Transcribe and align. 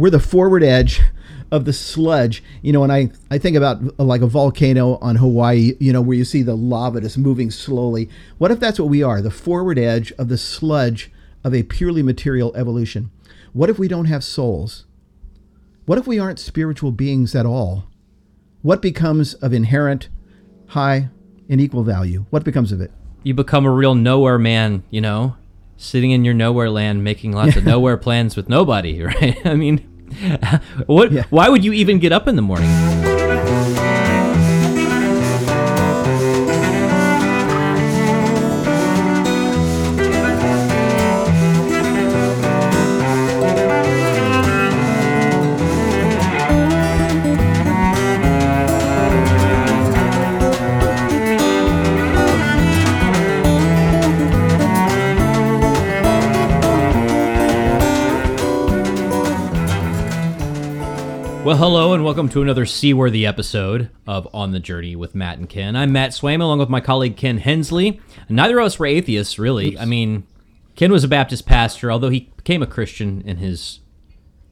we're 0.00 0.10
the 0.10 0.18
forward 0.18 0.62
edge 0.62 1.02
of 1.52 1.64
the 1.64 1.72
sludge. 1.72 2.42
You 2.62 2.72
know, 2.72 2.82
and 2.82 2.92
I, 2.92 3.10
I 3.30 3.38
think 3.38 3.56
about 3.56 3.82
uh, 3.98 4.04
like 4.04 4.22
a 4.22 4.26
volcano 4.26 4.96
on 4.96 5.16
Hawaii, 5.16 5.74
you 5.78 5.92
know, 5.92 6.00
where 6.00 6.16
you 6.16 6.24
see 6.24 6.42
the 6.42 6.56
lava 6.56 7.00
just 7.00 7.18
moving 7.18 7.50
slowly. 7.50 8.08
What 8.38 8.50
if 8.50 8.58
that's 8.58 8.80
what 8.80 8.88
we 8.88 9.02
are, 9.02 9.20
the 9.20 9.30
forward 9.30 9.78
edge 9.78 10.12
of 10.12 10.28
the 10.28 10.38
sludge 10.38 11.10
of 11.44 11.54
a 11.54 11.62
purely 11.64 12.02
material 12.02 12.54
evolution? 12.56 13.10
What 13.52 13.68
if 13.70 13.78
we 13.78 13.88
don't 13.88 14.06
have 14.06 14.24
souls? 14.24 14.86
What 15.84 15.98
if 15.98 16.06
we 16.06 16.18
aren't 16.18 16.38
spiritual 16.38 16.92
beings 16.92 17.34
at 17.34 17.46
all? 17.46 17.84
What 18.62 18.80
becomes 18.80 19.34
of 19.34 19.52
inherent, 19.52 20.08
high, 20.68 21.08
and 21.48 21.60
equal 21.60 21.82
value? 21.82 22.26
What 22.30 22.44
becomes 22.44 22.72
of 22.72 22.80
it? 22.80 22.92
You 23.22 23.34
become 23.34 23.66
a 23.66 23.70
real 23.70 23.94
nowhere 23.94 24.38
man, 24.38 24.82
you 24.90 25.00
know, 25.00 25.36
sitting 25.76 26.10
in 26.10 26.24
your 26.24 26.34
nowhere 26.34 26.70
land, 26.70 27.02
making 27.02 27.32
lots 27.32 27.56
of 27.56 27.64
nowhere 27.74 27.96
plans 27.96 28.36
with 28.36 28.48
nobody, 28.48 29.02
right? 29.02 29.36
I 29.44 29.54
mean, 29.54 29.89
what? 30.86 31.12
Yeah. 31.12 31.24
Why 31.30 31.48
would 31.48 31.64
you 31.64 31.72
even 31.72 31.98
get 31.98 32.12
up 32.12 32.28
in 32.28 32.36
the 32.36 32.42
morning? 32.42 33.09
Welcome 62.10 62.28
to 62.28 62.42
another 62.42 62.66
seaworthy 62.66 63.24
episode 63.24 63.88
of 64.04 64.26
On 64.34 64.50
the 64.50 64.58
Journey 64.58 64.96
with 64.96 65.14
Matt 65.14 65.38
and 65.38 65.48
Ken. 65.48 65.76
I'm 65.76 65.92
Matt 65.92 66.10
Swaim 66.10 66.40
along 66.40 66.58
with 66.58 66.68
my 66.68 66.80
colleague 66.80 67.16
Ken 67.16 67.38
Hensley. 67.38 68.00
Neither 68.28 68.58
of 68.58 68.66
us 68.66 68.80
were 68.80 68.86
atheists, 68.86 69.38
really. 69.38 69.78
I 69.78 69.84
mean, 69.84 70.26
Ken 70.74 70.90
was 70.90 71.04
a 71.04 71.08
Baptist 71.08 71.46
pastor, 71.46 71.88
although 71.88 72.08
he 72.08 72.32
became 72.36 72.64
a 72.64 72.66
Christian 72.66 73.22
in 73.24 73.36
his 73.36 73.78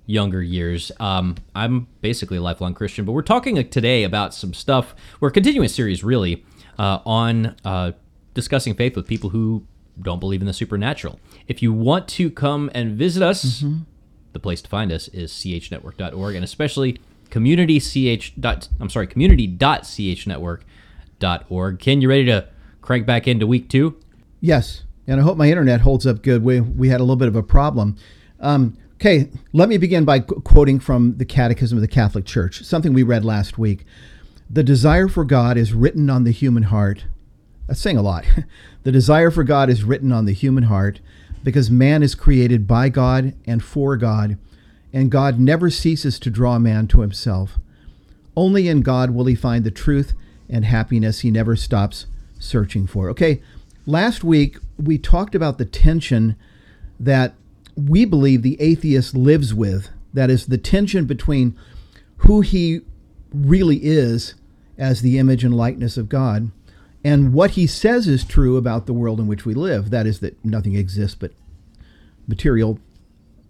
younger 0.07 0.41
years. 0.41 0.93
Um, 1.01 1.35
I'm 1.53 1.89
basically 2.01 2.37
a 2.37 2.41
lifelong 2.41 2.75
Christian, 2.75 3.05
but 3.05 3.11
we're 3.11 3.23
talking 3.23 3.69
today 3.71 4.05
about 4.05 4.35
some 4.35 4.55
stuff. 4.55 4.95
We're 5.19 5.33
continuing 5.33 5.67
a 5.67 5.69
series, 5.69 6.05
really, 6.05 6.47
uh, 6.79 7.01
on 7.05 7.57
uh, 7.65 7.91
discussing 8.35 8.77
faith 8.77 8.95
with 8.95 9.09
people 9.09 9.31
who 9.31 9.67
don't 10.01 10.21
believe 10.21 10.43
in 10.43 10.47
the 10.47 10.53
supernatural. 10.53 11.19
If 11.49 11.61
you 11.61 11.73
want 11.73 12.07
to 12.11 12.31
come 12.31 12.71
and 12.73 12.97
visit 12.97 13.21
us, 13.21 13.65
the 14.33 14.39
place 14.39 14.63
to 14.63 14.69
find 14.69 14.93
us 14.93 15.09
is 15.09 15.33
chnetwork.org 15.33 16.37
and 16.37 16.45
especially 16.45 17.01
community 17.31 17.81
ch 17.81 18.35
dot 18.41 18.69
I'm 18.81 18.91
sorry 18.91 19.07
community.chnetwork.org. 19.07 21.79
Ken, 21.79 22.01
you 22.01 22.09
ready 22.09 22.25
to 22.27 22.49
crank 22.81 23.07
back 23.07 23.29
into 23.29 23.47
week 23.47 23.69
two? 23.69 23.97
Yes, 24.41 24.85
and 25.07 25.21
I 25.21 25.23
hope 25.23 25.37
my 25.37 25.49
internet 25.49 25.83
holds 25.83 26.07
up 26.07 26.23
good. 26.23 26.43
We 26.43 26.61
we 26.61 26.89
had 26.89 27.01
a 27.01 27.03
little 27.03 27.17
bit 27.17 27.29
of 27.29 27.37
a 27.37 27.43
problem. 27.43 27.97
Um, 28.41 28.77
okay, 28.95 29.29
let 29.53 29.69
me 29.69 29.79
begin 29.79 30.05
by 30.05 30.21
qu- 30.21 30.41
quoting 30.41 30.81
from 30.81 31.17
the 31.17 31.25
Catechism 31.25 31.77
of 31.77 31.83
the 31.83 31.89
Catholic 31.89 32.25
Church, 32.25 32.65
something 32.65 32.93
we 32.93 33.03
read 33.03 33.25
last 33.25 33.59
week. 33.59 33.85
The 34.51 34.63
desire 34.63 35.09
for 35.09 35.25
God 35.25 35.59
is 35.59 35.75
written 35.75 36.09
on 36.09 36.25
the 36.25 36.31
human 36.31 36.65
heart. 36.65 37.05
That's 37.67 37.81
saying 37.81 37.99
a 37.99 38.03
lot. 38.03 38.25
the 38.83 38.93
desire 38.93 39.31
for 39.31 39.45
God 39.45 39.69
is 39.69 39.85
written 39.85 40.13
on 40.13 40.25
the 40.25 40.33
human 40.33 40.65
heart 40.65 41.01
because 41.45 41.71
man 41.71 42.03
is 42.03 42.15
created 42.15 42.67
by 42.67 42.89
God 42.89 43.35
and 43.47 43.63
for 43.63 43.97
God, 43.97 44.39
and 44.93 45.11
God 45.11 45.39
never 45.39 45.71
ceases 45.71 46.19
to 46.21 46.31
draw 46.31 46.59
man 46.59 46.87
to 46.89 47.01
himself. 47.01 47.59
Only 48.37 48.69
in 48.69 48.83
God 48.83 49.11
will 49.11 49.27
he 49.27 49.35
find 49.35 49.65
the 49.65 49.71
truth 49.71 50.15
and 50.49 50.65
happiness 50.65 51.21
he 51.21 51.31
never 51.31 51.57
stops 51.57 52.07
searching 52.39 52.87
for. 52.87 53.11
Okay, 53.11 53.43
last 53.87 54.25
week 54.25 54.59
we 54.77 54.99
talked 54.99 55.35
about 55.35 55.59
the 55.59 55.65
tension 55.65 56.37
that 57.01 57.35
we 57.77 58.05
believe 58.05 58.43
the 58.43 58.61
atheist 58.61 59.15
lives 59.15 59.53
with. 59.53 59.91
That 60.15 60.31
is 60.31 60.47
the 60.47 60.59
tension 60.59 61.05
between 61.05 61.57
who 62.19 62.41
he 62.41 62.81
really 63.33 63.79
is 63.85 64.35
as 64.79 65.03
the 65.03 65.19
image 65.19 65.45
and 65.45 65.55
likeness 65.55 65.97
of 65.97 66.09
God 66.09 66.51
and 67.05 67.33
what 67.33 67.53
he 67.53 67.67
says 67.67 68.09
is 68.09 68.25
true 68.25 68.57
about 68.57 68.87
the 68.87 68.93
world 68.93 69.21
in 69.21 69.27
which 69.27 69.45
we 69.45 69.55
live. 69.55 69.91
That 69.91 70.07
is, 70.07 70.21
that 70.21 70.43
nothing 70.45 70.75
exists 70.75 71.17
but 71.19 71.33
material, 72.27 72.79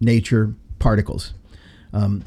nature, 0.01 0.55
particles. 0.79 1.35
Um, 1.93 2.25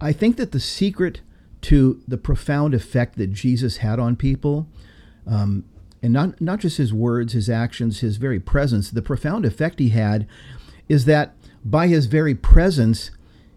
I 0.00 0.12
think 0.12 0.36
that 0.36 0.52
the 0.52 0.60
secret 0.60 1.20
to 1.62 2.02
the 2.06 2.18
profound 2.18 2.74
effect 2.74 3.16
that 3.16 3.32
Jesus 3.32 3.78
had 3.78 3.98
on 3.98 4.16
people, 4.16 4.68
um, 5.26 5.64
and 6.02 6.12
not, 6.12 6.40
not 6.40 6.60
just 6.60 6.76
his 6.76 6.92
words, 6.92 7.32
his 7.32 7.48
actions, 7.48 8.00
his 8.00 8.18
very 8.18 8.38
presence, 8.38 8.90
the 8.90 9.00
profound 9.00 9.46
effect 9.46 9.78
he 9.78 9.88
had 9.88 10.26
is 10.88 11.06
that 11.06 11.34
by 11.64 11.86
his 11.86 12.06
very 12.06 12.34
presence, 12.34 13.10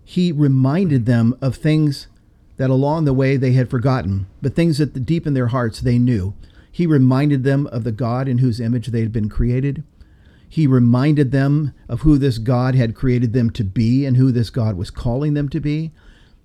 he 0.06 0.32
reminded 0.32 1.06
them 1.06 1.38
of 1.42 1.58
things 1.58 2.08
that 2.56 2.70
along 2.70 3.04
the 3.04 3.14
way 3.14 3.36
they 3.36 3.52
had 3.52 3.70
forgotten, 3.70 4.26
but 4.42 4.56
things 4.56 4.78
that 4.78 5.06
deep 5.06 5.28
in 5.28 5.34
their 5.34 5.48
hearts 5.48 5.82
they 5.82 6.00
knew. 6.00 6.34
He 6.72 6.88
reminded 6.88 7.44
them 7.44 7.68
of 7.68 7.84
the 7.84 7.92
God 7.92 8.28
in 8.28 8.38
whose 8.38 8.60
image 8.62 8.88
they 8.88 9.02
had 9.02 9.12
been 9.12 9.30
created. 9.30 9.84
He 10.50 10.68
reminded 10.68 11.32
them 11.32 11.74
of 11.90 12.02
who 12.02 12.18
this 12.18 12.38
God 12.38 12.76
had 12.76 12.96
created 12.96 13.34
them 13.34 13.50
to 13.52 13.64
be 13.64 14.06
and 14.06 14.18
who 14.18 14.32
this 14.32 14.50
God 14.50 14.78
was 14.78 14.90
calling 14.90 15.34
them 15.34 15.50
to 15.50 15.60
be. 15.60 15.92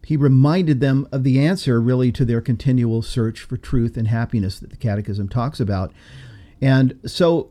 He 0.05 0.17
reminded 0.17 0.81
them 0.81 1.07
of 1.13 1.23
the 1.23 1.39
answer, 1.39 1.81
really, 1.81 2.11
to 2.13 2.25
their 2.25 2.41
continual 2.41 3.03
search 3.03 3.41
for 3.41 3.57
truth 3.57 3.97
and 3.97 4.09
happiness 4.09 4.59
that 4.59 4.71
the 4.71 4.77
Catechism 4.77 5.29
talks 5.29 5.61
about. 5.61 5.93
And 6.61 6.99
so, 7.07 7.51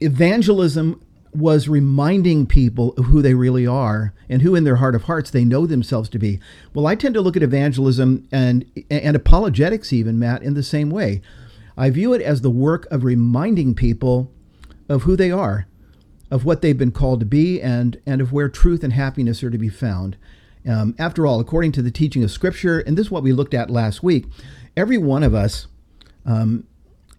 evangelism 0.00 1.00
was 1.34 1.66
reminding 1.68 2.46
people 2.46 2.92
of 2.92 3.06
who 3.06 3.22
they 3.22 3.32
really 3.32 3.66
are 3.66 4.12
and 4.28 4.42
who 4.42 4.54
in 4.54 4.64
their 4.64 4.76
heart 4.76 4.94
of 4.94 5.04
hearts 5.04 5.30
they 5.30 5.46
know 5.46 5.66
themselves 5.66 6.10
to 6.10 6.18
be. 6.18 6.38
Well, 6.74 6.86
I 6.86 6.94
tend 6.94 7.14
to 7.14 7.22
look 7.22 7.36
at 7.36 7.42
evangelism 7.42 8.28
and 8.30 8.70
and 8.90 9.16
apologetics 9.16 9.92
even, 9.94 10.18
Matt, 10.18 10.42
in 10.42 10.52
the 10.54 10.62
same 10.62 10.90
way. 10.90 11.22
I 11.76 11.88
view 11.88 12.12
it 12.12 12.20
as 12.20 12.42
the 12.42 12.50
work 12.50 12.86
of 12.90 13.02
reminding 13.02 13.74
people 13.74 14.30
of 14.88 15.02
who 15.02 15.16
they 15.16 15.30
are, 15.30 15.66
of 16.30 16.44
what 16.44 16.62
they've 16.62 16.78
been 16.78 16.92
called 16.92 17.20
to 17.20 17.26
be, 17.26 17.60
and 17.60 18.00
and 18.06 18.20
of 18.20 18.32
where 18.32 18.48
truth 18.48 18.82
and 18.82 18.92
happiness 18.92 19.42
are 19.42 19.50
to 19.50 19.58
be 19.58 19.68
found. 19.68 20.16
Um, 20.68 20.94
after 20.98 21.26
all, 21.26 21.40
according 21.40 21.72
to 21.72 21.82
the 21.82 21.90
teaching 21.90 22.22
of 22.22 22.30
Scripture, 22.30 22.78
and 22.80 22.96
this 22.96 23.06
is 23.06 23.10
what 23.10 23.24
we 23.24 23.32
looked 23.32 23.54
at 23.54 23.70
last 23.70 24.02
week, 24.02 24.26
every 24.76 24.98
one 24.98 25.22
of 25.22 25.34
us, 25.34 25.66
um, 26.24 26.64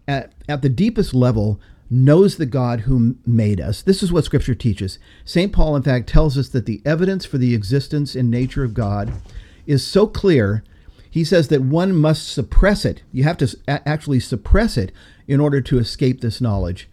at 0.08 0.32
at 0.48 0.62
the 0.62 0.68
deepest 0.68 1.14
level, 1.14 1.60
knows 1.90 2.36
the 2.36 2.46
God 2.46 2.80
who 2.80 3.16
made 3.26 3.60
us. 3.60 3.82
This 3.82 4.02
is 4.02 4.12
what 4.12 4.24
Scripture 4.24 4.54
teaches. 4.54 4.98
St. 5.24 5.52
Paul, 5.52 5.76
in 5.76 5.82
fact, 5.82 6.08
tells 6.08 6.38
us 6.38 6.48
that 6.48 6.66
the 6.66 6.82
evidence 6.84 7.24
for 7.24 7.38
the 7.38 7.54
existence 7.54 8.14
and 8.14 8.30
nature 8.30 8.64
of 8.64 8.74
God 8.74 9.12
is 9.66 9.86
so 9.86 10.06
clear, 10.06 10.64
he 11.10 11.24
says 11.24 11.48
that 11.48 11.62
one 11.62 11.94
must 11.94 12.32
suppress 12.32 12.84
it. 12.84 13.02
You 13.12 13.24
have 13.24 13.38
to 13.38 13.56
actually 13.68 14.20
suppress 14.20 14.76
it 14.76 14.92
in 15.28 15.40
order 15.40 15.60
to 15.60 15.78
escape 15.78 16.20
this 16.20 16.40
knowledge. 16.40 16.88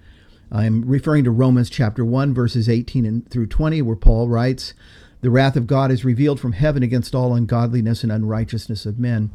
I'm 0.52 0.84
referring 0.86 1.24
to 1.24 1.32
Romans 1.32 1.70
chapter 1.70 2.04
1, 2.04 2.34
verses 2.34 2.68
18 2.68 3.06
and 3.06 3.30
through 3.30 3.48
20, 3.48 3.82
where 3.82 3.96
Paul 3.96 4.28
writes, 4.28 4.74
The 5.22 5.30
wrath 5.30 5.56
of 5.56 5.68
God 5.68 5.92
is 5.92 6.04
revealed 6.04 6.40
from 6.40 6.52
heaven 6.52 6.84
against 6.84 7.16
all 7.16 7.34
ungodliness 7.34 8.04
and 8.04 8.12
unrighteousness 8.12 8.86
of 8.86 9.00
men, 9.00 9.32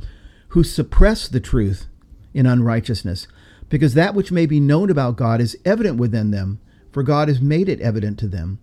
who 0.49 0.63
suppress 0.63 1.27
the 1.27 1.41
truth 1.41 1.87
in 2.35 2.45
unrighteousness 2.45 3.27
because 3.69 3.95
that 3.95 4.15
which 4.15 4.33
may 4.33 4.47
be 4.47 4.61
known 4.61 4.91
about 4.91 5.17
God 5.17 5.41
is 5.41 5.59
evident 5.65 5.97
within 5.99 6.31
them, 6.31 6.61
for 6.93 7.03
God 7.03 7.29
has 7.29 7.41
made 7.41 7.69
it 7.69 7.81
evident 7.81 8.19
to 8.21 8.29
them. 8.29 8.59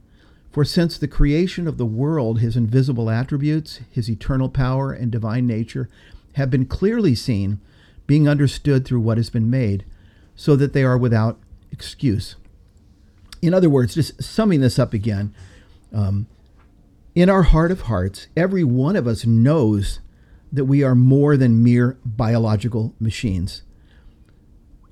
For 0.51 0.63
since 0.63 0.97
the 0.97 1.07
creation 1.07 1.67
of 1.67 1.77
the 1.77 1.85
world, 1.85 2.39
his 2.39 2.55
invisible 2.55 3.09
attributes, 3.09 3.81
his 3.89 4.09
eternal 4.09 4.49
power, 4.49 4.91
and 4.93 5.11
divine 5.11 5.47
nature 5.47 5.89
have 6.33 6.49
been 6.49 6.65
clearly 6.65 7.15
seen, 7.15 7.59
being 8.07 8.27
understood 8.27 8.85
through 8.85 9.01
what 9.01 9.17
has 9.17 9.29
been 9.29 9.49
made, 9.49 9.83
so 10.35 10.55
that 10.55 10.73
they 10.73 10.83
are 10.83 10.97
without 10.97 11.39
excuse. 11.71 12.35
In 13.43 13.53
other 13.53 13.69
words, 13.69 13.95
just 13.95 14.21
summing 14.23 14.61
this 14.61 14.79
up 14.79 14.93
again, 14.93 15.33
um, 15.93 16.27
in 17.13 17.29
our 17.29 17.43
heart 17.43 17.71
of 17.71 17.81
hearts, 17.81 18.27
every 18.35 18.63
one 18.63 18.95
of 18.95 19.05
us 19.05 19.25
knows 19.25 19.99
that 20.51 20.65
we 20.65 20.83
are 20.83 20.95
more 20.95 21.37
than 21.37 21.63
mere 21.63 21.97
biological 22.05 22.93
machines 22.99 23.63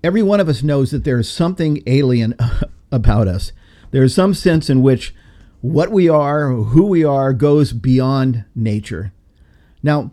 every 0.04 0.24
one 0.24 0.40
of 0.40 0.50
us 0.50 0.64
knows 0.64 0.92
that 0.92 1.04
there 1.04 1.20
is 1.20 1.30
something 1.30 1.82
alien 1.86 2.36
about 2.92 3.28
us. 3.28 3.52
There 3.92 4.04
is 4.04 4.14
some 4.14 4.34
sense 4.34 4.70
in 4.70 4.82
which 4.82 5.14
what 5.62 5.92
we 5.92 6.10
are, 6.10 6.52
who 6.52 6.86
we 6.86 7.04
are, 7.04 7.34
goes 7.34 7.74
beyond 7.74 8.46
nature. 8.56 9.14
Now, 9.84 10.12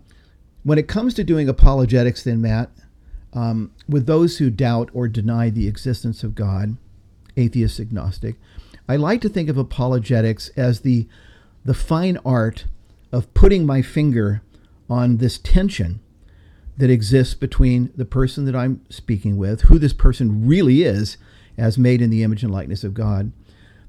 when 0.62 0.78
it 0.78 0.88
comes 0.88 1.14
to 1.14 1.24
doing 1.24 1.48
apologetics, 1.48 2.24
then, 2.24 2.42
Matt, 2.42 2.70
um, 3.32 3.72
with 3.88 4.06
those 4.06 4.38
who 4.38 4.50
doubt 4.50 4.90
or 4.92 5.08
deny 5.08 5.48
the 5.48 5.68
existence 5.68 6.22
of 6.22 6.34
God, 6.34 6.76
atheist, 7.38 7.80
agnostic, 7.80 8.36
I 8.88 8.96
like 8.96 9.20
to 9.22 9.28
think 9.28 9.48
of 9.48 9.56
apologetics 9.56 10.50
as 10.56 10.80
the 10.80 11.06
the 11.64 11.74
fine 11.74 12.18
art 12.24 12.64
of 13.12 13.32
putting 13.34 13.66
my 13.66 13.82
finger 13.82 14.42
on 14.88 15.18
this 15.18 15.38
tension 15.38 16.00
that 16.78 16.88
exists 16.88 17.34
between 17.34 17.92
the 17.96 18.04
person 18.04 18.44
that 18.46 18.56
I'm 18.56 18.80
speaking 18.88 19.36
with, 19.36 19.62
who 19.62 19.78
this 19.78 19.92
person 19.92 20.46
really 20.46 20.82
is, 20.82 21.18
as 21.58 21.76
made 21.76 22.00
in 22.00 22.10
the 22.10 22.22
image 22.22 22.42
and 22.42 22.52
likeness 22.52 22.84
of 22.84 22.94
God, 22.94 23.32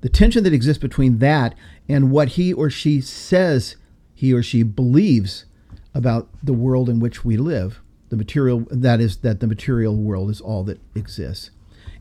the 0.01 0.09
tension 0.09 0.43
that 0.43 0.53
exists 0.53 0.81
between 0.81 1.19
that 1.19 1.55
and 1.87 2.11
what 2.11 2.29
he 2.29 2.51
or 2.51 2.69
she 2.69 2.99
says 2.99 3.75
he 4.13 4.33
or 4.33 4.41
she 4.41 4.63
believes 4.63 5.45
about 5.93 6.29
the 6.43 6.53
world 6.53 6.89
in 6.89 6.99
which 6.99 7.23
we 7.23 7.37
live, 7.37 7.79
the 8.09 8.17
material 8.17 8.65
that 8.71 8.99
is 8.99 9.17
that 9.17 9.39
the 9.39 9.47
material 9.47 9.95
world 9.95 10.29
is 10.29 10.41
all 10.41 10.63
that 10.63 10.79
exists. 10.95 11.51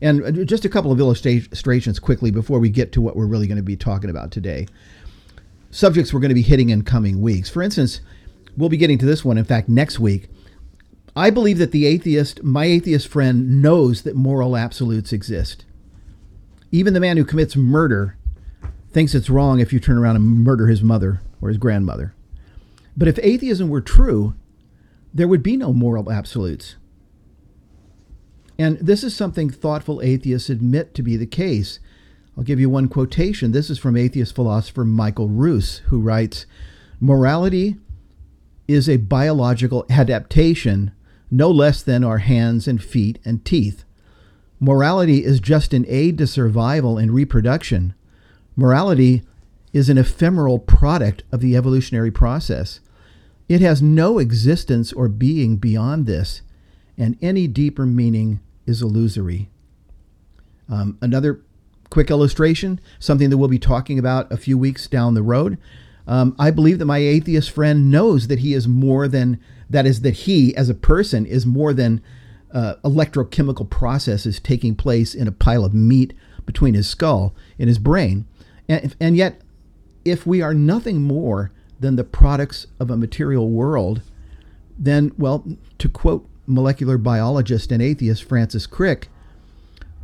And 0.01 0.23
uh, 0.23 0.43
just 0.45 0.65
a 0.65 0.69
couple 0.69 0.91
of 0.91 0.99
illustrations 0.99 1.99
quickly 1.99 2.31
before 2.31 2.59
we 2.59 2.69
get 2.69 2.91
to 2.93 3.01
what 3.01 3.15
we're 3.15 3.25
really 3.25 3.47
going 3.47 3.57
to 3.57 3.63
be 3.63 3.75
talking 3.75 4.09
about 4.09 4.31
today. 4.31 4.67
Subjects 5.71 6.13
we're 6.13 6.19
going 6.19 6.29
to 6.29 6.35
be 6.35 6.41
hitting 6.41 6.69
in 6.69 6.83
coming 6.83 7.21
weeks. 7.21 7.49
For 7.49 7.61
instance, 7.61 8.01
we'll 8.57 8.69
be 8.69 8.77
getting 8.77 8.97
to 8.99 9.05
this 9.05 9.23
one, 9.23 9.37
in 9.37 9.45
fact, 9.45 9.69
next 9.69 9.99
week. 9.99 10.27
I 11.15 11.29
believe 11.29 11.57
that 11.57 11.71
the 11.71 11.85
atheist, 11.85 12.43
my 12.43 12.65
atheist 12.65 13.07
friend, 13.07 13.61
knows 13.61 14.03
that 14.03 14.15
moral 14.15 14.55
absolutes 14.55 15.11
exist. 15.11 15.65
Even 16.71 16.93
the 16.93 16.99
man 16.99 17.17
who 17.17 17.25
commits 17.25 17.55
murder 17.55 18.15
thinks 18.91 19.13
it's 19.13 19.29
wrong 19.29 19.59
if 19.59 19.73
you 19.73 19.79
turn 19.79 19.97
around 19.97 20.15
and 20.15 20.43
murder 20.43 20.67
his 20.67 20.81
mother 20.81 21.21
or 21.41 21.49
his 21.49 21.57
grandmother. 21.57 22.13
But 22.95 23.07
if 23.07 23.19
atheism 23.21 23.69
were 23.69 23.81
true, 23.81 24.33
there 25.13 25.27
would 25.27 25.43
be 25.43 25.57
no 25.57 25.73
moral 25.73 26.11
absolutes. 26.11 26.75
And 28.59 28.77
this 28.79 29.05
is 29.05 29.15
something 29.15 29.49
thoughtful 29.49 30.01
atheists 30.01 30.49
admit 30.49 30.93
to 30.95 31.01
be 31.01 31.15
the 31.15 31.25
case. 31.25 31.79
I'll 32.37 32.43
give 32.43 32.59
you 32.59 32.69
one 32.69 32.89
quotation. 32.89 33.53
This 33.53 33.69
is 33.69 33.79
from 33.79 33.95
atheist 33.95 34.35
philosopher 34.35 34.83
Michael 34.83 35.29
Ruse, 35.29 35.77
who 35.87 36.01
writes 36.01 36.45
Morality 36.99 37.77
is 38.67 38.89
a 38.89 38.97
biological 38.97 39.85
adaptation 39.89 40.91
no 41.31 41.49
less 41.49 41.81
than 41.81 42.03
our 42.03 42.17
hands 42.17 42.67
and 42.67 42.83
feet 42.83 43.19
and 43.23 43.45
teeth. 43.45 43.85
Morality 44.59 45.23
is 45.23 45.39
just 45.39 45.73
an 45.73 45.85
aid 45.87 46.17
to 46.17 46.27
survival 46.27 46.97
and 46.97 47.11
reproduction. 47.11 47.93
Morality 48.55 49.23
is 49.71 49.89
an 49.89 49.97
ephemeral 49.97 50.59
product 50.59 51.23
of 51.31 51.39
the 51.39 51.55
evolutionary 51.55 52.11
process. 52.11 52.79
It 53.47 53.61
has 53.61 53.81
no 53.81 54.19
existence 54.19 54.91
or 54.91 55.07
being 55.07 55.57
beyond 55.57 56.07
this, 56.07 56.41
and 56.97 57.17
any 57.21 57.47
deeper 57.47 57.85
meaning 57.85 58.41
is 58.69 58.81
illusory. 58.81 59.49
Um, 60.69 60.97
another 61.01 61.41
quick 61.89 62.11
illustration, 62.11 62.79
something 62.99 63.29
that 63.29 63.37
we'll 63.37 63.49
be 63.49 63.59
talking 63.59 63.97
about 63.97 64.31
a 64.31 64.37
few 64.37 64.57
weeks 64.57 64.87
down 64.87 65.15
the 65.15 65.23
road. 65.23 65.57
Um, 66.07 66.35
I 66.39 66.51
believe 66.51 66.79
that 66.79 66.85
my 66.85 66.99
atheist 66.99 67.49
friend 67.49 67.91
knows 67.91 68.27
that 68.27 68.39
he 68.39 68.53
is 68.53 68.67
more 68.67 69.07
than, 69.07 69.39
that 69.69 69.85
is, 69.85 70.01
that 70.01 70.11
he 70.11 70.55
as 70.55 70.69
a 70.69 70.75
person 70.75 71.25
is 71.25 71.45
more 71.45 71.73
than 71.73 72.01
uh, 72.53 72.75
electrochemical 72.83 73.69
processes 73.69 74.39
taking 74.39 74.75
place 74.75 75.13
in 75.13 75.27
a 75.27 75.31
pile 75.31 75.65
of 75.65 75.73
meat 75.73 76.13
between 76.45 76.73
his 76.73 76.89
skull 76.89 77.35
and 77.57 77.67
his 77.67 77.79
brain. 77.79 78.25
And, 78.67 78.95
and 78.99 79.17
yet, 79.17 79.41
if 80.05 80.25
we 80.25 80.41
are 80.41 80.53
nothing 80.53 81.01
more 81.01 81.51
than 81.79 81.95
the 81.95 82.03
products 82.03 82.67
of 82.79 82.89
a 82.89 82.97
material 82.97 83.49
world, 83.49 84.01
then, 84.77 85.11
well, 85.17 85.45
to 85.77 85.89
quote 85.89 86.27
molecular 86.49 86.97
biologist 86.97 87.71
and 87.71 87.81
atheist 87.81 88.23
Francis 88.23 88.67
Crick, 88.67 89.07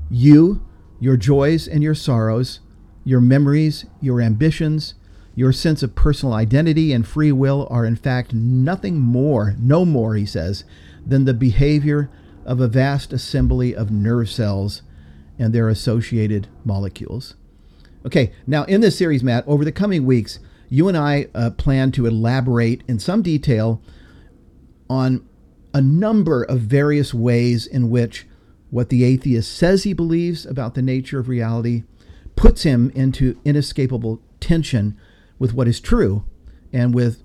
you, 0.09 0.65
your 1.00 1.18
joys 1.18 1.68
and 1.68 1.83
your 1.83 1.95
sorrows, 1.95 2.59
your 3.03 3.19
memories, 3.19 3.86
your 4.00 4.21
ambitions, 4.21 4.94
your 5.36 5.51
sense 5.51 5.83
of 5.83 5.95
personal 5.95 6.33
identity 6.33 6.94
and 6.94 7.06
free 7.06 7.31
will 7.31 7.68
are 7.69 7.86
in 7.86 7.95
fact 7.95 8.33
nothing 8.33 9.00
more, 9.00 9.56
no 9.59 9.83
more, 9.83 10.15
he 10.15 10.25
says, 10.25 10.63
than 11.06 11.25
the 11.25 11.33
behavior 11.33 12.09
of 12.45 12.62
a 12.62 12.68
vast 12.68 13.12
assembly 13.12 13.75
of 13.75 13.92
nerve 13.92 14.30
cells 14.30 14.81
and 15.38 15.53
their 15.53 15.68
associated 15.68 16.47
molecules. 16.63 17.36
Okay, 18.06 18.31
now 18.47 18.63
in 18.65 18.81
this 18.81 18.97
series, 18.97 19.24
Matt, 19.24 19.44
over 19.47 19.65
the 19.65 19.71
coming 19.71 20.06
weeks, 20.06 20.39
you 20.69 20.88
and 20.88 20.97
I 20.97 21.27
uh, 21.33 21.50
plan 21.51 21.92
to 21.94 22.06
elaborate 22.06 22.83
in 22.88 23.00
some 23.00 23.21
detail 23.21 23.81
on 24.89 25.27
a 25.75 25.81
number 25.81 26.42
of 26.42 26.62
various 26.62 27.13
ways 27.13 27.68
in 27.68 27.89
which 27.89 28.25
what 28.69 28.88
the 28.88 29.04
atheist 29.04 29.54
says 29.54 29.83
he 29.83 29.92
believes 29.92 30.45
about 30.45 30.74
the 30.74 30.81
nature 30.81 31.19
of 31.19 31.27
reality 31.27 31.83
puts 32.38 32.63
him 32.63 32.89
into 32.95 33.38
inescapable 33.44 34.22
tension 34.39 34.98
with 35.38 35.54
what 35.54 35.68
is 35.68 35.81
true 35.81 36.24
and 36.72 36.95
with, 36.95 37.22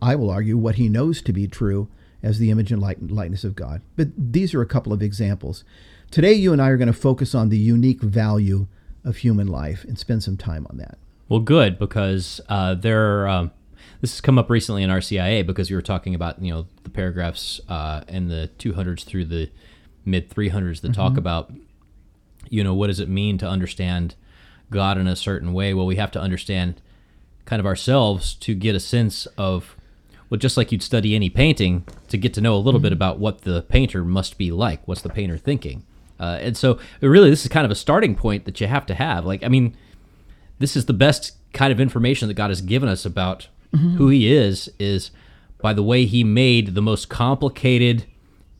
I 0.00 0.14
will 0.14 0.30
argue, 0.30 0.56
what 0.56 0.76
he 0.76 0.88
knows 0.88 1.20
to 1.20 1.32
be 1.34 1.46
true 1.46 1.88
as 2.22 2.38
the 2.38 2.50
image 2.50 2.72
and 2.72 2.80
likeness 2.80 3.44
of 3.44 3.54
God. 3.54 3.82
But 3.96 4.08
these 4.16 4.54
are 4.54 4.62
a 4.62 4.66
couple 4.66 4.94
of 4.94 5.02
examples. 5.02 5.62
Today, 6.10 6.32
you 6.32 6.54
and 6.54 6.62
I 6.62 6.68
are 6.68 6.78
going 6.78 6.86
to 6.86 6.94
focus 6.94 7.34
on 7.34 7.50
the 7.50 7.58
unique 7.58 8.00
value 8.00 8.66
of 9.04 9.18
human 9.18 9.46
life 9.46 9.84
and 9.84 9.98
spend 9.98 10.22
some 10.22 10.38
time 10.38 10.66
on 10.70 10.78
that. 10.78 10.96
Well, 11.28 11.40
good, 11.40 11.78
because 11.78 12.40
uh, 12.48 12.74
there. 12.76 13.28
Um, 13.28 13.50
this 14.00 14.12
has 14.12 14.20
come 14.20 14.38
up 14.38 14.48
recently 14.50 14.82
in 14.82 14.90
RCIA 14.90 15.46
because 15.46 15.70
we 15.70 15.76
were 15.76 15.82
talking 15.82 16.14
about 16.14 16.42
you 16.42 16.52
know 16.52 16.66
the 16.82 16.90
paragraphs 16.90 17.60
uh, 17.68 18.02
in 18.08 18.28
the 18.28 18.50
200s 18.58 19.04
through 19.04 19.26
the 19.26 19.50
mid 20.04 20.30
300s 20.30 20.80
that 20.80 20.88
mm-hmm. 20.88 20.92
talk 20.92 21.16
about 21.16 21.52
you 22.48 22.64
know 22.64 22.74
what 22.74 22.88
does 22.88 23.00
it 23.00 23.08
mean 23.08 23.38
to 23.38 23.48
understand 23.48 24.14
God 24.70 24.98
in 24.98 25.06
a 25.06 25.16
certain 25.16 25.52
way. 25.52 25.74
Well, 25.74 25.86
we 25.86 25.96
have 25.96 26.10
to 26.12 26.20
understand 26.20 26.80
kind 27.44 27.60
of 27.60 27.66
ourselves 27.66 28.34
to 28.34 28.54
get 28.54 28.74
a 28.74 28.80
sense 28.80 29.26
of 29.36 29.76
well, 30.28 30.38
just 30.38 30.56
like 30.56 30.70
you'd 30.70 30.82
study 30.82 31.16
any 31.16 31.28
painting 31.28 31.84
to 32.08 32.16
get 32.16 32.32
to 32.34 32.40
know 32.40 32.54
a 32.54 32.58
little 32.58 32.78
mm-hmm. 32.78 32.84
bit 32.84 32.92
about 32.92 33.18
what 33.18 33.42
the 33.42 33.62
painter 33.62 34.04
must 34.04 34.38
be 34.38 34.52
like. 34.52 34.86
What's 34.86 35.02
the 35.02 35.08
painter 35.08 35.36
thinking? 35.36 35.84
Uh, 36.20 36.38
and 36.40 36.56
so, 36.56 36.78
really, 37.00 37.30
this 37.30 37.44
is 37.44 37.48
kind 37.50 37.64
of 37.64 37.70
a 37.70 37.74
starting 37.74 38.14
point 38.14 38.44
that 38.44 38.60
you 38.60 38.66
have 38.68 38.86
to 38.86 38.94
have. 38.94 39.24
Like, 39.26 39.42
I 39.42 39.48
mean, 39.48 39.76
this 40.58 40.76
is 40.76 40.84
the 40.84 40.92
best 40.92 41.32
kind 41.52 41.72
of 41.72 41.80
information 41.80 42.28
that 42.28 42.34
God 42.34 42.50
has 42.50 42.60
given 42.60 42.88
us 42.88 43.04
about 43.04 43.48
mm-hmm. 43.74 43.96
who 43.96 44.08
He 44.08 44.32
is. 44.32 44.70
Is 44.78 45.10
by 45.58 45.72
the 45.72 45.82
way 45.82 46.06
He 46.06 46.24
made 46.24 46.74
the 46.74 46.82
most 46.82 47.08
complicated 47.08 48.04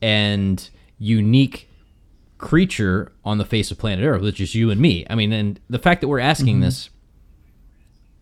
and 0.01 0.69
unique 0.97 1.69
creature 2.37 3.11
on 3.23 3.37
the 3.37 3.45
face 3.45 3.71
of 3.71 3.77
planet 3.77 4.05
Earth, 4.05 4.21
which 4.21 4.41
is 4.41 4.55
you 4.55 4.71
and 4.71 4.81
me. 4.81 5.05
I 5.09 5.15
mean, 5.15 5.31
and 5.31 5.59
the 5.69 5.79
fact 5.79 6.01
that 6.01 6.07
we're 6.07 6.19
asking 6.19 6.55
mm-hmm. 6.55 6.65
this 6.65 6.89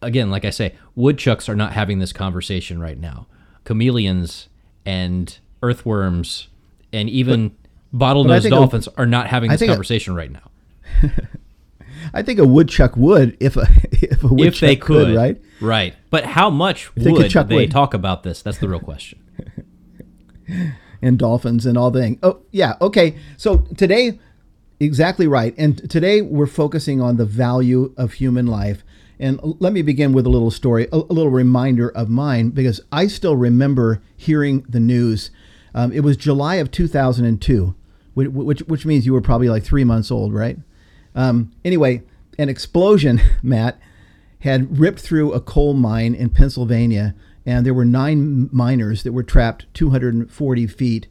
again, 0.01 0.29
like 0.29 0.45
I 0.45 0.49
say, 0.49 0.75
woodchucks 0.95 1.49
are 1.49 1.55
not 1.55 1.73
having 1.73 1.99
this 1.99 2.13
conversation 2.13 2.79
right 2.79 2.97
now 2.97 3.27
chameleons 3.65 4.47
and 4.85 5.37
earthworms 5.61 6.47
and 6.91 7.09
even 7.09 7.55
bottlenose 7.93 8.49
dolphins 8.49 8.87
a, 8.87 8.97
are 8.97 9.05
not 9.05 9.27
having 9.27 9.51
this 9.51 9.63
conversation 9.63 10.13
a, 10.13 10.15
right 10.15 10.31
now. 10.31 10.51
I 12.13 12.21
think 12.21 12.39
a 12.39 12.45
woodchuck 12.45 12.95
would 12.97 13.37
if 13.39 13.57
a 13.57 13.67
if 13.91 14.23
a 14.23 14.27
woodchuck 14.27 14.53
if 14.53 14.59
they 14.59 14.75
could, 14.75 15.07
could, 15.07 15.15
right? 15.15 15.41
Right. 15.61 15.95
But 16.09 16.25
how 16.25 16.49
much 16.49 16.91
if 16.95 17.05
would 17.05 17.31
they, 17.31 17.43
they 17.43 17.67
talk 17.67 17.93
about 17.93 18.23
this? 18.23 18.41
That's 18.41 18.57
the 18.57 18.69
real 18.69 18.79
question. 18.79 19.21
and 21.01 21.17
dolphins 21.17 21.65
and 21.65 21.77
all 21.77 21.91
the 21.91 22.01
things. 22.01 22.19
Oh, 22.23 22.41
yeah. 22.51 22.75
Okay. 22.81 23.15
So 23.37 23.57
today, 23.77 24.19
exactly 24.79 25.27
right. 25.27 25.53
And 25.57 25.89
today 25.89 26.21
we're 26.21 26.47
focusing 26.47 27.01
on 27.01 27.17
the 27.17 27.25
value 27.25 27.93
of 27.97 28.13
human 28.13 28.47
life 28.47 28.83
and 29.19 29.39
let 29.59 29.73
me 29.73 29.81
begin 29.81 30.13
with 30.13 30.25
a 30.25 30.29
little 30.29 30.51
story, 30.51 30.87
a, 30.93 30.95
a 30.95 31.13
little 31.13 31.29
reminder 31.29 31.89
of 31.89 32.09
mine, 32.09 32.49
because 32.51 32.79
I 32.91 33.07
still 33.07 33.35
remember 33.35 34.01
hearing 34.15 34.65
the 34.69 34.79
news. 34.79 35.29
Um, 35.75 35.91
it 35.91 36.01
was 36.01 36.15
July 36.15 36.55
of 36.55 36.71
2002, 36.71 37.75
which, 38.13 38.29
which, 38.29 38.59
which, 38.61 38.85
means 38.85 39.05
you 39.05 39.11
were 39.11 39.21
probably 39.21 39.49
like 39.49 39.63
three 39.63 39.83
months 39.83 40.09
old, 40.09 40.33
right? 40.33 40.57
Um, 41.19 41.51
anyway, 41.65 42.03
an 42.37 42.47
explosion, 42.47 43.19
Matt, 43.43 43.77
had 44.39 44.79
ripped 44.79 45.01
through 45.01 45.33
a 45.33 45.41
coal 45.41 45.73
mine 45.73 46.15
in 46.15 46.29
Pennsylvania, 46.29 47.13
and 47.45 47.65
there 47.65 47.73
were 47.73 47.83
nine 47.83 48.47
miners 48.53 49.03
that 49.03 49.11
were 49.11 49.23
trapped 49.23 49.65
240 49.73 50.67
feet 50.67 51.07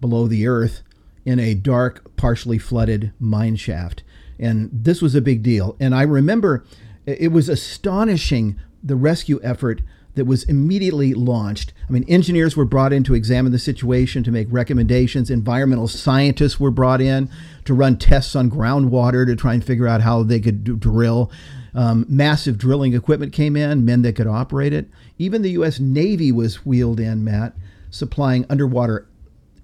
below 0.00 0.26
the 0.26 0.48
earth 0.48 0.82
in 1.24 1.38
a 1.38 1.54
dark, 1.54 2.16
partially 2.16 2.58
flooded 2.58 3.12
mine 3.20 3.54
shaft. 3.54 4.02
And 4.36 4.68
this 4.72 5.00
was 5.00 5.14
a 5.14 5.20
big 5.20 5.44
deal. 5.44 5.76
And 5.78 5.94
I 5.94 6.02
remember 6.02 6.64
it 7.06 7.30
was 7.30 7.48
astonishing 7.48 8.58
the 8.82 8.96
rescue 8.96 9.38
effort 9.44 9.80
that 10.14 10.26
was 10.26 10.44
immediately 10.44 11.14
launched. 11.14 11.72
I 11.88 11.92
mean, 11.92 12.04
engineers 12.08 12.56
were 12.56 12.64
brought 12.64 12.92
in 12.92 13.02
to 13.04 13.14
examine 13.14 13.52
the 13.52 13.58
situation, 13.58 14.22
to 14.24 14.30
make 14.30 14.46
recommendations. 14.50 15.30
Environmental 15.30 15.88
scientists 15.88 16.60
were 16.60 16.70
brought 16.70 17.00
in 17.00 17.30
to 17.64 17.74
run 17.74 17.96
tests 17.96 18.36
on 18.36 18.50
groundwater 18.50 19.26
to 19.26 19.34
try 19.36 19.54
and 19.54 19.64
figure 19.64 19.88
out 19.88 20.02
how 20.02 20.22
they 20.22 20.40
could 20.40 20.64
do, 20.64 20.76
drill. 20.76 21.30
Um, 21.74 22.04
massive 22.08 22.58
drilling 22.58 22.94
equipment 22.94 23.32
came 23.32 23.56
in, 23.56 23.84
men 23.84 24.02
that 24.02 24.16
could 24.16 24.26
operate 24.26 24.74
it. 24.74 24.88
Even 25.18 25.40
the 25.40 25.52
U.S. 25.52 25.80
Navy 25.80 26.30
was 26.30 26.66
wheeled 26.66 27.00
in, 27.00 27.24
Matt, 27.24 27.54
supplying 27.90 28.44
underwater 28.50 29.06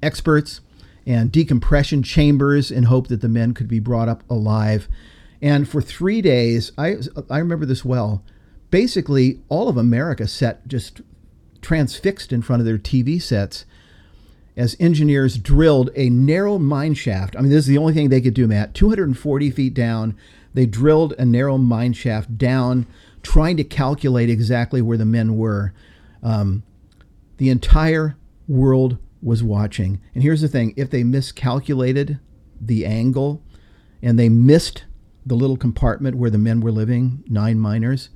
experts 0.02 0.62
and 1.07 1.31
decompression 1.33 2.02
chambers 2.02 2.71
in 2.71 2.85
hope 2.85 3.09
that 3.09 3.21
the 3.21 3.28
men 3.28 3.52
could 3.52 3.69
be 3.69 3.81
brought 3.81 4.09
up 4.09 4.23
alive. 4.31 4.88
And 5.40 5.69
for 5.69 5.81
three 5.81 6.23
days, 6.23 6.73
I, 6.76 6.97
I 7.31 7.38
remember 7.38 7.67
this 7.67 7.85
well, 7.85 8.23
basically 8.70 9.40
all 9.48 9.68
of 9.68 9.76
America 9.76 10.26
sat 10.26 10.66
just 10.68 11.00
transfixed 11.60 12.32
in 12.32 12.42
front 12.42 12.60
of 12.60 12.66
their 12.66 12.78
TV 12.78 13.20
sets 13.20 13.64
as 14.56 14.76
engineers 14.80 15.38
drilled 15.38 15.90
a 15.94 16.10
narrow 16.10 16.58
mine 16.58 16.94
shaft. 16.94 17.37
I 17.37 17.40
mean, 17.40 17.50
this 17.50 17.60
is 17.60 17.66
the 17.66 17.78
only 17.78 17.92
thing 17.92 18.08
they 18.08 18.20
could 18.20 18.34
do, 18.34 18.48
Matt. 18.48 18.75
240 18.75 19.50
feet 19.52 19.72
down, 19.72 20.16
they 20.52 20.66
drilled 20.66 21.14
a 21.18 21.25
narrow 21.25 21.58
mine 21.58 21.92
shaft 21.92 22.37
down, 22.37 22.87
trying 23.22 23.56
to 23.56 23.64
calculate 23.64 24.28
exactly 24.28 24.82
where 24.82 24.98
the 24.98 25.04
men 25.04 25.37
were. 25.37 25.72
Um, 26.22 26.64
the 27.37 27.50
entire 27.50 28.16
world 28.48 28.98
was 29.22 29.44
watching. 29.44 30.00
And 30.14 30.22
here's 30.22 30.40
the 30.40 30.48
thing 30.48 30.75
if 30.76 30.90
they 30.90 31.04
miscalculated 31.04 32.18
the 32.60 32.84
angle 32.84 33.42
and 34.02 34.18
they 34.18 34.28
missed 34.28 34.84
the 35.25 35.37
little 35.37 35.56
compartment 35.56 36.16
where 36.16 36.30
the 36.30 36.38
men 36.38 36.60
were 36.60 36.72
living, 36.72 37.22
nine 37.28 37.60
miners, 37.60 38.08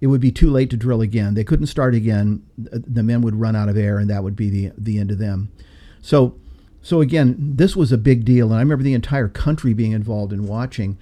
it 0.00 0.06
would 0.06 0.20
be 0.20 0.32
too 0.32 0.50
late 0.50 0.70
to 0.70 0.76
drill 0.76 1.02
again. 1.02 1.34
They 1.34 1.44
couldn't 1.44 1.66
start 1.66 1.94
again. 1.94 2.42
The 2.56 3.02
men 3.02 3.20
would 3.20 3.38
run 3.38 3.54
out 3.54 3.68
of 3.68 3.76
air, 3.76 3.98
and 3.98 4.08
that 4.08 4.22
would 4.22 4.36
be 4.36 4.48
the, 4.48 4.72
the 4.76 4.98
end 4.98 5.10
of 5.10 5.18
them. 5.18 5.52
So, 6.00 6.36
so 6.80 7.02
again, 7.02 7.36
this 7.38 7.76
was 7.76 7.92
a 7.92 7.98
big 7.98 8.24
deal, 8.24 8.46
and 8.46 8.56
I 8.56 8.60
remember 8.60 8.82
the 8.82 8.94
entire 8.94 9.28
country 9.28 9.74
being 9.74 9.92
involved 9.92 10.32
in 10.32 10.46
watching. 10.46 10.96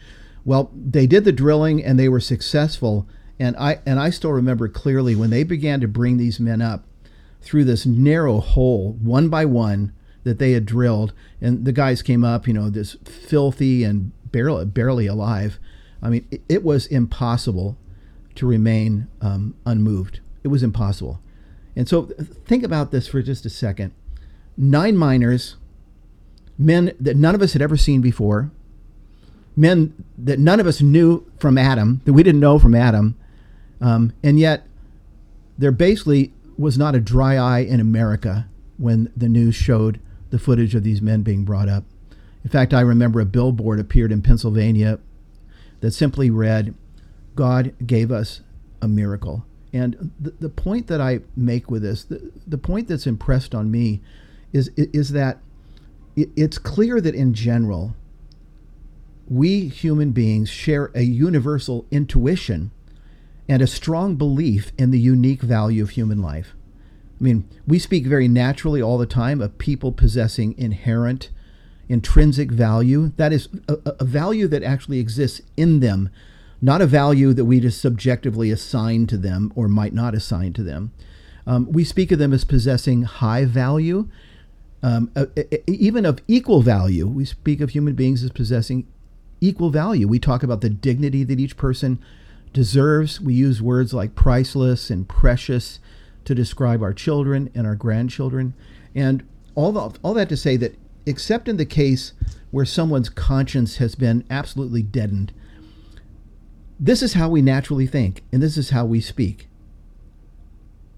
Well, 0.44 0.70
they 0.74 1.06
did 1.06 1.24
the 1.24 1.32
drilling, 1.32 1.84
and 1.84 1.98
they 1.98 2.08
were 2.08 2.20
successful. 2.20 3.06
And 3.38 3.56
I 3.56 3.78
and 3.86 4.00
I 4.00 4.10
still 4.10 4.32
remember 4.32 4.66
clearly 4.66 5.14
when 5.14 5.30
they 5.30 5.44
began 5.44 5.80
to 5.80 5.86
bring 5.86 6.16
these 6.16 6.40
men 6.40 6.60
up 6.60 6.84
through 7.40 7.64
this 7.64 7.86
narrow 7.86 8.40
hole, 8.40 8.94
one 9.00 9.28
by 9.28 9.44
one, 9.44 9.92
that 10.24 10.40
they 10.40 10.52
had 10.52 10.66
drilled, 10.66 11.12
and 11.40 11.64
the 11.64 11.72
guys 11.72 12.02
came 12.02 12.24
up, 12.24 12.48
you 12.48 12.52
know, 12.52 12.68
this 12.68 12.96
filthy 13.04 13.84
and 13.84 14.10
barely 14.32 14.64
barely 14.64 15.06
alive. 15.06 15.60
I 16.02 16.08
mean, 16.08 16.26
it, 16.32 16.42
it 16.48 16.64
was 16.64 16.86
impossible 16.86 17.76
to 18.38 18.46
remain 18.46 19.08
um, 19.20 19.54
unmoved. 19.66 20.20
It 20.42 20.48
was 20.48 20.62
impossible. 20.62 21.20
And 21.76 21.88
so 21.88 22.02
think 22.46 22.64
about 22.64 22.90
this 22.90 23.06
for 23.06 23.22
just 23.22 23.44
a 23.46 23.50
second. 23.50 23.92
Nine 24.56 24.96
miners, 24.96 25.56
men 26.56 26.92
that 26.98 27.16
none 27.16 27.34
of 27.34 27.42
us 27.42 27.52
had 27.52 27.62
ever 27.62 27.76
seen 27.76 28.00
before, 28.00 28.50
men 29.56 30.04
that 30.16 30.38
none 30.38 30.60
of 30.60 30.66
us 30.66 30.80
knew 30.80 31.30
from 31.38 31.58
Adam, 31.58 32.00
that 32.04 32.12
we 32.12 32.22
didn't 32.22 32.40
know 32.40 32.58
from 32.58 32.74
Adam, 32.74 33.16
um, 33.80 34.12
and 34.22 34.38
yet 34.38 34.66
there 35.56 35.72
basically 35.72 36.32
was 36.56 36.76
not 36.76 36.94
a 36.94 37.00
dry 37.00 37.36
eye 37.36 37.60
in 37.60 37.80
America 37.80 38.48
when 38.76 39.12
the 39.16 39.28
news 39.28 39.54
showed 39.54 40.00
the 40.30 40.38
footage 40.38 40.74
of 40.74 40.82
these 40.82 41.00
men 41.00 41.22
being 41.22 41.44
brought 41.44 41.68
up. 41.68 41.84
In 42.44 42.50
fact, 42.50 42.72
I 42.72 42.80
remember 42.80 43.20
a 43.20 43.24
billboard 43.24 43.80
appeared 43.80 44.12
in 44.12 44.22
Pennsylvania 44.22 44.98
that 45.80 45.92
simply 45.92 46.30
read, 46.30 46.74
God 47.38 47.72
gave 47.86 48.10
us 48.10 48.40
a 48.82 48.88
miracle. 48.88 49.46
And 49.72 50.10
the, 50.18 50.32
the 50.40 50.48
point 50.48 50.88
that 50.88 51.00
I 51.00 51.20
make 51.36 51.70
with 51.70 51.82
this, 51.82 52.02
the, 52.02 52.32
the 52.44 52.58
point 52.58 52.88
that's 52.88 53.06
impressed 53.06 53.54
on 53.54 53.70
me 53.70 54.00
is, 54.52 54.72
is 54.76 55.12
that 55.12 55.38
it, 56.16 56.30
it's 56.34 56.58
clear 56.58 57.00
that 57.00 57.14
in 57.14 57.34
general, 57.34 57.94
we 59.28 59.68
human 59.68 60.10
beings 60.10 60.48
share 60.48 60.90
a 60.96 61.02
universal 61.02 61.86
intuition 61.92 62.72
and 63.48 63.62
a 63.62 63.68
strong 63.68 64.16
belief 64.16 64.72
in 64.76 64.90
the 64.90 64.98
unique 64.98 65.42
value 65.42 65.84
of 65.84 65.90
human 65.90 66.20
life. 66.20 66.56
I 67.20 67.22
mean, 67.22 67.48
we 67.68 67.78
speak 67.78 68.04
very 68.04 68.26
naturally 68.26 68.82
all 68.82 68.98
the 68.98 69.06
time 69.06 69.40
of 69.40 69.58
people 69.58 69.92
possessing 69.92 70.58
inherent, 70.58 71.30
intrinsic 71.88 72.50
value. 72.50 73.12
That 73.16 73.32
is 73.32 73.48
a, 73.68 73.76
a 74.00 74.04
value 74.04 74.48
that 74.48 74.64
actually 74.64 74.98
exists 74.98 75.40
in 75.56 75.78
them 75.78 76.10
not 76.60 76.82
a 76.82 76.86
value 76.86 77.32
that 77.32 77.44
we 77.44 77.60
just 77.60 77.80
subjectively 77.80 78.50
assign 78.50 79.06
to 79.06 79.16
them 79.16 79.52
or 79.54 79.68
might 79.68 79.94
not 79.94 80.14
assign 80.14 80.52
to 80.54 80.62
them. 80.62 80.92
Um, 81.46 81.70
we 81.70 81.84
speak 81.84 82.12
of 82.12 82.18
them 82.18 82.32
as 82.32 82.44
possessing 82.44 83.02
high 83.02 83.44
value, 83.44 84.08
um, 84.82 85.10
uh, 85.16 85.26
even 85.66 86.04
of 86.04 86.20
equal 86.28 86.62
value. 86.62 87.06
We 87.06 87.24
speak 87.24 87.60
of 87.60 87.70
human 87.70 87.94
beings 87.94 88.22
as 88.22 88.30
possessing 88.30 88.86
equal 89.40 89.70
value. 89.70 90.08
We 90.08 90.18
talk 90.18 90.42
about 90.42 90.60
the 90.60 90.68
dignity 90.68 91.24
that 91.24 91.40
each 91.40 91.56
person 91.56 92.00
deserves. 92.52 93.20
We 93.20 93.34
use 93.34 93.62
words 93.62 93.94
like 93.94 94.14
priceless 94.14 94.90
and 94.90 95.08
precious 95.08 95.78
to 96.24 96.34
describe 96.34 96.82
our 96.82 96.92
children 96.92 97.50
and 97.54 97.66
our 97.66 97.76
grandchildren. 97.76 98.54
And 98.94 99.26
all, 99.54 99.72
the, 99.72 99.98
all 100.02 100.14
that 100.14 100.28
to 100.28 100.36
say 100.36 100.56
that, 100.58 100.76
except 101.06 101.48
in 101.48 101.56
the 101.56 101.64
case 101.64 102.12
where 102.50 102.64
someone's 102.64 103.08
conscience 103.08 103.76
has 103.76 103.94
been 103.94 104.24
absolutely 104.28 104.82
deadened, 104.82 105.32
this 106.78 107.02
is 107.02 107.14
how 107.14 107.28
we 107.28 107.42
naturally 107.42 107.86
think, 107.86 108.22
and 108.32 108.42
this 108.42 108.56
is 108.56 108.70
how 108.70 108.84
we 108.84 109.00
speak. 109.00 109.48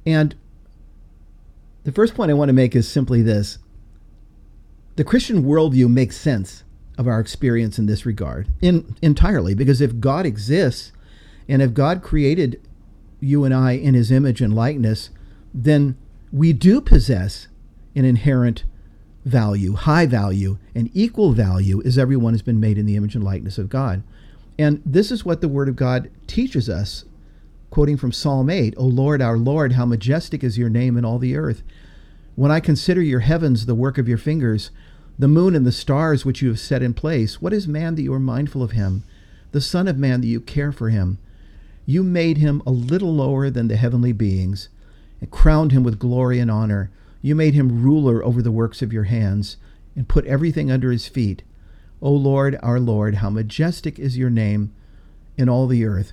And 0.04 0.34
the 1.84 1.92
first 1.92 2.14
point 2.14 2.30
I 2.30 2.34
want 2.34 2.48
to 2.48 2.54
make 2.54 2.76
is 2.76 2.88
simply 2.88 3.22
this 3.22 3.58
the 4.96 5.04
Christian 5.04 5.44
worldview 5.44 5.88
makes 5.88 6.16
sense 6.16 6.64
of 6.98 7.06
our 7.06 7.20
experience 7.20 7.78
in 7.78 7.86
this 7.86 8.04
regard 8.04 8.48
in, 8.60 8.94
entirely, 9.00 9.54
because 9.54 9.80
if 9.80 9.98
God 9.98 10.26
exists 10.26 10.92
and 11.48 11.62
if 11.62 11.72
God 11.72 12.02
created 12.02 12.60
you 13.20 13.44
and 13.44 13.54
I 13.54 13.72
in 13.72 13.94
his 13.94 14.10
image 14.10 14.42
and 14.42 14.54
likeness, 14.54 15.10
then 15.54 15.96
we 16.32 16.52
do 16.52 16.80
possess 16.80 17.48
an 17.94 18.04
inherent 18.04 18.64
value, 19.24 19.74
high 19.74 20.06
value, 20.06 20.58
and 20.74 20.90
equal 20.94 21.32
value 21.32 21.82
as 21.84 21.98
everyone 21.98 22.34
has 22.34 22.42
been 22.42 22.60
made 22.60 22.78
in 22.78 22.86
the 22.86 22.96
image 22.96 23.14
and 23.14 23.24
likeness 23.24 23.58
of 23.58 23.68
God. 23.68 24.02
And 24.60 24.82
this 24.84 25.10
is 25.10 25.24
what 25.24 25.40
the 25.40 25.48
Word 25.48 25.70
of 25.70 25.76
God 25.76 26.10
teaches 26.26 26.68
us, 26.68 27.06
quoting 27.70 27.96
from 27.96 28.12
Psalm 28.12 28.50
8 28.50 28.74
O 28.76 28.84
Lord, 28.84 29.22
our 29.22 29.38
Lord, 29.38 29.72
how 29.72 29.86
majestic 29.86 30.44
is 30.44 30.58
your 30.58 30.68
name 30.68 30.98
in 30.98 31.04
all 31.04 31.18
the 31.18 31.34
earth. 31.34 31.62
When 32.36 32.50
I 32.50 32.60
consider 32.60 33.00
your 33.00 33.20
heavens, 33.20 33.64
the 33.64 33.74
work 33.74 33.96
of 33.96 34.06
your 34.06 34.18
fingers, 34.18 34.70
the 35.18 35.28
moon 35.28 35.56
and 35.56 35.64
the 35.64 35.72
stars 35.72 36.26
which 36.26 36.42
you 36.42 36.48
have 36.48 36.60
set 36.60 36.82
in 36.82 36.92
place, 36.92 37.40
what 37.40 37.54
is 37.54 37.66
man 37.66 37.94
that 37.94 38.02
you 38.02 38.12
are 38.12 38.20
mindful 38.20 38.62
of 38.62 38.72
him? 38.72 39.02
The 39.52 39.62
Son 39.62 39.88
of 39.88 39.96
Man 39.96 40.20
that 40.20 40.26
you 40.26 40.42
care 40.42 40.72
for 40.72 40.90
him? 40.90 41.16
You 41.86 42.02
made 42.02 42.36
him 42.36 42.62
a 42.66 42.70
little 42.70 43.14
lower 43.14 43.48
than 43.48 43.68
the 43.68 43.76
heavenly 43.76 44.12
beings, 44.12 44.68
and 45.22 45.30
crowned 45.30 45.72
him 45.72 45.84
with 45.84 45.98
glory 45.98 46.38
and 46.38 46.50
honor. 46.50 46.90
You 47.22 47.34
made 47.34 47.54
him 47.54 47.82
ruler 47.82 48.22
over 48.22 48.42
the 48.42 48.52
works 48.52 48.82
of 48.82 48.92
your 48.92 49.04
hands, 49.04 49.56
and 49.96 50.06
put 50.06 50.26
everything 50.26 50.70
under 50.70 50.92
his 50.92 51.08
feet 51.08 51.44
O 52.02 52.10
Lord, 52.12 52.58
our 52.62 52.80
Lord, 52.80 53.16
how 53.16 53.30
majestic 53.30 53.98
is 53.98 54.16
your 54.16 54.30
name 54.30 54.72
in 55.36 55.48
all 55.48 55.66
the 55.66 55.84
earth. 55.84 56.12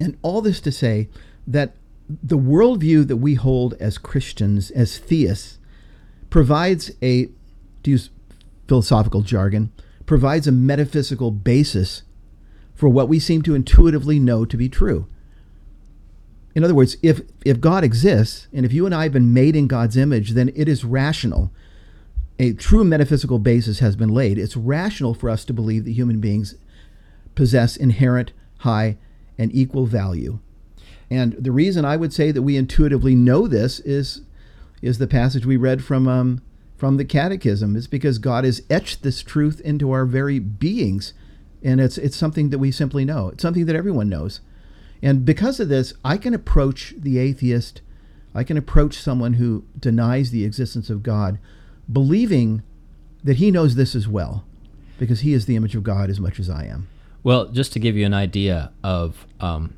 And 0.00 0.16
all 0.22 0.40
this 0.40 0.60
to 0.62 0.72
say 0.72 1.08
that 1.46 1.74
the 2.08 2.38
worldview 2.38 3.06
that 3.08 3.16
we 3.16 3.34
hold 3.34 3.74
as 3.74 3.98
Christians, 3.98 4.70
as 4.70 4.98
theists, 4.98 5.58
provides 6.30 6.90
a, 7.02 7.26
to 7.82 7.90
use 7.90 8.10
philosophical 8.68 9.22
jargon, 9.22 9.72
provides 10.06 10.46
a 10.46 10.52
metaphysical 10.52 11.30
basis 11.30 12.02
for 12.74 12.88
what 12.88 13.08
we 13.08 13.18
seem 13.18 13.42
to 13.42 13.54
intuitively 13.54 14.18
know 14.18 14.44
to 14.44 14.56
be 14.56 14.68
true. 14.68 15.06
In 16.54 16.64
other 16.64 16.74
words, 16.74 16.96
if, 17.02 17.20
if 17.44 17.60
God 17.60 17.84
exists, 17.84 18.48
and 18.52 18.64
if 18.64 18.72
you 18.72 18.86
and 18.86 18.94
I 18.94 19.04
have 19.04 19.12
been 19.12 19.34
made 19.34 19.56
in 19.56 19.66
God's 19.66 19.96
image, 19.96 20.30
then 20.30 20.50
it 20.54 20.68
is 20.68 20.84
rational 20.84 21.50
a 22.38 22.52
true 22.52 22.84
metaphysical 22.84 23.38
basis 23.38 23.78
has 23.78 23.96
been 23.96 24.10
laid, 24.10 24.38
it's 24.38 24.56
rational 24.56 25.14
for 25.14 25.30
us 25.30 25.44
to 25.46 25.52
believe 25.52 25.84
that 25.84 25.92
human 25.92 26.20
beings 26.20 26.54
possess 27.34 27.76
inherent, 27.76 28.32
high, 28.58 28.96
and 29.38 29.54
equal 29.54 29.86
value. 29.86 30.38
And 31.10 31.34
the 31.34 31.52
reason 31.52 31.84
I 31.84 31.96
would 31.96 32.12
say 32.12 32.32
that 32.32 32.42
we 32.42 32.56
intuitively 32.56 33.14
know 33.14 33.46
this 33.46 33.80
is, 33.80 34.22
is 34.82 34.98
the 34.98 35.06
passage 35.06 35.46
we 35.46 35.56
read 35.56 35.84
from, 35.84 36.08
um, 36.08 36.42
from 36.76 36.96
the 36.96 37.04
Catechism. 37.04 37.76
It's 37.76 37.86
because 37.86 38.18
God 38.18 38.44
has 38.44 38.62
etched 38.68 39.02
this 39.02 39.22
truth 39.22 39.60
into 39.60 39.92
our 39.92 40.04
very 40.04 40.38
beings. 40.38 41.14
And 41.62 41.80
it's, 41.80 41.96
it's 41.96 42.16
something 42.16 42.50
that 42.50 42.58
we 42.58 42.70
simply 42.70 43.04
know, 43.04 43.28
it's 43.28 43.42
something 43.42 43.66
that 43.66 43.76
everyone 43.76 44.08
knows. 44.08 44.40
And 45.02 45.24
because 45.24 45.60
of 45.60 45.68
this, 45.68 45.94
I 46.04 46.16
can 46.16 46.34
approach 46.34 46.94
the 46.98 47.18
atheist, 47.18 47.82
I 48.34 48.44
can 48.44 48.56
approach 48.56 48.98
someone 48.98 49.34
who 49.34 49.64
denies 49.78 50.30
the 50.30 50.44
existence 50.44 50.90
of 50.90 51.02
God 51.02 51.38
believing 51.90 52.62
that 53.24 53.36
he 53.36 53.50
knows 53.50 53.74
this 53.74 53.94
as 53.94 54.06
well, 54.06 54.44
because 54.98 55.20
he 55.20 55.32
is 55.32 55.46
the 55.46 55.56
image 55.56 55.74
of 55.74 55.82
God 55.82 56.10
as 56.10 56.20
much 56.20 56.38
as 56.38 56.48
I 56.48 56.64
am. 56.64 56.88
Well, 57.22 57.46
just 57.46 57.72
to 57.72 57.78
give 57.80 57.96
you 57.96 58.06
an 58.06 58.14
idea 58.14 58.72
of, 58.84 59.26
um, 59.40 59.74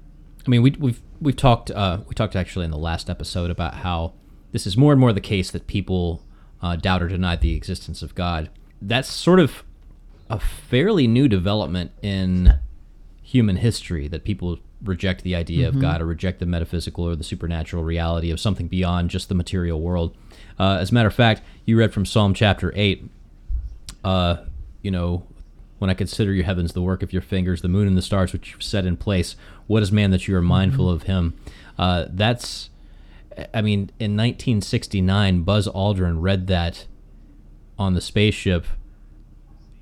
I 0.47 0.51
mean, 0.51 0.63
we, 0.63 0.73
we've 0.79 1.01
we've 1.21 1.37
talked 1.37 1.71
uh, 1.71 2.01
we 2.07 2.15
talked 2.15 2.37
actually 2.37 2.65
in 2.65 2.71
the 2.71 2.79
last 2.79 3.09
episode 3.09 3.51
about 3.51 3.75
how 3.75 4.13
this 4.53 4.67
is 4.67 4.77
more 4.77 4.93
and 4.93 5.01
more 5.01 5.13
the 5.13 5.21
case 5.21 5.51
that 5.51 5.67
people 5.67 6.23
uh, 6.63 6.77
doubt 6.77 7.03
or 7.03 7.09
deny 7.09 7.37
the 7.37 7.55
existence 7.55 8.03
of 8.03 8.15
God. 8.15 8.51
That's 8.81 9.11
sort 9.11 9.41
of 9.41 9.65
a 10.31 10.39
fairly 10.39 11.07
new 11.07 11.29
development 11.29 11.91
in 12.03 12.59
human 13.23 13.57
history 13.57 14.09
that 14.09 14.25
people 14.25 14.59
reject 14.83 15.23
the 15.23 15.35
idea 15.35 15.69
mm-hmm. 15.69 15.77
of 15.77 15.83
God 15.83 16.01
or 16.01 16.07
reject 16.07 16.39
the 16.39 16.47
metaphysical 16.47 17.05
or 17.05 17.17
the 17.17 17.25
supernatural 17.25 17.83
reality 17.83 18.31
of 18.31 18.39
something 18.39 18.69
beyond 18.69 19.11
just 19.11 19.29
the 19.29 19.35
material 19.35 19.81
world. 19.81 20.17
Uh, 20.59 20.79
as 20.81 20.91
a 20.91 20.95
matter 20.95 21.09
of 21.09 21.15
fact, 21.15 21.43
you 21.65 21.79
read 21.79 21.93
from 21.93 22.05
Psalm 22.05 22.35
chapter 22.35 22.73
8, 22.75 23.05
uh, 24.05 24.37
you 24.83 24.91
know, 24.91 25.25
when 25.79 25.91
I 25.91 25.95
consider 25.95 26.33
your 26.33 26.45
heavens, 26.45 26.73
the 26.73 26.83
work 26.83 27.03
of 27.03 27.13
your 27.13 27.23
fingers, 27.23 27.63
the 27.63 27.69
moon 27.69 27.87
and 27.87 27.97
the 27.97 28.03
stars 28.03 28.33
which 28.33 28.53
you've 28.53 28.63
set 28.63 28.85
in 28.85 28.97
place, 28.97 29.37
what 29.67 29.83
is 29.83 29.93
man 29.93 30.11
that 30.11 30.27
you 30.27 30.37
are 30.37 30.43
mindful 30.43 30.87
mm-hmm. 30.87 30.95
of 30.95 31.03
him? 31.05 31.35
Uh, 31.79 32.07
that's, 32.11 32.71
I 33.55 33.63
mean, 33.63 33.91
in 34.01 34.17
1969, 34.17 35.43
Buzz 35.43 35.69
Aldrin 35.69 36.17
read 36.21 36.49
that 36.49 36.87
on 37.79 37.95
the 37.95 38.01
spaceship 38.01 38.67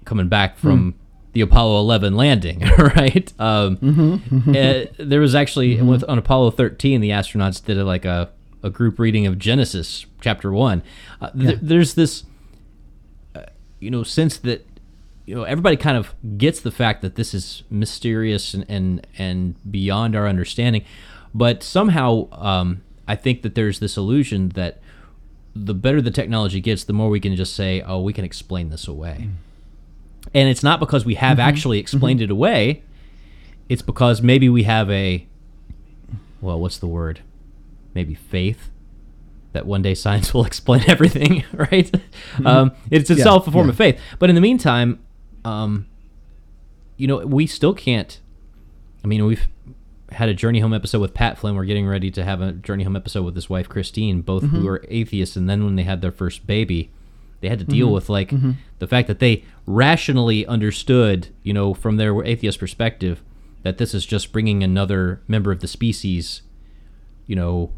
coming 0.04 0.28
back 0.28 0.58
from. 0.58 0.92
Mm. 0.92 0.96
The 1.32 1.42
Apollo 1.42 1.80
11 1.80 2.16
landing, 2.16 2.60
right? 2.78 3.30
Um, 3.38 3.76
mm-hmm, 3.76 4.14
mm-hmm. 4.14 4.50
Uh, 4.52 4.90
there 4.98 5.20
was 5.20 5.34
actually 5.34 5.76
mm-hmm. 5.76 5.86
with 5.86 6.02
on 6.08 6.16
Apollo 6.16 6.52
13, 6.52 7.02
the 7.02 7.10
astronauts 7.10 7.62
did 7.62 7.76
a, 7.76 7.84
like 7.84 8.06
a, 8.06 8.30
a 8.66 8.70
group 8.70 8.98
reading 8.98 9.26
of 9.26 9.38
Genesis 9.38 10.06
chapter 10.20 10.52
one. 10.52 10.82
Uh, 11.20 11.30
th- 11.30 11.50
yeah. 11.50 11.58
There's 11.62 11.94
this, 11.94 12.24
uh, 13.34 13.42
you 13.78 13.90
know, 13.90 14.02
sense 14.02 14.36
that 14.38 14.66
you 15.24 15.34
know 15.34 15.44
everybody 15.44 15.76
kind 15.76 15.96
of 15.96 16.14
gets 16.36 16.60
the 16.60 16.72
fact 16.72 17.00
that 17.02 17.14
this 17.14 17.32
is 17.32 17.62
mysterious 17.70 18.52
and 18.54 18.66
and, 18.68 19.06
and 19.16 19.54
beyond 19.70 20.16
our 20.16 20.26
understanding, 20.26 20.84
but 21.32 21.62
somehow 21.62 22.28
um, 22.32 22.82
I 23.06 23.16
think 23.16 23.42
that 23.42 23.54
there's 23.54 23.78
this 23.78 23.96
illusion 23.96 24.50
that 24.50 24.80
the 25.54 25.72
better 25.72 26.02
the 26.02 26.10
technology 26.10 26.60
gets, 26.60 26.84
the 26.84 26.92
more 26.92 27.08
we 27.08 27.20
can 27.20 27.36
just 27.36 27.54
say, 27.54 27.80
"Oh, 27.82 28.00
we 28.02 28.12
can 28.12 28.24
explain 28.24 28.68
this 28.70 28.88
away," 28.88 29.28
mm. 29.28 30.30
and 30.34 30.48
it's 30.48 30.62
not 30.62 30.80
because 30.80 31.06
we 31.06 31.14
have 31.14 31.38
mm-hmm. 31.38 31.48
actually 31.48 31.78
explained 31.78 32.18
mm-hmm. 32.18 32.30
it 32.30 32.32
away. 32.32 32.82
It's 33.68 33.82
because 33.82 34.22
maybe 34.22 34.48
we 34.48 34.62
have 34.62 34.88
a, 34.90 35.26
well, 36.40 36.60
what's 36.60 36.78
the 36.78 36.86
word? 36.86 37.20
Maybe 37.96 38.14
faith 38.14 38.70
that 39.54 39.64
one 39.64 39.80
day 39.80 39.94
science 39.94 40.34
will 40.34 40.44
explain 40.44 40.84
everything, 40.86 41.42
right? 41.52 41.90
Mm-hmm. 41.90 42.46
Um, 42.46 42.72
it's 42.90 43.10
itself 43.10 43.44
yeah, 43.44 43.50
a 43.50 43.52
form 43.52 43.66
yeah. 43.66 43.72
of 43.72 43.76
faith. 43.76 44.00
But 44.18 44.28
in 44.28 44.34
the 44.34 44.42
meantime, 44.42 45.00
um, 45.44 45.86
you 46.98 47.06
know, 47.06 47.26
we 47.26 47.46
still 47.46 47.72
can't. 47.72 48.20
I 49.02 49.08
mean, 49.08 49.24
we've 49.24 49.48
had 50.12 50.28
a 50.28 50.34
journey 50.34 50.60
home 50.60 50.74
episode 50.74 51.00
with 51.00 51.14
Pat 51.14 51.38
Flynn. 51.38 51.54
We're 51.54 51.64
getting 51.64 51.86
ready 51.86 52.10
to 52.10 52.22
have 52.22 52.42
a 52.42 52.52
journey 52.52 52.84
home 52.84 52.96
episode 52.96 53.24
with 53.24 53.34
his 53.34 53.48
wife 53.48 53.68
Christine, 53.68 54.20
both 54.20 54.44
mm-hmm. 54.44 54.56
who 54.56 54.68
are 54.68 54.84
atheists. 54.88 55.36
And 55.36 55.48
then 55.48 55.64
when 55.64 55.76
they 55.76 55.84
had 55.84 56.02
their 56.02 56.12
first 56.12 56.46
baby, 56.46 56.90
they 57.40 57.48
had 57.48 57.58
to 57.58 57.64
deal 57.64 57.86
mm-hmm. 57.86 57.94
with 57.94 58.08
like 58.10 58.30
mm-hmm. 58.30 58.52
the 58.78 58.86
fact 58.86 59.08
that 59.08 59.20
they 59.20 59.44
rationally 59.66 60.46
understood, 60.46 61.28
you 61.42 61.52
know, 61.52 61.72
from 61.72 61.96
their 61.96 62.22
atheist 62.24 62.58
perspective, 62.58 63.22
that 63.62 63.78
this 63.78 63.94
is 63.94 64.04
just 64.04 64.32
bringing 64.32 64.62
another 64.62 65.22
member 65.26 65.50
of 65.50 65.60
the 65.60 65.68
species, 65.68 66.42
you 67.26 67.36
know, 67.36 67.72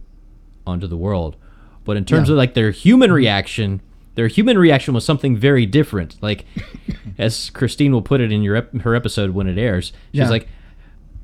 onto 0.69 0.87
the 0.87 0.97
world. 0.97 1.37
But 1.85 1.97
in 1.97 2.05
terms 2.05 2.29
yeah. 2.29 2.35
of 2.35 2.39
like 2.39 2.55
their 2.55 2.71
human 2.71 3.11
reaction, 3.11 3.81
their 4.15 4.29
human 4.29 4.59
reaction 4.59 4.95
was 4.95 5.05
something 5.05 5.37
very 5.37 5.65
different. 5.65 6.23
Like, 6.23 6.45
as 7.19 7.51
Christine 7.51 7.93
will 7.93 8.03
put 8.03 8.21
it 8.21 8.31
in 8.31 8.43
your 8.43 8.57
ep- 8.57 8.75
her 8.83 8.95
episode 8.95 9.31
when 9.31 9.49
it 9.49 9.59
airs, 9.59 9.93
she's 10.13 10.21
yeah. 10.21 10.29
like, 10.29 10.49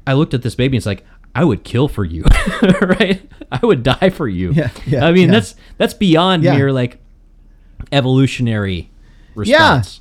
"I 0.07 0.15
looked 0.15 0.35
at 0.35 0.43
this 0.43 0.55
baby 0.55 0.77
and 0.77 0.81
it's 0.81 0.87
like." 0.87 1.05
I 1.37 1.43
would 1.43 1.65
kill 1.65 1.89
for 1.89 2.05
you, 2.05 2.23
right? 2.81 3.29
I 3.51 3.59
would 3.67 3.83
die 3.83 4.11
for 4.11 4.29
you. 4.29 4.53
Yeah, 4.53 4.71
yeah 4.87 5.05
I 5.05 5.11
mean, 5.11 5.33
that's 5.33 5.57
that's 5.79 5.93
beyond 5.93 6.45
mere 6.45 6.71
like 6.71 7.01
evolutionary 7.91 8.89
response. 9.35 10.01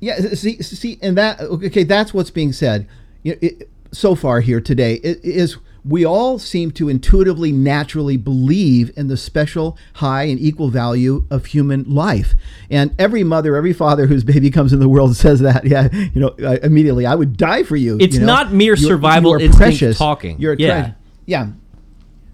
Yeah, 0.00 0.18
yeah. 0.18 0.34
See, 0.34 0.60
see, 0.62 0.98
and 1.00 1.16
that 1.16 1.40
okay, 1.40 1.84
that's 1.84 2.12
what's 2.12 2.32
being 2.32 2.52
said. 2.52 2.88
You 3.22 3.34
know, 3.34 3.38
it, 3.40 3.70
so 3.92 4.16
far 4.16 4.40
here 4.40 4.60
today 4.60 4.94
is 5.02 5.56
we 5.84 6.04
all 6.04 6.38
seem 6.38 6.70
to 6.72 6.88
intuitively, 6.88 7.52
naturally 7.52 8.16
believe 8.16 8.90
in 8.96 9.08
the 9.08 9.16
special, 9.16 9.76
high, 9.94 10.24
and 10.24 10.40
equal 10.40 10.70
value 10.70 11.26
of 11.30 11.46
human 11.46 11.84
life. 11.84 12.34
And 12.70 12.94
every 12.98 13.22
mother, 13.22 13.54
every 13.54 13.74
father 13.74 14.06
whose 14.06 14.24
baby 14.24 14.50
comes 14.50 14.72
in 14.72 14.80
the 14.80 14.88
world 14.88 15.14
says 15.24 15.40
that, 15.40 15.66
yeah, 15.66 15.88
you 15.92 16.20
know, 16.20 16.34
uh, 16.42 16.58
immediately, 16.62 17.04
I 17.04 17.14
would 17.14 17.36
die 17.36 17.64
for 17.64 17.76
you. 17.76 17.98
It's 18.00 18.14
you 18.14 18.20
know? 18.20 18.26
not 18.26 18.52
mere 18.52 18.76
survival 18.76 19.32
you're, 19.32 19.42
you 19.42 19.50
precious. 19.50 19.98
talking. 19.98 20.40
You're 20.40 20.54
yeah. 20.54 20.92
yeah. 21.26 21.48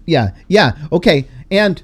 Yeah. 0.05 0.31
Yeah. 0.47 0.77
Okay. 0.91 1.27
And 1.49 1.83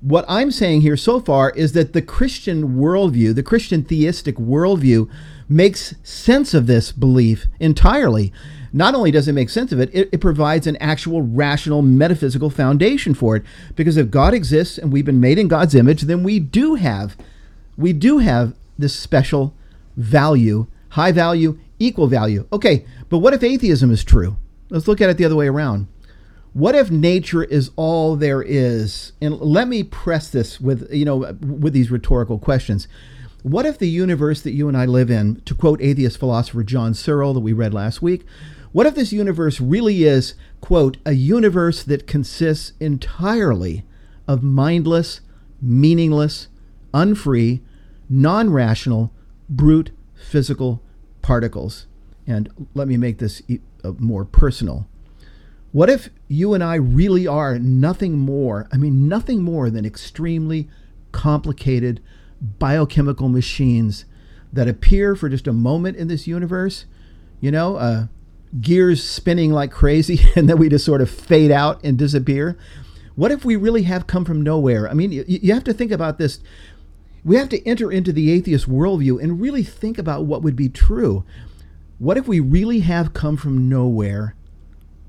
what 0.00 0.24
I'm 0.28 0.50
saying 0.50 0.80
here 0.80 0.96
so 0.96 1.20
far 1.20 1.50
is 1.50 1.72
that 1.72 1.92
the 1.92 2.02
Christian 2.02 2.76
worldview, 2.76 3.34
the 3.34 3.42
Christian 3.42 3.84
theistic 3.84 4.36
worldview, 4.36 5.10
makes 5.48 5.94
sense 6.02 6.54
of 6.54 6.66
this 6.66 6.92
belief 6.92 7.46
entirely 7.58 8.32
not 8.72 8.94
only 8.94 9.10
does 9.10 9.28
it 9.28 9.32
make 9.32 9.50
sense 9.50 9.72
of 9.72 9.80
it, 9.80 9.90
it, 9.92 10.08
it, 10.12 10.20
provides 10.20 10.66
an 10.66 10.76
actual 10.76 11.22
rational 11.22 11.82
metaphysical 11.82 12.50
foundation 12.50 13.14
for 13.14 13.36
it. 13.36 13.42
Because 13.74 13.96
if 13.96 14.10
God 14.10 14.34
exists 14.34 14.78
and 14.78 14.92
we've 14.92 15.04
been 15.04 15.20
made 15.20 15.38
in 15.38 15.48
God's 15.48 15.74
image, 15.74 16.02
then 16.02 16.22
we 16.22 16.38
do 16.38 16.76
have, 16.76 17.16
we 17.76 17.92
do 17.92 18.18
have 18.18 18.54
this 18.78 18.94
special 18.94 19.54
value, 19.96 20.66
high 20.90 21.12
value, 21.12 21.58
equal 21.78 22.06
value. 22.06 22.46
Okay, 22.52 22.84
but 23.08 23.18
what 23.18 23.34
if 23.34 23.42
atheism 23.42 23.90
is 23.90 24.04
true? 24.04 24.36
Let's 24.68 24.86
look 24.86 25.00
at 25.00 25.10
it 25.10 25.16
the 25.16 25.24
other 25.24 25.36
way 25.36 25.48
around. 25.48 25.88
What 26.52 26.74
if 26.74 26.90
nature 26.90 27.44
is 27.44 27.70
all 27.76 28.16
there 28.16 28.42
is? 28.42 29.12
And 29.20 29.38
let 29.40 29.68
me 29.68 29.82
press 29.84 30.30
this 30.30 30.60
with 30.60 30.92
you 30.92 31.04
know 31.04 31.36
with 31.40 31.72
these 31.72 31.90
rhetorical 31.90 32.38
questions. 32.38 32.88
What 33.42 33.66
if 33.66 33.78
the 33.78 33.88
universe 33.88 34.42
that 34.42 34.52
you 34.52 34.68
and 34.68 34.76
I 34.76 34.84
live 34.84 35.10
in, 35.10 35.40
to 35.46 35.54
quote 35.54 35.80
atheist 35.80 36.18
philosopher 36.18 36.62
John 36.62 36.92
Searle 36.92 37.32
that 37.34 37.40
we 37.40 37.52
read 37.52 37.72
last 37.72 38.02
week, 38.02 38.26
what 38.72 38.86
if 38.86 38.94
this 38.94 39.12
universe 39.12 39.60
really 39.60 40.04
is, 40.04 40.34
quote, 40.60 40.98
a 41.04 41.12
universe 41.12 41.82
that 41.82 42.06
consists 42.06 42.72
entirely 42.78 43.84
of 44.28 44.42
mindless, 44.42 45.20
meaningless, 45.60 46.48
unfree, 46.94 47.62
non 48.08 48.50
rational, 48.50 49.12
brute 49.48 49.90
physical 50.14 50.82
particles? 51.20 51.86
And 52.26 52.68
let 52.74 52.86
me 52.86 52.96
make 52.96 53.18
this 53.18 53.42
uh, 53.82 53.92
more 53.98 54.24
personal. 54.24 54.86
What 55.72 55.90
if 55.90 56.10
you 56.28 56.54
and 56.54 56.62
I 56.62 56.76
really 56.76 57.26
are 57.26 57.58
nothing 57.58 58.18
more, 58.18 58.68
I 58.72 58.76
mean, 58.76 59.08
nothing 59.08 59.42
more 59.42 59.70
than 59.70 59.84
extremely 59.84 60.68
complicated 61.12 62.00
biochemical 62.58 63.28
machines 63.28 64.04
that 64.52 64.68
appear 64.68 65.14
for 65.14 65.28
just 65.28 65.46
a 65.46 65.52
moment 65.52 65.96
in 65.96 66.08
this 66.08 66.26
universe? 66.26 66.86
You 67.40 67.50
know, 67.50 67.76
uh, 67.76 68.06
gears 68.60 69.02
spinning 69.02 69.52
like 69.52 69.70
crazy 69.70 70.20
and 70.36 70.48
then 70.48 70.58
we 70.58 70.68
just 70.68 70.84
sort 70.84 71.00
of 71.00 71.10
fade 71.10 71.50
out 71.50 71.82
and 71.84 71.98
disappear? 71.98 72.56
What 73.14 73.32
if 73.32 73.44
we 73.44 73.56
really 73.56 73.82
have 73.82 74.06
come 74.06 74.24
from 74.24 74.42
nowhere? 74.42 74.88
I 74.88 74.94
mean, 74.94 75.12
you, 75.12 75.24
you 75.26 75.52
have 75.52 75.64
to 75.64 75.74
think 75.74 75.90
about 75.92 76.18
this. 76.18 76.40
We 77.24 77.36
have 77.36 77.50
to 77.50 77.66
enter 77.66 77.92
into 77.92 78.12
the 78.12 78.30
atheist 78.30 78.68
worldview 78.68 79.22
and 79.22 79.40
really 79.40 79.62
think 79.62 79.98
about 79.98 80.24
what 80.24 80.42
would 80.42 80.56
be 80.56 80.68
true. 80.68 81.24
What 81.98 82.16
if 82.16 82.26
we 82.26 82.40
really 82.40 82.80
have 82.80 83.12
come 83.12 83.36
from 83.36 83.68
nowhere 83.68 84.34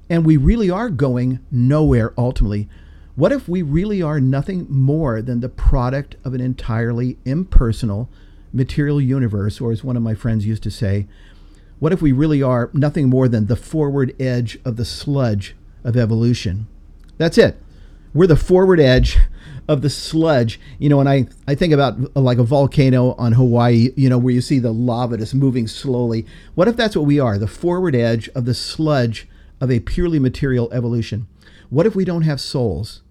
and 0.10 0.26
we 0.26 0.36
really 0.36 0.70
are 0.70 0.90
going 0.90 1.40
nowhere 1.50 2.14
ultimately? 2.18 2.68
What 3.16 3.32
if 3.32 3.48
we 3.48 3.62
really 3.62 4.02
are 4.02 4.20
nothing 4.20 4.68
more 4.70 5.22
than 5.22 5.40
the 5.40 5.48
product 5.48 6.16
of 6.26 6.34
an 6.34 6.42
entirely 6.42 7.18
impersonal 7.24 8.10
material 8.54 9.00
universe, 9.00 9.62
or 9.62 9.72
as 9.72 9.84
one 9.84 9.96
of 9.96 10.04
my 10.04 10.16
friends 10.16 10.46
used 10.46 10.64
to 10.64 10.72
say, 10.72 11.08
what 11.82 11.92
if 11.92 12.00
we 12.00 12.12
really 12.12 12.44
are 12.44 12.70
nothing 12.74 13.10
more 13.10 13.28
than 13.28 13.48
the 13.48 13.56
forward 13.56 14.16
edge 14.22 14.60
of 14.64 14.76
the 14.76 14.86
sludge 14.86 15.56
of 15.84 15.98
evolution? 15.98 16.68
That's 17.18 17.40
it. 17.40 17.60
We're 18.14 18.28
the 18.28 18.36
forward 18.36 18.80
edge 18.80 19.18
of 19.68 19.82
the 19.82 19.90
sludge. 19.90 20.60
You 20.78 20.90
know, 20.90 21.00
and 21.00 21.10
I, 21.10 21.26
I 21.48 21.56
think 21.56 21.74
about 21.74 22.16
like 22.16 22.38
a 22.38 22.44
volcano 22.44 23.14
on 23.14 23.32
Hawaii, 23.32 23.90
you 23.96 24.10
know, 24.10 24.20
where 24.20 24.32
you 24.32 24.42
see 24.42 24.60
the 24.60 24.72
lava 24.72 25.18
just 25.18 25.34
moving 25.34 25.66
slowly. 25.66 26.28
What 26.54 26.68
if 26.68 26.78
that's 26.78 26.96
what 26.96 27.08
we 27.08 27.20
are, 27.20 27.40
the 27.40 27.48
forward 27.48 27.96
edge 27.96 28.30
of 28.36 28.46
the 28.46 28.54
sludge 28.54 29.28
of 29.60 29.72
a 29.72 29.80
purely 29.80 30.20
material 30.20 30.72
evolution? 30.72 31.26
What 31.72 31.88
if 31.88 31.96
we 31.96 32.06
don't 32.06 32.22
have 32.22 32.40
souls? 32.40 33.02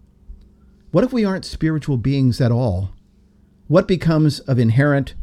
What 0.92 1.02
if 1.02 1.12
we 1.12 1.24
aren't 1.24 1.44
spiritual 1.44 1.96
beings 1.96 2.40
at 2.40 2.52
all? 2.52 2.90
What 3.66 3.88
becomes 3.88 4.38
of 4.38 4.60
inherent, 4.60 5.14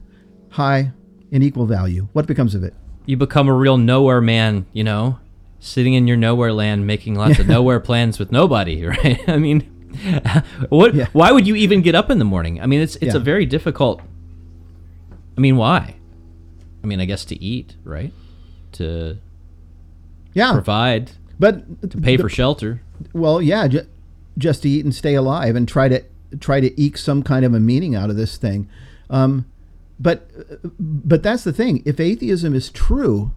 high, 0.50 0.92
and 1.32 1.42
equal 1.42 1.66
value? 1.66 2.10
What 2.12 2.28
becomes 2.28 2.54
of 2.54 2.66
it? 2.66 2.74
You 3.08 3.18
become 3.18 3.48
a 3.48 3.54
real 3.54 3.78
nowhere 3.78 4.22
man, 4.22 4.68
you 4.74 4.84
know, 4.84 5.18
sitting 5.60 5.96
in 5.96 6.08
your 6.08 6.18
nowhere 6.18 6.54
land, 6.54 6.86
making 6.86 7.16
lots 7.16 7.40
of 7.40 7.48
nowhere 7.48 7.80
plans 7.80 8.20
with 8.20 8.32
nobody, 8.32 8.86
right? 8.86 9.28
I 9.28 9.38
mean, 9.38 9.62
what? 10.70 10.94
Yeah. 10.94 11.08
Why 11.14 11.32
would 11.32 11.48
you 11.48 11.56
even 11.56 11.82
get 11.82 11.96
up 11.96 12.12
in 12.12 12.20
the 12.20 12.26
morning? 12.26 12.62
I 12.62 12.68
mean, 12.68 12.82
it's 12.82 12.96
it's 12.98 13.16
yeah. 13.16 13.20
a 13.20 13.20
very 13.20 13.46
difficult. 13.46 14.02
I 15.36 15.40
mean, 15.40 15.56
why? 15.56 15.96
I 16.84 16.88
mean, 16.88 17.00
I 17.00 17.06
guess 17.06 17.26
to 17.26 17.42
eat, 17.42 17.76
right? 17.84 18.14
To 18.74 19.18
yeah, 20.34 20.52
provide, 20.52 21.12
but 21.40 21.90
to 21.90 21.98
pay 21.98 22.18
the, 22.18 22.24
for 22.24 22.30
shelter. 22.30 22.82
Well, 23.14 23.42
yeah, 23.42 23.68
ju- 23.68 23.88
just 24.38 24.64
to 24.64 24.70
eat 24.70 24.84
and 24.84 24.94
stay 24.94 25.16
alive, 25.16 25.56
and 25.56 25.68
try 25.68 25.88
to 25.88 26.04
try 26.40 26.60
to 26.60 26.80
eke 26.80 26.98
some 26.98 27.24
kind 27.24 27.46
of 27.46 27.54
a 27.54 27.60
meaning 27.60 27.96
out 27.96 28.10
of 28.10 28.18
this 28.18 28.38
thing. 28.38 28.70
Um, 29.10 29.46
but 30.00 30.30
but 30.80 31.24
that's 31.24 31.44
the 31.44 31.54
thing. 31.54 31.82
If 31.86 32.00
atheism 32.00 32.54
is 32.54 32.70
true, 32.70 33.32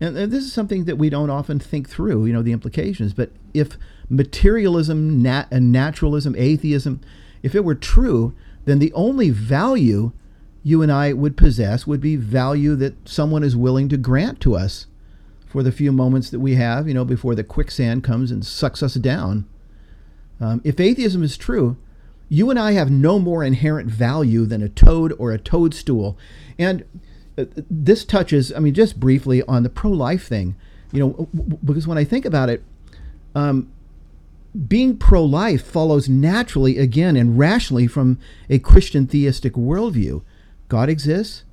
and 0.00 0.16
this 0.16 0.44
is 0.44 0.52
something 0.52 0.84
that 0.84 0.96
we 0.96 1.10
don't 1.10 1.30
often 1.30 1.58
think 1.58 1.88
through, 1.88 2.26
you 2.26 2.32
know, 2.32 2.42
the 2.42 2.52
implications. 2.52 3.12
But 3.12 3.30
if 3.52 3.76
materialism, 4.08 5.22
nat- 5.22 5.48
and 5.50 5.72
naturalism, 5.72 6.34
atheism, 6.36 7.00
if 7.42 7.54
it 7.54 7.64
were 7.64 7.74
true, 7.74 8.34
then 8.64 8.78
the 8.78 8.92
only 8.92 9.30
value 9.30 10.12
you 10.62 10.82
and 10.82 10.92
I 10.92 11.12
would 11.12 11.36
possess 11.36 11.86
would 11.86 12.00
be 12.00 12.16
value 12.16 12.76
that 12.76 13.08
someone 13.08 13.42
is 13.42 13.56
willing 13.56 13.88
to 13.88 13.96
grant 13.96 14.40
to 14.42 14.54
us 14.54 14.86
for 15.46 15.62
the 15.62 15.72
few 15.72 15.92
moments 15.92 16.30
that 16.30 16.40
we 16.40 16.56
have, 16.56 16.86
you 16.86 16.94
know, 16.94 17.04
before 17.04 17.34
the 17.34 17.44
quicksand 17.44 18.04
comes 18.04 18.30
and 18.30 18.44
sucks 18.44 18.82
us 18.82 18.94
down. 18.94 19.46
Um, 20.40 20.60
if 20.62 20.78
atheism 20.78 21.22
is 21.22 21.36
true, 21.36 21.76
you 22.28 22.50
and 22.50 22.58
I 22.58 22.72
have 22.72 22.90
no 22.90 23.18
more 23.18 23.42
inherent 23.42 23.90
value 23.90 24.44
than 24.44 24.62
a 24.62 24.68
toad 24.68 25.14
or 25.18 25.32
a 25.32 25.38
toadstool. 25.38 26.18
And 26.58 26.84
uh, 27.36 27.46
this 27.70 28.04
touches, 28.04 28.52
I 28.52 28.58
mean, 28.58 28.74
just 28.74 29.00
briefly 29.00 29.42
on 29.42 29.62
the 29.62 29.70
pro 29.70 29.90
life 29.90 30.26
thing, 30.26 30.56
you 30.92 31.00
know, 31.00 31.28
because 31.64 31.86
when 31.86 31.98
I 31.98 32.04
think 32.04 32.24
about 32.24 32.48
it, 32.48 32.62
um, 33.34 33.70
being 34.66 34.96
pro 34.96 35.24
life 35.24 35.64
follows 35.64 36.08
naturally, 36.08 36.78
again, 36.78 37.16
and 37.16 37.38
rationally 37.38 37.86
from 37.86 38.18
a 38.48 38.58
Christian 38.58 39.06
theistic 39.06 39.54
worldview. 39.54 40.22
God 40.68 40.88
exists, 40.88 41.44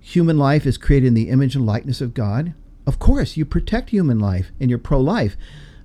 human 0.00 0.38
life 0.38 0.66
is 0.66 0.78
created 0.78 1.08
in 1.08 1.14
the 1.14 1.28
image 1.28 1.54
and 1.54 1.66
likeness 1.66 2.00
of 2.00 2.14
God. 2.14 2.54
Of 2.86 2.98
course, 2.98 3.36
you 3.36 3.44
protect 3.44 3.90
human 3.90 4.18
life 4.18 4.52
and 4.60 4.70
you're 4.70 4.78
pro 4.78 5.00
life. 5.00 5.36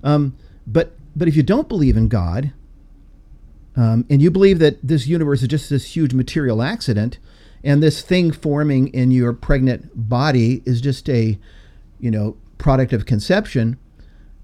Um, 0.02 0.36
but, 0.66 0.92
but 1.14 1.28
if 1.28 1.36
you 1.36 1.42
don't 1.42 1.68
believe 1.68 1.96
in 1.96 2.08
God, 2.08 2.52
um, 3.80 4.04
and 4.10 4.20
you 4.20 4.30
believe 4.30 4.58
that 4.58 4.76
this 4.86 5.06
universe 5.06 5.40
is 5.40 5.48
just 5.48 5.70
this 5.70 5.96
huge 5.96 6.12
material 6.12 6.60
accident, 6.60 7.18
and 7.64 7.82
this 7.82 8.02
thing 8.02 8.30
forming 8.30 8.88
in 8.88 9.10
your 9.10 9.32
pregnant 9.32 9.90
body 10.10 10.62
is 10.66 10.82
just 10.82 11.08
a, 11.08 11.38
you 11.98 12.10
know, 12.10 12.36
product 12.58 12.92
of 12.92 13.06
conception, 13.06 13.78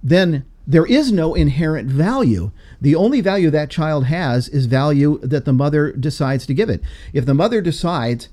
then 0.03 0.47
there 0.67 0.87
is 0.87 1.13
no 1.13 1.35
inherent 1.35 1.87
value. 1.91 2.51
The 2.81 2.95
only 2.95 3.21
value 3.21 3.51
that 3.51 3.69
child 3.69 4.07
has 4.07 4.49
is 4.49 4.65
value 4.65 5.19
that 5.19 5.45
the 5.45 5.53
mother 5.53 5.93
decides 5.93 6.47
to 6.47 6.55
give 6.55 6.71
it. 6.71 6.81
If 7.13 7.27
the 7.27 7.35
mother 7.35 7.61
decides 7.61 8.31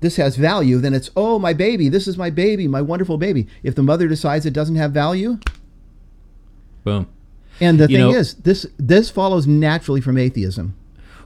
this 0.00 0.16
has 0.16 0.36
value, 0.36 0.76
then 0.78 0.92
it's, 0.92 1.10
oh, 1.16 1.38
my 1.38 1.54
baby, 1.54 1.88
this 1.88 2.06
is 2.06 2.18
my 2.18 2.28
baby, 2.28 2.68
my 2.68 2.82
wonderful 2.82 3.16
baby. 3.16 3.46
If 3.62 3.74
the 3.74 3.82
mother 3.82 4.08
decides 4.08 4.44
it 4.44 4.52
doesn't 4.52 4.76
have 4.76 4.92
value, 4.92 5.38
boom. 6.84 7.08
And 7.60 7.78
the 7.78 7.86
thing 7.86 7.98
know, 7.98 8.10
is, 8.10 8.34
this 8.34 8.66
this 8.78 9.10
follows 9.10 9.46
naturally 9.46 10.00
from 10.00 10.18
atheism. 10.18 10.74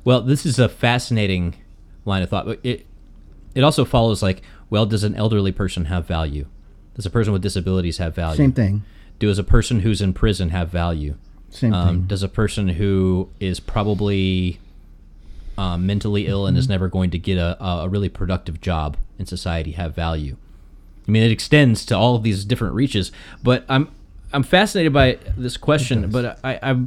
Well, 0.04 0.20
this 0.22 0.44
is 0.46 0.58
a 0.58 0.68
fascinating 0.68 1.54
line 2.04 2.22
of 2.22 2.30
thought. 2.30 2.58
It 2.62 2.86
it 3.54 3.62
also 3.62 3.84
follows 3.84 4.22
like, 4.22 4.42
well, 4.70 4.86
does 4.86 5.04
an 5.04 5.14
elderly 5.14 5.52
person 5.52 5.86
have 5.86 6.06
value? 6.06 6.46
Does 6.94 7.06
a 7.06 7.10
person 7.10 7.32
with 7.32 7.42
disabilities 7.42 7.98
have 7.98 8.14
value? 8.14 8.36
Same 8.36 8.52
thing. 8.52 8.82
Does 9.18 9.38
a 9.38 9.44
person 9.44 9.80
who's 9.80 10.00
in 10.00 10.12
prison 10.12 10.50
have 10.50 10.68
value? 10.68 11.16
Same 11.50 11.72
um, 11.72 11.88
thing. 11.88 12.06
Does 12.06 12.22
a 12.22 12.28
person 12.28 12.68
who 12.68 13.30
is 13.40 13.58
probably 13.60 14.60
um, 15.56 15.86
mentally 15.86 16.26
ill 16.26 16.46
and 16.46 16.54
mm-hmm. 16.54 16.60
is 16.60 16.68
never 16.68 16.88
going 16.88 17.10
to 17.10 17.18
get 17.18 17.38
a, 17.38 17.62
a 17.62 17.88
really 17.88 18.08
productive 18.08 18.60
job 18.60 18.96
in 19.18 19.26
society 19.26 19.72
have 19.72 19.94
value? 19.94 20.36
I 21.06 21.10
mean, 21.10 21.22
it 21.22 21.30
extends 21.30 21.86
to 21.86 21.96
all 21.96 22.16
of 22.16 22.22
these 22.22 22.44
different 22.44 22.74
reaches. 22.74 23.10
But 23.42 23.64
I'm 23.68 23.90
I'm 24.32 24.42
fascinated 24.42 24.92
by 24.92 25.18
this 25.36 25.56
question. 25.56 26.10
But 26.10 26.38
I, 26.44 26.58
I 26.62 26.80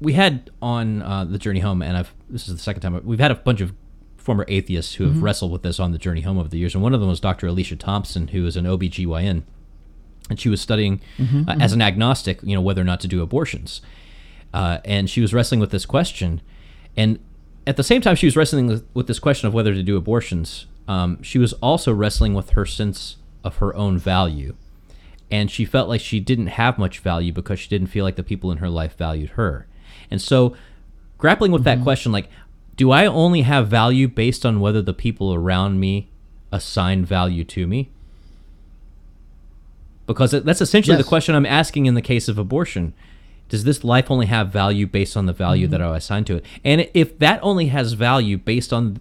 we 0.00 0.14
had 0.14 0.50
on 0.62 1.02
uh, 1.02 1.24
the 1.24 1.38
journey 1.38 1.60
home, 1.60 1.82
and 1.82 1.96
I've 1.96 2.14
this 2.28 2.48
is 2.48 2.54
the 2.54 2.60
second 2.60 2.82
time 2.82 3.00
we've 3.04 3.20
had 3.20 3.30
a 3.30 3.36
bunch 3.36 3.60
of 3.60 3.72
former 4.16 4.44
atheists 4.48 4.94
who 4.94 5.04
have 5.04 5.14
mm-hmm. 5.14 5.24
wrestled 5.24 5.50
with 5.50 5.62
this 5.62 5.80
on 5.80 5.92
the 5.92 5.98
journey 5.98 6.20
home 6.20 6.38
over 6.38 6.48
the 6.48 6.58
years. 6.58 6.74
And 6.74 6.82
one 6.82 6.94
of 6.94 7.00
them 7.00 7.08
was 7.08 7.20
Dr. 7.20 7.46
Alicia 7.46 7.76
Thompson, 7.76 8.28
who 8.28 8.46
is 8.46 8.56
an 8.56 8.64
OBGYN. 8.64 9.42
And 10.28 10.38
she 10.38 10.48
was 10.48 10.60
studying 10.60 11.00
mm-hmm, 11.16 11.48
uh, 11.48 11.52
mm-hmm. 11.52 11.60
as 11.60 11.72
an 11.72 11.82
agnostic, 11.82 12.38
you 12.42 12.54
know, 12.54 12.60
whether 12.60 12.80
or 12.80 12.84
not 12.84 13.00
to 13.00 13.08
do 13.08 13.22
abortions. 13.22 13.80
Uh, 14.52 14.78
and 14.84 15.08
she 15.08 15.20
was 15.20 15.34
wrestling 15.34 15.58
with 15.58 15.70
this 15.70 15.86
question. 15.86 16.40
And 16.96 17.18
at 17.66 17.76
the 17.76 17.82
same 17.82 18.00
time, 18.00 18.14
she 18.14 18.26
was 18.26 18.36
wrestling 18.36 18.66
with, 18.66 18.86
with 18.94 19.06
this 19.06 19.18
question 19.18 19.48
of 19.48 19.54
whether 19.54 19.74
to 19.74 19.82
do 19.82 19.96
abortions. 19.96 20.66
Um, 20.86 21.22
she 21.22 21.38
was 21.38 21.52
also 21.54 21.92
wrestling 21.92 22.34
with 22.34 22.50
her 22.50 22.66
sense 22.66 23.16
of 23.42 23.56
her 23.56 23.74
own 23.74 23.98
value. 23.98 24.54
And 25.30 25.50
she 25.50 25.64
felt 25.64 25.88
like 25.88 26.00
she 26.00 26.20
didn't 26.20 26.48
have 26.48 26.78
much 26.78 26.98
value 26.98 27.32
because 27.32 27.60
she 27.60 27.68
didn't 27.68 27.88
feel 27.88 28.04
like 28.04 28.16
the 28.16 28.22
people 28.22 28.50
in 28.50 28.58
her 28.58 28.68
life 28.68 28.96
valued 28.96 29.30
her. 29.30 29.66
And 30.10 30.20
so, 30.20 30.56
grappling 31.18 31.52
with 31.52 31.64
mm-hmm. 31.64 31.80
that 31.80 31.84
question, 31.84 32.10
like, 32.12 32.28
do 32.76 32.90
I 32.90 33.06
only 33.06 33.42
have 33.42 33.68
value 33.68 34.08
based 34.08 34.44
on 34.44 34.60
whether 34.60 34.82
the 34.82 34.94
people 34.94 35.34
around 35.34 35.78
me 35.78 36.10
assign 36.50 37.04
value 37.04 37.44
to 37.44 37.66
me? 37.66 37.90
Because 40.06 40.32
that's 40.32 40.60
essentially 40.60 40.96
yes. 40.96 41.04
the 41.04 41.08
question 41.08 41.34
I'm 41.34 41.46
asking 41.46 41.86
in 41.86 41.94
the 41.94 42.02
case 42.02 42.26
of 42.26 42.38
abortion. 42.38 42.94
Does 43.48 43.64
this 43.64 43.84
life 43.84 44.10
only 44.10 44.26
have 44.26 44.48
value 44.48 44.86
based 44.86 45.16
on 45.16 45.26
the 45.26 45.32
value 45.32 45.66
mm-hmm. 45.66 45.72
that 45.72 45.82
I 45.82 45.96
assign 45.96 46.24
to 46.24 46.36
it? 46.36 46.44
And 46.64 46.88
if 46.94 47.18
that 47.18 47.38
only 47.42 47.66
has 47.66 47.92
value 47.92 48.38
based 48.38 48.72
on 48.72 49.00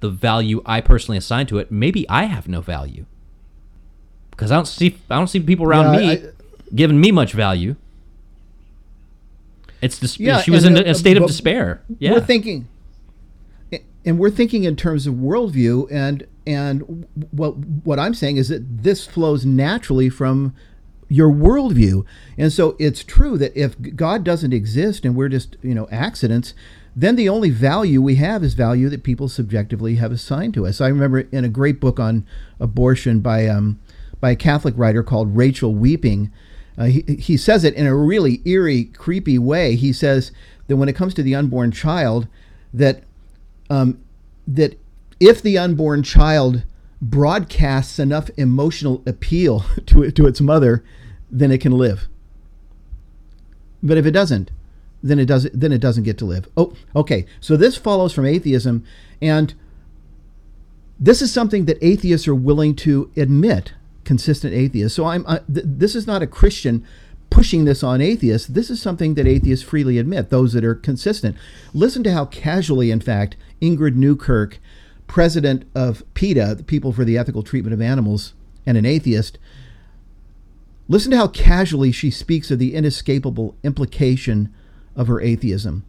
the 0.00 0.10
value 0.10 0.60
I 0.66 0.80
personally 0.80 1.18
assign 1.18 1.46
to 1.46 1.58
it, 1.58 1.70
maybe 1.70 2.08
I 2.08 2.24
have 2.24 2.48
no 2.48 2.60
value. 2.60 3.06
Because 4.34 4.50
I 4.50 4.56
don't 4.56 4.66
see 4.66 4.98
I 5.10 5.16
don't 5.16 5.28
see 5.28 5.40
people 5.40 5.66
around 5.66 5.94
yeah, 5.94 6.00
me 6.00 6.12
I, 6.12 6.22
giving 6.74 7.00
me 7.00 7.10
much 7.12 7.32
value. 7.32 7.76
It's 9.80 9.98
dis- 9.98 10.18
yeah, 10.18 10.40
she 10.40 10.50
was 10.50 10.64
in 10.64 10.76
a, 10.76 10.82
a 10.82 10.94
state 10.94 11.16
of 11.16 11.26
despair. 11.26 11.82
Yeah. 11.98 12.12
We're 12.12 12.20
thinking 12.20 12.68
and 14.04 14.18
we're 14.18 14.30
thinking 14.30 14.64
in 14.64 14.76
terms 14.76 15.06
of 15.06 15.14
worldview 15.14 15.88
and 15.90 16.26
and 16.46 17.06
what 17.30 17.56
what 17.56 17.98
I'm 17.98 18.14
saying 18.14 18.36
is 18.36 18.48
that 18.48 18.82
this 18.82 19.06
flows 19.06 19.46
naturally 19.46 20.10
from 20.10 20.54
your 21.08 21.30
worldview. 21.30 22.04
And 22.36 22.52
so 22.52 22.76
it's 22.78 23.04
true 23.04 23.38
that 23.38 23.56
if 23.56 23.76
God 23.96 24.24
doesn't 24.24 24.52
exist 24.52 25.04
and 25.04 25.14
we're 25.14 25.28
just, 25.28 25.56
you 25.62 25.74
know, 25.74 25.86
accidents, 25.90 26.54
then 26.96 27.16
the 27.16 27.28
only 27.28 27.50
value 27.50 28.00
we 28.00 28.16
have 28.16 28.42
is 28.42 28.54
value 28.54 28.88
that 28.88 29.02
people 29.02 29.28
subjectively 29.28 29.96
have 29.96 30.12
assigned 30.12 30.54
to 30.54 30.66
us. 30.66 30.80
I 30.80 30.88
remember 30.88 31.20
in 31.20 31.44
a 31.44 31.48
great 31.48 31.78
book 31.78 32.00
on 32.00 32.26
abortion 32.58 33.20
by 33.20 33.46
um, 33.46 33.78
by 34.24 34.30
a 34.30 34.36
Catholic 34.36 34.72
writer 34.78 35.02
called 35.02 35.36
Rachel 35.36 35.74
Weeping, 35.74 36.32
uh, 36.78 36.84
he, 36.84 37.02
he 37.18 37.36
says 37.36 37.62
it 37.62 37.74
in 37.74 37.86
a 37.86 37.94
really 37.94 38.40
eerie, 38.46 38.84
creepy 38.84 39.36
way. 39.36 39.76
He 39.76 39.92
says 39.92 40.32
that 40.66 40.78
when 40.78 40.88
it 40.88 40.96
comes 40.96 41.12
to 41.12 41.22
the 41.22 41.34
unborn 41.34 41.72
child, 41.72 42.26
that 42.72 43.02
um, 43.68 44.02
that 44.48 44.80
if 45.20 45.42
the 45.42 45.58
unborn 45.58 46.02
child 46.02 46.64
broadcasts 47.02 47.98
enough 47.98 48.30
emotional 48.38 49.02
appeal 49.04 49.66
to 49.88 50.10
to 50.10 50.26
its 50.26 50.40
mother, 50.40 50.82
then 51.30 51.50
it 51.50 51.60
can 51.60 51.72
live. 51.72 52.08
But 53.82 53.98
if 53.98 54.06
it 54.06 54.12
doesn't, 54.12 54.50
then 55.02 55.18
it 55.18 55.26
doesn't 55.26 55.60
then 55.60 55.70
it 55.70 55.82
doesn't 55.82 56.04
get 56.04 56.16
to 56.16 56.24
live. 56.24 56.48
Oh, 56.56 56.72
okay. 56.96 57.26
So 57.40 57.58
this 57.58 57.76
follows 57.76 58.14
from 58.14 58.24
atheism, 58.24 58.86
and 59.20 59.52
this 60.98 61.20
is 61.20 61.30
something 61.30 61.66
that 61.66 61.76
atheists 61.82 62.26
are 62.26 62.34
willing 62.34 62.74
to 62.76 63.12
admit. 63.18 63.74
Consistent 64.04 64.54
atheists. 64.54 64.94
So 64.94 65.06
I'm. 65.06 65.24
Uh, 65.26 65.38
th- 65.52 65.66
this 65.66 65.94
is 65.94 66.06
not 66.06 66.22
a 66.22 66.26
Christian 66.26 66.86
pushing 67.30 67.64
this 67.64 67.82
on 67.82 68.00
atheists. 68.00 68.46
This 68.46 68.70
is 68.70 68.80
something 68.80 69.14
that 69.14 69.26
atheists 69.26 69.64
freely 69.64 69.98
admit, 69.98 70.30
those 70.30 70.52
that 70.52 70.64
are 70.64 70.74
consistent. 70.74 71.36
Listen 71.72 72.04
to 72.04 72.12
how 72.12 72.26
casually, 72.26 72.92
in 72.92 73.00
fact, 73.00 73.36
Ingrid 73.60 73.96
Newkirk, 73.96 74.60
president 75.08 75.64
of 75.74 76.04
PETA, 76.14 76.54
the 76.54 76.62
People 76.62 76.92
for 76.92 77.04
the 77.04 77.18
Ethical 77.18 77.42
Treatment 77.42 77.74
of 77.74 77.80
Animals, 77.80 78.34
and 78.64 78.78
an 78.78 78.86
atheist, 78.86 79.38
listen 80.86 81.10
to 81.10 81.16
how 81.16 81.26
casually 81.26 81.90
she 81.90 82.10
speaks 82.10 82.52
of 82.52 82.60
the 82.60 82.74
inescapable 82.74 83.56
implication 83.64 84.54
of 84.94 85.08
her 85.08 85.20
atheism. 85.20 85.84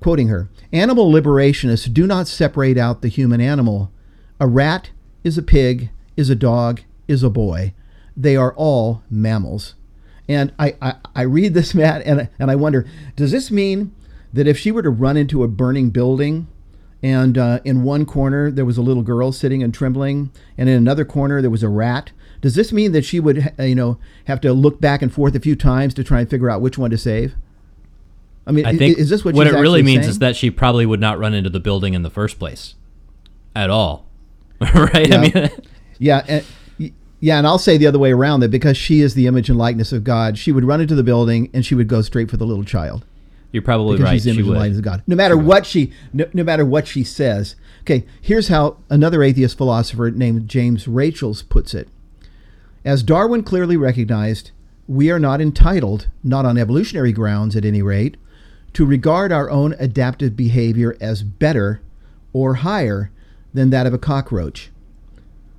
Quoting 0.00 0.28
her 0.28 0.48
Animal 0.72 1.12
liberationists 1.12 1.92
do 1.92 2.08
not 2.08 2.26
separate 2.26 2.76
out 2.76 3.02
the 3.02 3.08
human 3.08 3.40
animal. 3.40 3.92
A 4.40 4.48
rat 4.48 4.90
is 5.22 5.38
a 5.38 5.42
pig, 5.42 5.90
is 6.16 6.28
a 6.28 6.34
dog, 6.34 6.80
is 7.08 7.22
a 7.22 7.30
boy. 7.30 7.74
They 8.16 8.36
are 8.36 8.54
all 8.54 9.02
mammals. 9.10 9.74
And 10.28 10.52
I, 10.58 10.76
I, 10.80 10.94
I 11.14 11.22
read 11.22 11.54
this, 11.54 11.74
Matt, 11.74 12.02
and, 12.06 12.28
and 12.38 12.50
I 12.50 12.56
wonder 12.56 12.86
does 13.16 13.32
this 13.32 13.50
mean 13.50 13.94
that 14.32 14.46
if 14.46 14.58
she 14.58 14.72
were 14.72 14.82
to 14.82 14.90
run 14.90 15.16
into 15.16 15.42
a 15.42 15.48
burning 15.48 15.90
building, 15.90 16.48
and 17.02 17.36
uh, 17.36 17.58
in 17.64 17.82
one 17.82 18.06
corner 18.06 18.50
there 18.50 18.64
was 18.64 18.78
a 18.78 18.82
little 18.82 19.02
girl 19.02 19.32
sitting 19.32 19.62
and 19.62 19.74
trembling, 19.74 20.30
and 20.56 20.68
in 20.68 20.76
another 20.76 21.04
corner 21.04 21.40
there 21.40 21.50
was 21.50 21.62
a 21.62 21.68
rat. 21.68 22.12
Does 22.40 22.54
this 22.54 22.72
mean 22.72 22.92
that 22.92 23.04
she 23.04 23.20
would, 23.20 23.52
you 23.58 23.74
know, 23.74 23.98
have 24.24 24.40
to 24.40 24.52
look 24.52 24.80
back 24.80 25.02
and 25.02 25.12
forth 25.12 25.34
a 25.34 25.40
few 25.40 25.54
times 25.54 25.94
to 25.94 26.04
try 26.04 26.20
and 26.20 26.30
figure 26.30 26.50
out 26.50 26.60
which 26.60 26.78
one 26.78 26.90
to 26.90 26.98
save? 26.98 27.34
I 28.46 28.52
mean, 28.52 28.66
I 28.66 28.76
think 28.76 28.98
is 28.98 29.08
this 29.08 29.24
what? 29.24 29.34
What 29.34 29.46
it 29.46 29.52
really 29.52 29.82
means 29.82 30.02
saying? 30.02 30.10
is 30.10 30.18
that 30.18 30.34
she 30.34 30.50
probably 30.50 30.84
would 30.84 31.00
not 31.00 31.18
run 31.18 31.34
into 31.34 31.50
the 31.50 31.60
building 31.60 31.94
in 31.94 32.02
the 32.02 32.10
first 32.10 32.38
place, 32.38 32.74
at 33.54 33.70
all, 33.70 34.06
right? 34.60 35.08
Yeah. 35.08 35.16
I 35.16 35.20
mean, 35.20 35.50
yeah. 35.98 36.24
And, 36.26 36.44
yeah, 37.22 37.38
and 37.38 37.46
I'll 37.46 37.56
say 37.56 37.76
the 37.76 37.86
other 37.86 38.00
way 38.00 38.10
around 38.10 38.40
that 38.40 38.50
because 38.50 38.76
she 38.76 39.00
is 39.00 39.14
the 39.14 39.28
image 39.28 39.48
and 39.48 39.56
likeness 39.56 39.92
of 39.92 40.02
God, 40.02 40.36
she 40.36 40.50
would 40.50 40.64
run 40.64 40.80
into 40.80 40.96
the 40.96 41.04
building 41.04 41.50
and 41.54 41.64
she 41.64 41.76
would 41.76 41.86
go 41.86 42.02
straight 42.02 42.28
for 42.28 42.36
the 42.36 42.44
little 42.44 42.64
child. 42.64 43.06
You're 43.52 43.62
probably 43.62 43.96
because 43.96 44.04
right. 44.04 44.14
She's 44.14 44.24
the 44.24 44.30
image 44.30 44.44
she 44.44 44.50
and 44.50 44.58
likeness 44.58 44.78
of 44.78 44.84
God. 44.84 45.02
No 45.06 45.14
matter 45.14 45.36
she 45.36 45.40
what 45.40 45.64
she, 45.64 45.92
no, 46.12 46.26
no, 46.32 46.42
matter 46.42 46.66
what 46.66 46.88
she 46.88 47.04
says. 47.04 47.54
Okay, 47.82 48.04
here's 48.20 48.48
how 48.48 48.78
another 48.90 49.22
atheist 49.22 49.56
philosopher 49.56 50.10
named 50.10 50.48
James 50.48 50.88
Rachels 50.88 51.42
puts 51.42 51.74
it: 51.74 51.86
As 52.84 53.04
Darwin 53.04 53.44
clearly 53.44 53.76
recognized, 53.76 54.50
we 54.88 55.08
are 55.08 55.20
not 55.20 55.40
entitled, 55.40 56.08
not 56.24 56.44
on 56.44 56.58
evolutionary 56.58 57.12
grounds 57.12 57.54
at 57.54 57.64
any 57.64 57.82
rate, 57.82 58.16
to 58.72 58.84
regard 58.84 59.30
our 59.30 59.48
own 59.48 59.76
adaptive 59.78 60.36
behavior 60.36 60.96
as 61.00 61.22
better 61.22 61.82
or 62.32 62.54
higher 62.54 63.12
than 63.54 63.70
that 63.70 63.86
of 63.86 63.94
a 63.94 63.98
cockroach, 63.98 64.72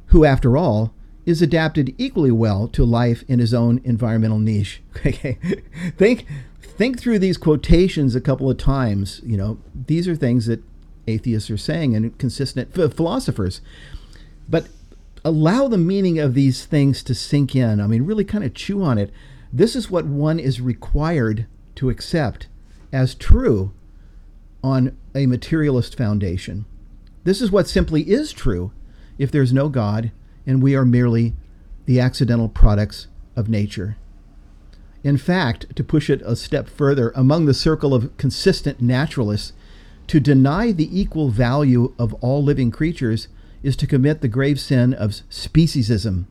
who, 0.07 0.25
after 0.25 0.57
all, 0.57 0.93
is 1.25 1.41
adapted 1.41 1.95
equally 1.97 2.31
well 2.31 2.67
to 2.67 2.83
life 2.83 3.23
in 3.27 3.39
his 3.39 3.53
own 3.53 3.81
environmental 3.83 4.39
niche. 4.39 4.81
Okay, 5.05 5.37
think 5.97 6.25
think 6.61 6.99
through 6.99 7.19
these 7.19 7.37
quotations 7.37 8.15
a 8.15 8.21
couple 8.21 8.49
of 8.49 8.57
times. 8.57 9.21
You 9.23 9.37
know, 9.37 9.59
these 9.75 10.07
are 10.07 10.15
things 10.15 10.45
that 10.47 10.63
atheists 11.07 11.49
are 11.49 11.57
saying 11.57 11.95
and 11.95 12.17
consistent 12.17 12.73
philosophers. 12.73 13.61
But 14.49 14.67
allow 15.25 15.67
the 15.67 15.77
meaning 15.77 16.19
of 16.19 16.33
these 16.33 16.65
things 16.65 17.03
to 17.03 17.15
sink 17.15 17.55
in. 17.55 17.79
I 17.79 17.87
mean, 17.87 18.05
really 18.05 18.23
kind 18.23 18.43
of 18.43 18.53
chew 18.53 18.83
on 18.83 18.97
it. 18.97 19.11
This 19.51 19.75
is 19.75 19.91
what 19.91 20.05
one 20.05 20.39
is 20.39 20.61
required 20.61 21.45
to 21.75 21.89
accept 21.89 22.47
as 22.91 23.15
true 23.15 23.73
on 24.63 24.97
a 25.13 25.25
materialist 25.25 25.97
foundation. 25.97 26.65
This 27.23 27.41
is 27.41 27.51
what 27.51 27.67
simply 27.67 28.09
is 28.09 28.31
true 28.31 28.71
if 29.17 29.31
there's 29.31 29.53
no 29.53 29.69
God 29.69 30.11
and 30.45 30.61
we 30.61 30.75
are 30.75 30.85
merely 30.85 31.33
the 31.85 31.99
accidental 31.99 32.49
products 32.49 33.07
of 33.35 33.49
nature. 33.49 33.97
In 35.03 35.17
fact, 35.17 35.75
to 35.75 35.83
push 35.83 36.09
it 36.09 36.21
a 36.23 36.35
step 36.35 36.69
further, 36.69 37.11
among 37.15 37.45
the 37.45 37.53
circle 37.53 37.93
of 37.93 38.15
consistent 38.17 38.81
naturalists, 38.81 39.51
to 40.07 40.19
deny 40.19 40.71
the 40.71 40.97
equal 40.97 41.29
value 41.29 41.93
of 41.99 42.13
all 42.15 42.43
living 42.43 42.71
creatures 42.71 43.27
is 43.63 43.75
to 43.77 43.87
commit 43.87 44.21
the 44.21 44.27
grave 44.27 44.59
sin 44.59 44.93
of 44.93 45.11
speciesism. 45.29 46.25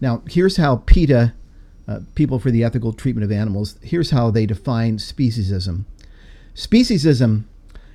Now, 0.00 0.22
here's 0.28 0.56
how 0.56 0.76
PETA, 0.86 1.34
uh, 1.86 2.00
People 2.14 2.38
for 2.38 2.50
the 2.50 2.64
Ethical 2.64 2.92
Treatment 2.92 3.24
of 3.24 3.32
Animals, 3.32 3.76
here's 3.82 4.10
how 4.10 4.30
they 4.30 4.46
define 4.46 4.98
speciesism. 4.98 5.84
Speciesism 6.54 7.44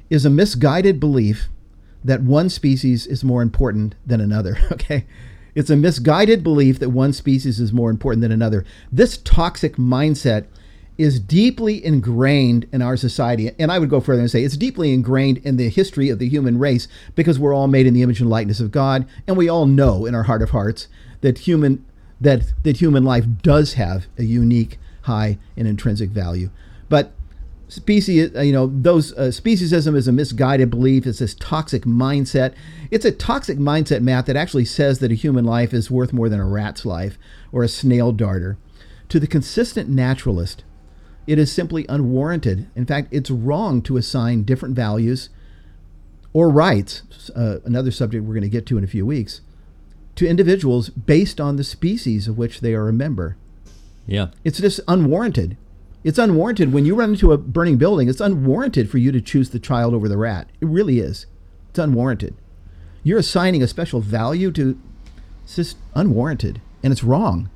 is 0.10 0.26
a 0.26 0.30
misguided 0.30 1.00
belief 1.00 1.50
that 2.08 2.24
one 2.24 2.50
species 2.50 3.06
is 3.06 3.24
more 3.24 3.42
important 3.42 3.96
than 4.06 4.22
another. 4.22 4.58
Okay? 4.72 5.06
It's 5.56 5.72
a 5.72 5.76
misguided 5.76 6.44
belief 6.44 6.78
that 6.78 6.92
one 6.92 7.14
species 7.14 7.60
is 7.60 7.74
more 7.74 7.90
important 7.90 8.22
than 8.22 8.32
another. 8.32 8.64
This 8.92 9.18
toxic 9.18 9.76
mindset 9.76 10.46
is 11.00 11.20
deeply 11.20 11.84
ingrained 11.84 12.68
in 12.72 12.84
our 12.84 12.96
society. 12.96 13.50
And 13.58 13.72
I 13.72 13.80
would 13.80 13.90
go 13.90 14.00
further 14.00 14.22
and 14.22 14.30
say 14.30 14.44
it's 14.44 14.56
deeply 14.56 14.94
ingrained 14.94 15.40
in 15.40 15.58
the 15.58 15.70
history 15.70 16.10
of 16.10 16.20
the 16.20 16.30
human 16.30 16.60
race 16.60 16.88
because 17.16 17.40
we're 17.40 17.56
all 17.56 17.68
made 17.68 17.88
in 17.88 17.96
the 17.96 18.04
image 18.04 18.22
and 18.22 18.30
likeness 18.30 18.60
of 18.60 18.70
God. 18.70 19.08
And 19.26 19.36
we 19.36 19.50
all 19.50 19.66
know 19.66 20.06
in 20.06 20.14
our 20.14 20.24
heart 20.24 20.44
of 20.44 20.52
hearts 20.52 20.88
that 21.22 21.40
human 21.40 21.84
that, 22.22 22.54
that 22.62 22.78
human 22.78 23.04
life 23.04 23.26
does 23.42 23.74
have 23.74 24.06
a 24.18 24.24
unique, 24.24 24.78
high, 25.04 25.40
and 25.56 25.68
intrinsic 25.68 26.12
value. 26.12 26.52
But 26.88 27.14
species 27.70 28.36
uh, 28.36 28.42
you 28.42 28.54
know 28.54 28.68
those 28.68 29.14
uh, 29.14 29.32
speciesism 29.32 29.96
is 29.96 30.08
a 30.08 30.12
misguided 30.12 30.70
belief. 30.70 31.06
It's 31.06 31.20
this 31.20 31.36
toxic 31.36 31.84
mindset. 31.84 32.54
It's 32.92 33.06
a 33.06 33.12
toxic 33.12 33.58
mindset 33.58 34.02
matt 34.02 34.26
that 34.26 34.36
actually 34.36 34.66
says 34.66 35.00
that 35.00 35.12
a 35.12 35.16
human 35.16 35.46
life 35.46 35.74
is 35.74 35.92
worth 35.92 36.14
more 36.14 36.30
than 36.30 36.40
a 36.40 36.48
rat's 36.48 36.86
life 36.86 37.18
or 37.52 37.64
a 37.64 37.68
snail 37.68 38.12
darter. 38.12 38.58
To 39.10 39.20
the 39.20 39.28
consistent 39.28 39.90
naturalist 39.90 40.64
it 41.26 41.38
is 41.38 41.52
simply 41.52 41.86
unwarranted. 41.90 42.70
In 42.76 42.86
fact 42.86 43.10
it's 43.12 43.30
wrong 43.30 43.82
to 43.84 43.98
assign 43.98 44.44
different 44.44 44.76
values 44.76 45.30
or 46.34 46.50
rights 46.50 47.04
uh, 47.36 47.60
another 47.66 47.92
subject 47.92 48.24
we're 48.24 48.34
going 48.34 48.42
to 48.44 48.50
get 48.50 48.66
to 48.68 48.78
in 48.78 48.84
a 48.84 48.88
few 48.88 49.06
weeks 49.06 49.42
to 50.16 50.28
individuals 50.28 50.90
based 50.90 51.40
on 51.40 51.58
the 51.58 51.64
species 51.64 52.28
of 52.28 52.38
which 52.38 52.62
they 52.62 52.74
are 52.74 52.90
a 52.90 52.94
member. 52.94 53.38
Yeah. 54.08 54.28
It's 54.44 54.60
just 54.60 54.80
unwarranted 54.88 55.58
it's 56.04 56.20
unwarranted 56.20 56.72
when 56.72 56.86
you 56.86 56.96
run 56.96 57.12
into 57.12 57.32
a 57.32 57.38
burning 57.38 57.78
building. 57.78 58.08
It's 58.08 58.22
unwarranted 58.22 58.90
for 58.90 58.98
you 58.98 59.12
to 59.12 59.22
choose 59.22 59.50
the 59.50 59.60
child 59.60 59.94
over 59.94 60.08
the 60.08 60.18
rat. 60.18 60.50
It 60.62 60.68
really 60.68 61.00
is. 61.00 61.26
It's 61.70 61.80
unwarranted. 61.80 62.36
You're 63.04 63.20
assigning 63.20 63.64
a 63.64 63.68
special 63.68 64.00
value 64.00 64.52
to. 64.52 64.80
It's 65.44 65.56
just 65.56 65.78
unwarranted, 65.96 66.62
and 66.84 66.92
it's 66.92 67.04
wrong, 67.04 67.50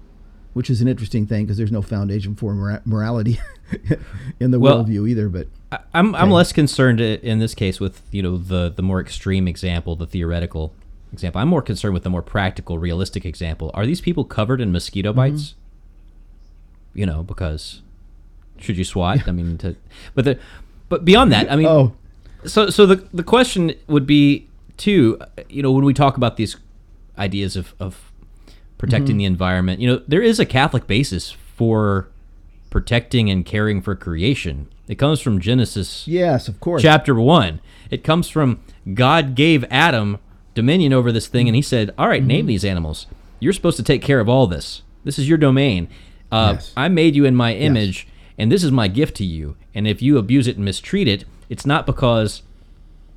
which 0.54 0.69
is 0.69 0.82
an 0.82 0.88
interesting 0.88 1.27
thing 1.27 1.45
because 1.45 1.58
there's 1.58 1.71
no 1.71 1.82
foundation 1.82 2.36
for 2.36 2.54
mora- 2.54 2.82
morality 2.86 3.39
in 4.39 4.51
the 4.51 4.60
well, 4.60 4.86
worldview 4.86 5.10
either. 5.10 5.27
But 5.27 5.47
I'm 5.93 6.15
I'm 6.15 6.32
less 6.32 6.54
concerned 6.54 7.01
in 7.01 7.39
this 7.39 7.54
case 7.54 7.80
with 7.80 8.01
you 8.12 8.23
know 8.23 8.38
the 8.38 8.69
the 8.69 8.82
more 8.82 9.01
extreme 9.01 9.47
example, 9.47 9.95
the 9.95 10.08
theoretical 10.08 10.73
example. 11.12 11.41
I'm 11.41 11.49
more 11.49 11.62
concerned 11.62 11.93
with 11.93 12.04
the 12.04 12.10
more 12.10 12.21
practical, 12.21 12.77
realistic 12.80 13.25
example. 13.25 13.71
Are 13.73 13.86
these 13.86 14.01
people 14.01 14.23
covered 14.23 14.62
in 14.62 14.71
mosquito 14.71 15.13
bites? 15.13 15.41
Mm-hmm. 15.41 16.99
You 16.99 17.06
know, 17.06 17.23
because 17.23 17.82
should 18.62 18.78
you 18.78 18.84
swat? 18.84 19.28
I 19.28 19.32
mean, 19.32 19.58
to, 19.60 19.76
but 20.15 20.26
the, 20.26 20.39
but 20.89 21.06
beyond 21.06 21.32
that, 21.32 21.52
I 21.52 21.56
mean, 21.56 21.67
oh. 21.67 21.93
so 22.45 22.69
so 22.69 22.86
the 22.86 23.08
the 23.13 23.24
question 23.24 23.74
would 23.88 24.06
be 24.06 24.47
too, 24.78 25.19
you 25.50 25.62
know, 25.62 25.71
when 25.71 25.86
we 25.86 25.93
talk 25.93 26.17
about 26.17 26.38
these 26.38 26.58
ideas 27.17 27.56
of 27.56 27.74
of 27.80 28.12
protecting 28.78 29.13
mm-hmm. 29.13 29.19
the 29.19 29.26
environment, 29.26 29.80
you 29.80 29.88
know, 29.88 30.02
there 30.08 30.21
is 30.21 30.39
a 30.39 30.45
Catholic 30.45 30.88
basis 30.88 31.32
for 31.32 32.10
protecting 32.69 33.30
and 33.30 33.45
caring 33.45 33.82
for 33.82 33.95
creation. 33.95 34.67
It 34.88 34.95
comes 34.95 35.21
from 35.21 35.39
Genesis. 35.39 36.08
Yes, 36.08 36.47
of 36.47 36.60
course. 36.60 36.82
Chapter 36.82 37.15
1. 37.15 37.62
It 37.91 38.04
comes 38.04 38.28
from 38.28 38.60
God 38.93 39.36
gave 39.36 39.63
Adam 39.69 40.17
dominion 40.54 40.91
over 40.91 41.12
this 41.12 41.28
thing 41.28 41.47
and 41.47 41.56
he 41.56 41.62
said, 41.62 41.93
"All 41.97 42.08
right, 42.08 42.21
mm-hmm. 42.21 42.28
name 42.28 42.45
these 42.47 42.65
animals. 42.65 43.08
You're 43.39 43.54
supposed 43.54 43.78
to 43.78 43.84
take 43.84 44.02
care 44.02 44.19
of 44.19 44.28
all 44.28 44.47
this. 44.47 44.82
This 45.04 45.17
is 45.17 45.30
your 45.30 45.38
domain. 45.38 45.88
Uh, 46.32 46.54
yes. 46.56 46.74
I 46.78 46.88
made 46.88 47.15
you 47.15 47.26
in 47.26 47.36
my 47.36 47.54
image 47.54 48.08
and 48.38 48.52
this 48.52 48.63
is 48.63 48.72
my 48.72 48.88
gift 48.88 49.15
to 49.17 49.26
you. 49.26 49.56
And 49.74 49.88
if 49.88 50.02
you 50.02 50.17
abuse 50.17 50.48
it 50.48 50.56
and 50.56 50.65
mistreat 50.65 51.08
it, 51.08 51.26
it's 51.50 51.65
not 51.65 51.86
because 51.86 52.44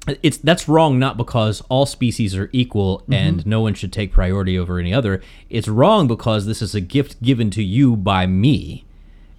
it's 0.07 0.37
that's 0.37 0.69
wrong 0.69 0.99
not 0.99 1.17
because 1.17 1.63
all 1.63 1.87
species 1.87 2.37
are 2.37 2.51
equal 2.53 2.99
mm-hmm. 3.01 3.13
and 3.15 3.47
no 3.47 3.61
one 3.61 3.75
should 3.75 3.93
take 3.93 4.13
priority 4.13 4.59
over 4.59 4.79
any 4.79 4.93
other. 4.93 5.23
It's 5.49 5.69
wrong 5.69 6.07
because 6.07 6.47
this 6.47 6.61
is 6.61 6.75
a 6.75 6.81
gift 6.81 7.23
given 7.23 7.51
to 7.51 7.63
you 7.63 7.97
by 7.97 8.27
me. 8.27 8.85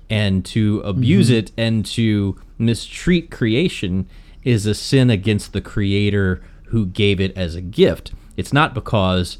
And 0.07 0.45
to 0.45 0.81
abuse 0.81 1.29
mm-hmm. 1.29 1.37
it 1.37 1.51
and 1.57 1.85
to 1.87 2.39
mistreat 2.59 3.31
creation 3.31 4.07
is 4.43 4.67
a 4.67 4.75
sin 4.75 5.09
against 5.09 5.51
the 5.51 5.61
creator 5.61 6.43
who 6.65 6.85
gave 6.85 7.19
it 7.19 7.35
as 7.35 7.55
a 7.55 7.61
gift. 7.61 8.13
It's 8.37 8.53
not 8.53 8.75
because 8.75 9.39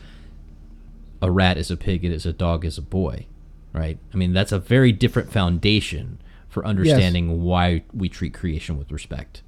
a 1.22 1.30
rat 1.30 1.58
is 1.58 1.70
a 1.70 1.78
pig, 1.78 2.04
it 2.04 2.12
is 2.12 2.26
a 2.26 2.34
dog 2.34 2.66
is 2.66 2.78
a 2.80 2.82
boy, 2.82 3.28
right? 3.74 4.00
I 4.14 4.18
mean, 4.18 4.34
that's 4.34 4.52
a 4.52 4.60
very 4.60 4.92
different 4.92 5.32
foundation 5.32 6.20
for 6.56 6.66
understanding 6.66 7.30
yes. 7.30 7.38
why 7.38 7.84
we 7.94 8.08
treat 8.08 8.34
creation 8.34 8.78
with 8.78 8.90
respect. 8.90 9.44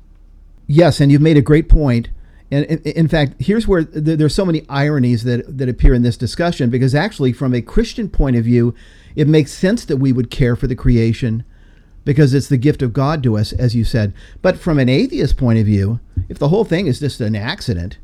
Yes, 0.67 0.99
and 0.99 1.09
you've 1.09 1.21
made 1.21 1.37
a 1.37 1.41
great 1.41 1.69
point. 1.69 2.09
And 2.51 2.65
in 2.65 3.07
fact, 3.07 3.35
here's 3.39 3.65
where 3.65 3.85
there's 3.85 4.35
so 4.35 4.45
many 4.45 4.65
ironies 4.67 5.23
that, 5.23 5.57
that 5.57 5.69
appear 5.69 5.93
in 5.93 6.01
this 6.01 6.17
discussion 6.17 6.69
because 6.69 6.93
actually, 6.93 7.31
from 7.31 7.53
a 7.53 7.61
Christian 7.61 8.09
point 8.09 8.35
of 8.35 8.43
view, 8.43 8.75
it 9.15 9.25
makes 9.25 9.53
sense 9.53 9.85
that 9.85 9.97
we 9.97 10.11
would 10.11 10.29
care 10.29 10.57
for 10.57 10.67
the 10.67 10.75
creation 10.75 11.45
because 12.03 12.33
it's 12.33 12.49
the 12.49 12.57
gift 12.57 12.81
of 12.81 12.91
God 12.91 13.23
to 13.23 13.37
us, 13.37 13.53
as 13.53 13.73
you 13.73 13.85
said. 13.85 14.13
But 14.41 14.59
from 14.59 14.77
an 14.77 14.89
atheist 14.89 15.37
point 15.37 15.59
of 15.59 15.65
view, 15.65 16.01
if 16.27 16.37
the 16.37 16.49
whole 16.49 16.65
thing 16.65 16.87
is 16.87 16.99
just 16.99 17.21
an 17.21 17.37
accident, 17.37 17.99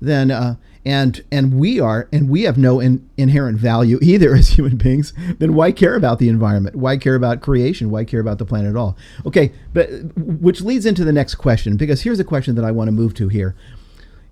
then 0.00 0.32
uh, 0.32 0.56
and 0.88 1.22
and 1.30 1.52
we 1.52 1.78
are 1.78 2.08
and 2.10 2.30
we 2.30 2.44
have 2.44 2.56
no 2.56 2.80
in, 2.80 3.08
inherent 3.18 3.58
value 3.58 3.98
either 4.00 4.34
as 4.40 4.48
human 4.48 4.78
beings. 4.78 5.12
Then 5.38 5.54
why 5.54 5.70
care 5.70 5.94
about 5.94 6.18
the 6.18 6.30
environment? 6.30 6.76
Why 6.76 6.96
care 6.96 7.14
about 7.14 7.42
creation? 7.42 7.90
Why 7.90 8.04
care 8.04 8.20
about 8.20 8.38
the 8.38 8.46
planet 8.46 8.70
at 8.70 8.76
all? 8.76 8.96
Okay 9.26 9.52
but 9.74 9.90
which 10.16 10.62
leads 10.62 10.86
into 10.86 11.04
the 11.04 11.12
next 11.12 11.34
question 11.34 11.76
because 11.76 12.02
here's 12.02 12.18
a 12.18 12.24
question 12.24 12.54
that 12.54 12.64
i 12.64 12.70
want 12.70 12.88
to 12.88 12.92
move 12.92 13.12
to 13.14 13.28
here. 13.28 13.54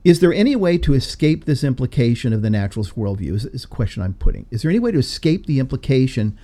Is 0.02 0.20
there 0.20 0.32
any 0.32 0.56
way 0.56 0.78
to 0.78 0.94
escape 0.94 1.44
this 1.44 1.62
implication 1.62 2.32
of 2.32 2.40
the 2.40 2.48
naturalist 2.48 2.94
worldview? 2.96 3.34
Is, 3.34 3.44
is 3.44 3.64
a 3.64 3.68
question 3.68 4.02
i'm 4.02 4.14
putting. 4.14 4.46
Is 4.50 4.62
there 4.62 4.70
any 4.70 4.80
way 4.80 4.92
to 4.92 4.98
escape 4.98 5.44
the 5.44 5.60
implication 5.60 6.38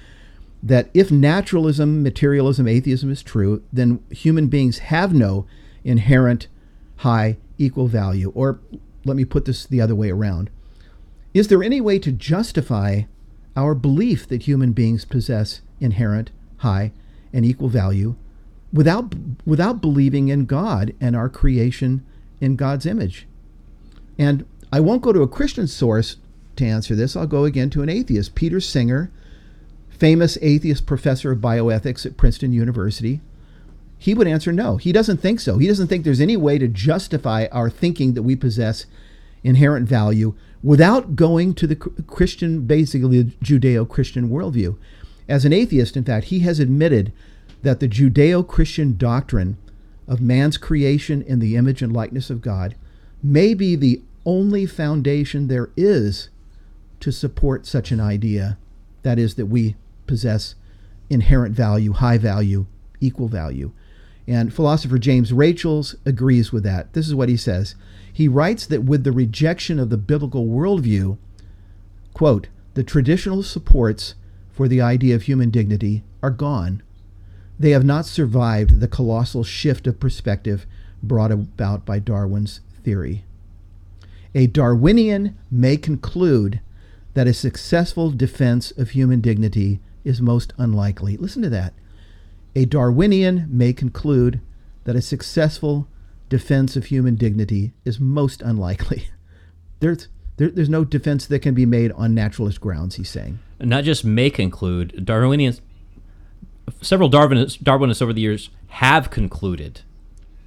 that 0.62 0.90
if 0.92 1.10
naturalism 1.10 2.02
materialism 2.02 2.68
atheism 2.68 3.10
is 3.10 3.22
true 3.22 3.62
then 3.72 4.04
human 4.10 4.48
beings 4.48 4.78
have 4.78 5.14
no 5.14 5.46
inherent 5.84 6.48
high 6.96 7.38
equal 7.56 7.86
value? 7.86 8.30
Or 8.34 8.60
let 9.04 9.16
me 9.16 9.24
put 9.24 9.44
this 9.44 9.66
the 9.66 9.80
other 9.80 9.94
way 9.94 10.10
around. 10.10 10.50
Is 11.34 11.48
there 11.48 11.62
any 11.62 11.80
way 11.80 11.98
to 11.98 12.12
justify 12.12 13.02
our 13.56 13.74
belief 13.74 14.26
that 14.28 14.42
human 14.42 14.72
beings 14.72 15.04
possess 15.04 15.60
inherent, 15.80 16.30
high, 16.58 16.92
and 17.32 17.44
equal 17.44 17.68
value 17.68 18.14
without, 18.72 19.14
without 19.46 19.80
believing 19.80 20.28
in 20.28 20.44
God 20.44 20.94
and 21.00 21.16
our 21.16 21.28
creation 21.28 22.04
in 22.40 22.56
God's 22.56 22.86
image? 22.86 23.26
And 24.18 24.44
I 24.72 24.80
won't 24.80 25.02
go 25.02 25.12
to 25.12 25.22
a 25.22 25.28
Christian 25.28 25.66
source 25.66 26.16
to 26.56 26.66
answer 26.66 26.94
this. 26.94 27.16
I'll 27.16 27.26
go 27.26 27.44
again 27.44 27.70
to 27.70 27.82
an 27.82 27.88
atheist, 27.88 28.34
Peter 28.34 28.60
Singer, 28.60 29.10
famous 29.88 30.36
atheist 30.42 30.86
professor 30.86 31.32
of 31.32 31.38
bioethics 31.38 32.04
at 32.04 32.16
Princeton 32.16 32.52
University. 32.52 33.20
He 34.02 34.14
would 34.14 34.26
answer 34.26 34.50
no. 34.50 34.78
He 34.78 34.90
doesn't 34.90 35.18
think 35.18 35.38
so. 35.38 35.58
He 35.58 35.68
doesn't 35.68 35.86
think 35.86 36.02
there's 36.02 36.20
any 36.20 36.36
way 36.36 36.58
to 36.58 36.66
justify 36.66 37.46
our 37.52 37.70
thinking 37.70 38.14
that 38.14 38.24
we 38.24 38.34
possess 38.34 38.86
inherent 39.44 39.88
value 39.88 40.34
without 40.60 41.14
going 41.14 41.54
to 41.54 41.68
the 41.68 41.76
Christian, 41.76 42.66
basically 42.66 43.22
Judeo 43.44 43.88
Christian 43.88 44.28
worldview. 44.28 44.76
As 45.28 45.44
an 45.44 45.52
atheist, 45.52 45.96
in 45.96 46.02
fact, 46.02 46.26
he 46.26 46.40
has 46.40 46.58
admitted 46.58 47.12
that 47.62 47.78
the 47.78 47.86
Judeo 47.86 48.44
Christian 48.44 48.96
doctrine 48.96 49.56
of 50.08 50.20
man's 50.20 50.56
creation 50.56 51.22
in 51.22 51.38
the 51.38 51.54
image 51.54 51.80
and 51.80 51.92
likeness 51.92 52.28
of 52.28 52.42
God 52.42 52.74
may 53.22 53.54
be 53.54 53.76
the 53.76 54.02
only 54.26 54.66
foundation 54.66 55.46
there 55.46 55.70
is 55.76 56.28
to 56.98 57.12
support 57.12 57.66
such 57.66 57.92
an 57.92 58.00
idea. 58.00 58.58
That 59.04 59.20
is, 59.20 59.36
that 59.36 59.46
we 59.46 59.76
possess 60.08 60.56
inherent 61.08 61.54
value, 61.54 61.92
high 61.92 62.18
value, 62.18 62.66
equal 63.00 63.28
value. 63.28 63.70
And 64.32 64.50
philosopher 64.50 64.96
James 64.96 65.30
Rachels 65.30 65.94
agrees 66.06 66.52
with 66.52 66.62
that. 66.64 66.94
This 66.94 67.06
is 67.06 67.14
what 67.14 67.28
he 67.28 67.36
says. 67.36 67.74
He 68.10 68.28
writes 68.28 68.64
that 68.64 68.82
with 68.82 69.04
the 69.04 69.12
rejection 69.12 69.78
of 69.78 69.90
the 69.90 69.98
biblical 69.98 70.46
worldview, 70.46 71.18
quote, 72.14 72.48
the 72.72 72.82
traditional 72.82 73.42
supports 73.42 74.14
for 74.50 74.68
the 74.68 74.80
idea 74.80 75.14
of 75.14 75.24
human 75.24 75.50
dignity 75.50 76.02
are 76.22 76.30
gone. 76.30 76.82
They 77.58 77.72
have 77.72 77.84
not 77.84 78.06
survived 78.06 78.80
the 78.80 78.88
colossal 78.88 79.44
shift 79.44 79.86
of 79.86 80.00
perspective 80.00 80.64
brought 81.02 81.30
about 81.30 81.84
by 81.84 81.98
Darwin's 81.98 82.60
theory. 82.82 83.26
A 84.34 84.46
Darwinian 84.46 85.36
may 85.50 85.76
conclude 85.76 86.62
that 87.12 87.26
a 87.26 87.34
successful 87.34 88.10
defense 88.10 88.70
of 88.70 88.90
human 88.92 89.20
dignity 89.20 89.80
is 90.04 90.22
most 90.22 90.54
unlikely. 90.56 91.18
Listen 91.18 91.42
to 91.42 91.50
that. 91.50 91.74
A 92.54 92.64
Darwinian 92.64 93.46
may 93.50 93.72
conclude 93.72 94.40
that 94.84 94.96
a 94.96 95.02
successful 95.02 95.88
defense 96.28 96.76
of 96.76 96.86
human 96.86 97.16
dignity 97.16 97.72
is 97.84 98.00
most 98.00 98.42
unlikely. 98.42 99.08
There's, 99.80 100.08
there, 100.36 100.48
there's 100.48 100.68
no 100.68 100.84
defense 100.84 101.26
that 101.26 101.40
can 101.40 101.54
be 101.54 101.66
made 101.66 101.90
on 101.92 102.14
naturalist 102.14 102.60
grounds, 102.60 102.94
he's 102.94 103.10
saying. 103.10 103.40
Not 103.58 103.82
just 103.82 104.04
may 104.04 104.30
conclude, 104.30 105.04
Darwinians, 105.04 105.60
several 106.80 107.10
Darwinists, 107.10 107.58
Darwinists 107.58 108.00
over 108.00 108.12
the 108.12 108.20
years 108.20 108.50
have 108.68 109.10
concluded, 109.10 109.80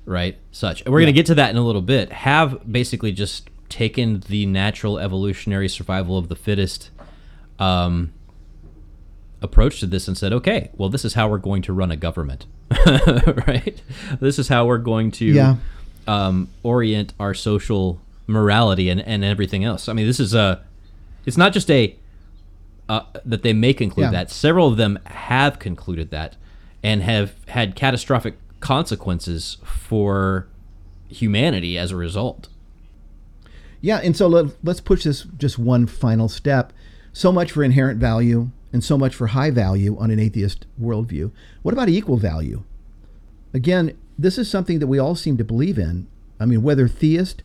right? 0.06 0.38
Such. 0.52 0.82
And 0.84 0.94
we're 0.94 1.02
yeah. 1.02 1.08
going 1.08 1.14
to 1.14 1.20
get 1.20 1.26
to 1.28 1.36
that 1.36 1.50
in 1.50 1.58
a 1.58 1.66
little 1.66 1.82
bit. 1.82 2.14
Have 2.14 2.72
basically 2.72 3.12
just 3.12 3.50
taken 3.68 4.22
the 4.30 4.46
natural 4.46 4.98
evolutionary 5.00 5.68
survival 5.68 6.18
of 6.18 6.30
the 6.30 6.36
fittest 6.36 6.92
um, 7.60 8.14
approach 9.46 9.80
to 9.80 9.88
this 9.88 10.08
and 10.08 10.18
said, 10.18 10.34
okay, 10.34 10.70
well, 10.76 10.90
this 10.90 11.06
is 11.06 11.14
how 11.14 11.30
we're 11.30 11.38
going 11.38 11.62
to 11.62 11.74
run 11.74 11.92
a 11.92 11.96
government, 11.96 12.46
right? 13.48 13.82
This 14.20 14.38
is 14.38 14.50
how 14.50 14.66
we're 14.66 14.78
going 14.78 15.12
to 15.12 15.26
yeah. 15.26 15.56
um, 16.08 16.50
orient 16.64 17.14
our 17.20 17.34
social 17.34 18.02
morality 18.28 18.90
and, 18.90 19.00
and 19.02 19.24
everything 19.24 19.64
else. 19.64 19.88
I 19.88 19.94
mean, 19.94 20.06
this 20.06 20.20
is 20.20 20.34
a, 20.34 20.64
it's 21.26 21.38
not 21.38 21.54
just 21.54 21.72
a, 21.72 21.96
uh, 22.90 23.02
that 23.24 23.44
they 23.44 23.54
may 23.54 23.74
conclude 23.74 24.06
yeah. 24.06 24.12
that. 24.12 24.32
Several 24.32 24.68
of 24.68 24.78
them 24.78 25.00
have 25.06 25.60
concluded 25.60 26.12
that 26.12 26.36
and 26.84 27.02
have 27.02 27.34
had 27.48 27.76
catastrophic 27.76 28.36
consequences 28.60 29.58
for 29.64 30.48
humanity 31.08 31.78
as 31.78 31.92
a 31.92 31.96
result. 31.96 32.50
Yeah, 33.82 33.98
and 33.98 34.16
so 34.16 34.28
let, 34.28 34.56
us 34.68 34.82
push 34.82 35.04
this 35.04 35.24
just 35.38 35.60
one 35.60 35.86
final 35.88 36.28
step. 36.28 36.74
So 37.14 37.32
much 37.32 37.52
for 37.52 37.64
inherent 37.64 38.00
value 38.00 38.50
and 38.76 38.84
so 38.84 38.98
much 38.98 39.16
for 39.16 39.28
high 39.28 39.52
value 39.52 39.96
on 39.98 40.12
an 40.12 40.20
atheist 40.20 40.66
worldview. 40.78 41.32
What 41.62 41.72
about 41.74 41.88
equal 41.88 42.18
value? 42.18 42.64
Again, 43.54 43.98
this 44.20 44.38
is 44.38 44.50
something 44.50 44.80
that 44.80 44.88
we 44.88 45.00
all 45.00 45.16
seem 45.16 45.38
to 45.38 45.46
believe 45.46 45.80
in. 45.80 46.08
I 46.42 46.46
mean, 46.46 46.62
whether 46.62 46.90
theist 46.90 47.42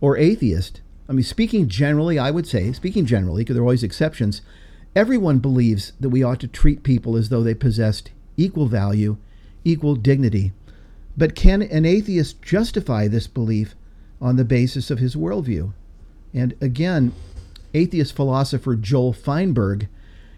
or 0.00 0.16
atheist, 0.16 0.80
I 1.06 1.12
mean, 1.12 1.22
speaking 1.22 1.68
generally, 1.68 2.18
I 2.18 2.30
would 2.30 2.46
say, 2.46 2.72
speaking 2.72 3.04
generally, 3.04 3.42
because 3.42 3.56
there 3.56 3.62
are 3.62 3.66
always 3.66 3.82
exceptions, 3.82 4.40
everyone 4.96 5.38
believes 5.38 5.92
that 6.00 6.08
we 6.08 6.22
ought 6.22 6.40
to 6.40 6.48
treat 6.48 6.82
people 6.82 7.14
as 7.14 7.28
though 7.28 7.42
they 7.42 7.52
possessed 7.52 8.10
equal 8.38 8.64
value, 8.64 9.18
equal 9.66 9.96
dignity. 9.96 10.52
But 11.14 11.34
can 11.34 11.60
an 11.60 11.84
atheist 11.84 12.40
justify 12.40 13.06
this 13.06 13.26
belief 13.26 13.74
on 14.18 14.36
the 14.36 14.46
basis 14.46 14.90
of 14.90 14.98
his 14.98 15.14
worldview? 15.14 15.74
And 16.32 16.54
again, 16.58 17.12
atheist 17.74 18.16
philosopher 18.16 18.76
Joel 18.76 19.12
Feinberg 19.12 19.88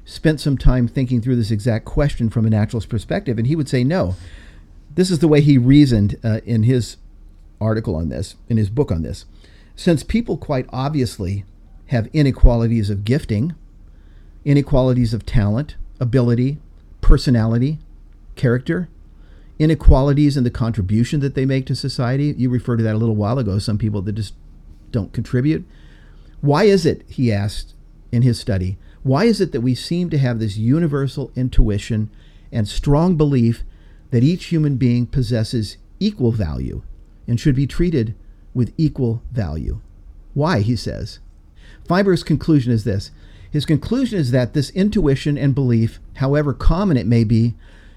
spent 0.05 0.41
some 0.41 0.59
time 0.59 0.89
thinking 0.89 1.21
through 1.21 1.37
this 1.37 1.51
exact 1.51 1.85
question 1.85 2.29
from 2.29 2.47
a 2.47 2.51
naturalist 2.51 2.89
perspective, 2.89 3.39
and 3.39 3.47
he 3.47 3.57
would 3.57 3.69
say 3.69 3.85
no. 3.85 4.15
This 4.95 5.11
is 5.11 5.21
the 5.21 5.29
way 5.29 5.41
he 5.41 5.59
reasoned 5.59 6.19
uh, 6.23 6.41
in 6.45 6.65
his 6.65 6.97
article 7.61 7.95
on 7.95 8.09
this, 8.09 8.35
in 8.49 8.57
his 8.57 8.69
book 8.69 8.91
on 8.91 9.03
this. 9.03 9.25
Since 9.77 10.03
people 10.03 10.37
quite 10.37 10.67
obviously 10.71 11.45
have 11.87 12.09
inequalities 12.13 12.91
of 12.91 13.05
gifting, 13.05 13.55
inequalities 14.45 15.15
of 15.15 15.25
talent, 15.25 15.77
ability, 16.01 16.59
personality, 17.01 17.79
character, 18.35 18.89
inequalities 19.59 20.37
in 20.37 20.45
the 20.45 20.51
contribution 20.51 21.21
that 21.21 21.35
they 21.35 21.47
make 21.47 21.67
to 21.67 21.75
society. 21.77 22.35
You 22.37 22.51
referred 22.51 22.79
to 22.79 22.83
that 22.83 22.95
a 22.95 22.99
little 22.99 23.15
while 23.15 23.39
ago, 23.39 23.59
some 23.59 23.79
people 23.79 24.03
that 24.03 24.13
just 24.13 24.35
don't 24.91 25.13
contribute. 25.13 25.65
Why 26.41 26.65
is 26.65 26.85
it, 26.85 27.05
he 27.09 27.33
asked 27.33 27.75
in 28.11 28.23
his 28.23 28.41
study, 28.41 28.77
why 29.03 29.25
is 29.25 29.41
it 29.41 29.53
that 29.53 29.61
we 29.61 29.75
seem 29.75 30.11
to 30.11 30.19
have 30.19 30.39
this 30.39 30.57
universal 30.57 31.33
intuition 31.35 32.11
and 32.53 32.69
strong 32.69 33.17
belief 33.17 33.65
that 34.11 34.23
each 34.23 34.47
human 34.47 34.77
being 34.77 35.07
possesses 35.07 35.77
equal 35.99 36.33
value 36.33 36.83
and 37.27 37.41
should 37.41 37.57
be 37.57 37.67
treated 37.67 38.15
with 38.55 38.75
equal 38.77 39.23
value? 39.33 39.81
Why, 40.35 40.61
he 40.61 40.77
says. 40.77 41.19
Feinberg's 41.87 42.23
conclusion 42.23 42.73
is 42.73 42.85
this 42.85 43.11
his 43.51 43.67
conclusion 43.67 44.19
is 44.19 44.31
that 44.31 44.55
this 44.55 44.71
intuition 44.71 45.37
and 45.37 45.55
belief, 45.55 46.01
however 46.15 46.55
common 46.55 46.97
it 46.97 47.07
may 47.07 47.23
be, 47.23 47.55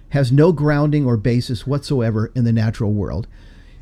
has 0.09 0.29
no 0.29 0.51
grounding 0.51 1.05
or 1.05 1.15
basis 1.15 1.65
whatsoever 1.65 2.29
in 2.35 2.43
the 2.43 2.51
natural 2.51 2.91
world. 2.91 3.25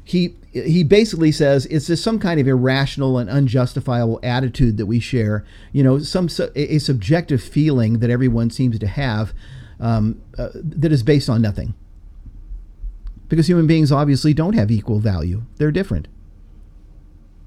He 0.04 0.36
he 0.52 0.84
basically 0.84 1.32
says 1.32 1.66
it's 1.68 1.88
just 1.88 2.04
some 2.04 2.20
kind 2.20 2.40
of 2.40 2.48
irrational 2.48 3.18
and 3.18 3.30
unjustifiable 3.30 4.20
attitude 4.22 4.78
that 4.78 4.86
we 4.86 5.00
share. 5.00 5.46
You 5.72 5.84
know, 5.84 6.00
some 6.00 6.30
a, 6.56 6.80
subjective 6.80 7.42
feeling 7.42 8.00
that 8.00 8.10
everyone 8.10 8.50
seems 8.50 8.78
to 8.80 8.88
have 8.88 9.34
um, 9.80 10.22
uh, 10.38 10.50
that 10.54 10.92
is 10.92 11.04
based 11.04 11.30
on 11.30 11.42
nothing. 11.42 11.74
Because 13.30 13.48
human 13.48 13.66
beings 13.66 13.92
obviously 13.92 14.34
don't 14.34 14.54
have 14.54 14.70
equal 14.70 15.00
value; 15.00 15.44
they're 15.58 15.72
different. 15.72 16.08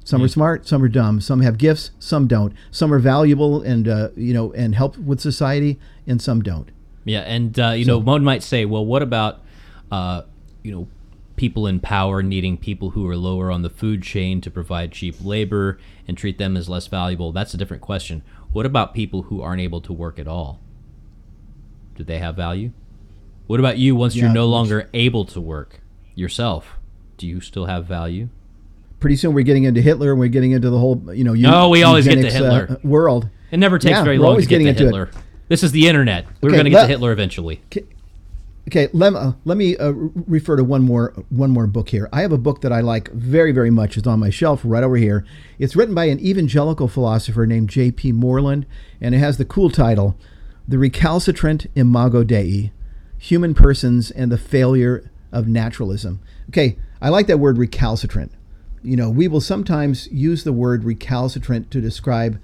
Some 0.06 0.22
are 0.22 0.26
hmm. 0.26 0.30
smart, 0.30 0.68
some 0.68 0.84
are 0.84 0.88
dumb. 0.88 1.20
Some 1.20 1.40
have 1.40 1.58
gifts, 1.58 1.90
some 1.98 2.28
don't. 2.28 2.54
Some 2.70 2.92
are 2.92 3.00
valuable 3.00 3.60
and 3.62 3.88
uh, 3.88 4.10
you 4.16 4.32
know 4.32 4.52
and 4.52 4.74
help 4.74 4.96
with 4.96 5.20
society, 5.20 5.78
and 6.06 6.22
some 6.22 6.42
don't. 6.42 6.70
Yeah, 7.04 7.20
and 7.20 7.58
uh, 7.58 7.70
you 7.70 7.84
so, 7.84 7.92
know, 7.92 7.98
one 7.98 8.24
might 8.24 8.42
say, 8.42 8.64
well, 8.64 8.86
what 8.86 9.02
about 9.02 9.42
uh, 9.90 10.22
you 10.62 10.72
know 10.72 10.88
people 11.36 11.66
in 11.66 11.80
power 11.80 12.22
needing 12.22 12.56
people 12.56 12.90
who 12.90 13.08
are 13.08 13.16
lower 13.16 13.50
on 13.50 13.62
the 13.62 13.70
food 13.70 14.02
chain 14.02 14.40
to 14.40 14.50
provide 14.50 14.92
cheap 14.92 15.16
labor 15.22 15.78
and 16.08 16.16
treat 16.16 16.38
them 16.38 16.56
as 16.56 16.68
less 16.68 16.86
valuable? 16.86 17.32
That's 17.32 17.54
a 17.54 17.58
different 17.58 17.82
question. 17.82 18.22
What 18.52 18.66
about 18.66 18.94
people 18.94 19.22
who 19.22 19.42
aren't 19.42 19.60
able 19.60 19.80
to 19.82 19.92
work 19.92 20.18
at 20.18 20.28
all? 20.28 20.60
Do 21.94 22.04
they 22.04 22.18
have 22.18 22.36
value? 22.36 22.72
What 23.46 23.60
about 23.60 23.78
you 23.78 23.94
once 23.94 24.16
yeah, 24.16 24.24
you're 24.24 24.32
no 24.32 24.46
longer 24.46 24.88
able 24.92 25.24
to 25.26 25.40
work 25.40 25.80
yourself? 26.14 26.78
Do 27.16 27.26
you 27.26 27.40
still 27.40 27.66
have 27.66 27.86
value? 27.86 28.28
pretty 29.00 29.16
soon 29.16 29.34
we're 29.34 29.42
getting 29.42 29.64
into 29.64 29.80
Hitler 29.80 30.10
and 30.10 30.20
we're 30.20 30.28
getting 30.28 30.52
into 30.52 30.70
the 30.70 30.78
whole, 30.78 31.02
you 31.14 31.24
know, 31.24 31.32
you, 31.32 31.42
no, 31.42 31.68
we 31.68 31.82
always 31.82 32.06
get 32.06 32.16
to 32.16 32.30
Hitler 32.30 32.66
uh, 32.70 32.76
world. 32.82 33.28
It 33.50 33.58
never 33.58 33.78
takes 33.78 33.98
yeah, 33.98 34.04
very 34.04 34.18
long 34.18 34.40
to 34.40 34.46
get 34.46 34.58
to 34.58 34.72
Hitler. 34.72 35.04
It. 35.04 35.14
This 35.48 35.62
is 35.62 35.72
the 35.72 35.86
internet. 35.86 36.26
We're 36.40 36.48
okay, 36.48 36.56
going 36.56 36.64
to 36.64 36.70
get 36.70 36.76
let, 36.76 36.82
to 36.82 36.88
Hitler 36.88 37.12
eventually. 37.12 37.62
Okay, 37.66 37.84
okay 38.68 38.88
let, 38.92 39.14
uh, 39.14 39.32
let 39.44 39.56
me 39.56 39.76
uh, 39.76 39.92
refer 39.92 40.56
to 40.56 40.64
one 40.64 40.82
more 40.82 41.12
one 41.30 41.50
more 41.50 41.66
book 41.66 41.88
here. 41.90 42.08
I 42.12 42.22
have 42.22 42.32
a 42.32 42.38
book 42.38 42.60
that 42.62 42.72
I 42.72 42.80
like 42.80 43.10
very 43.12 43.52
very 43.52 43.70
much. 43.70 43.96
It's 43.96 44.06
on 44.06 44.20
my 44.20 44.30
shelf 44.30 44.60
right 44.64 44.82
over 44.82 44.96
here. 44.96 45.24
It's 45.58 45.76
written 45.76 45.94
by 45.94 46.06
an 46.06 46.20
evangelical 46.20 46.88
philosopher 46.88 47.46
named 47.46 47.70
J.P. 47.70 48.12
Moreland, 48.12 48.66
and 49.00 49.14
it 49.14 49.18
has 49.18 49.38
the 49.38 49.44
cool 49.44 49.70
title, 49.70 50.16
"The 50.66 50.78
Recalcitrant 50.78 51.66
Imago 51.74 52.24
Dei: 52.24 52.72
Human 53.18 53.54
Persons 53.54 54.10
and 54.10 54.30
the 54.30 54.38
Failure 54.38 55.10
of 55.32 55.48
Naturalism." 55.48 56.20
Okay, 56.48 56.78
I 57.00 57.08
like 57.08 57.26
that 57.26 57.38
word 57.38 57.58
recalcitrant 57.58 58.32
you 58.86 58.96
know, 58.96 59.10
we 59.10 59.26
will 59.26 59.40
sometimes 59.40 60.06
use 60.12 60.44
the 60.44 60.52
word 60.52 60.84
recalcitrant 60.84 61.72
to 61.72 61.80
describe 61.80 62.40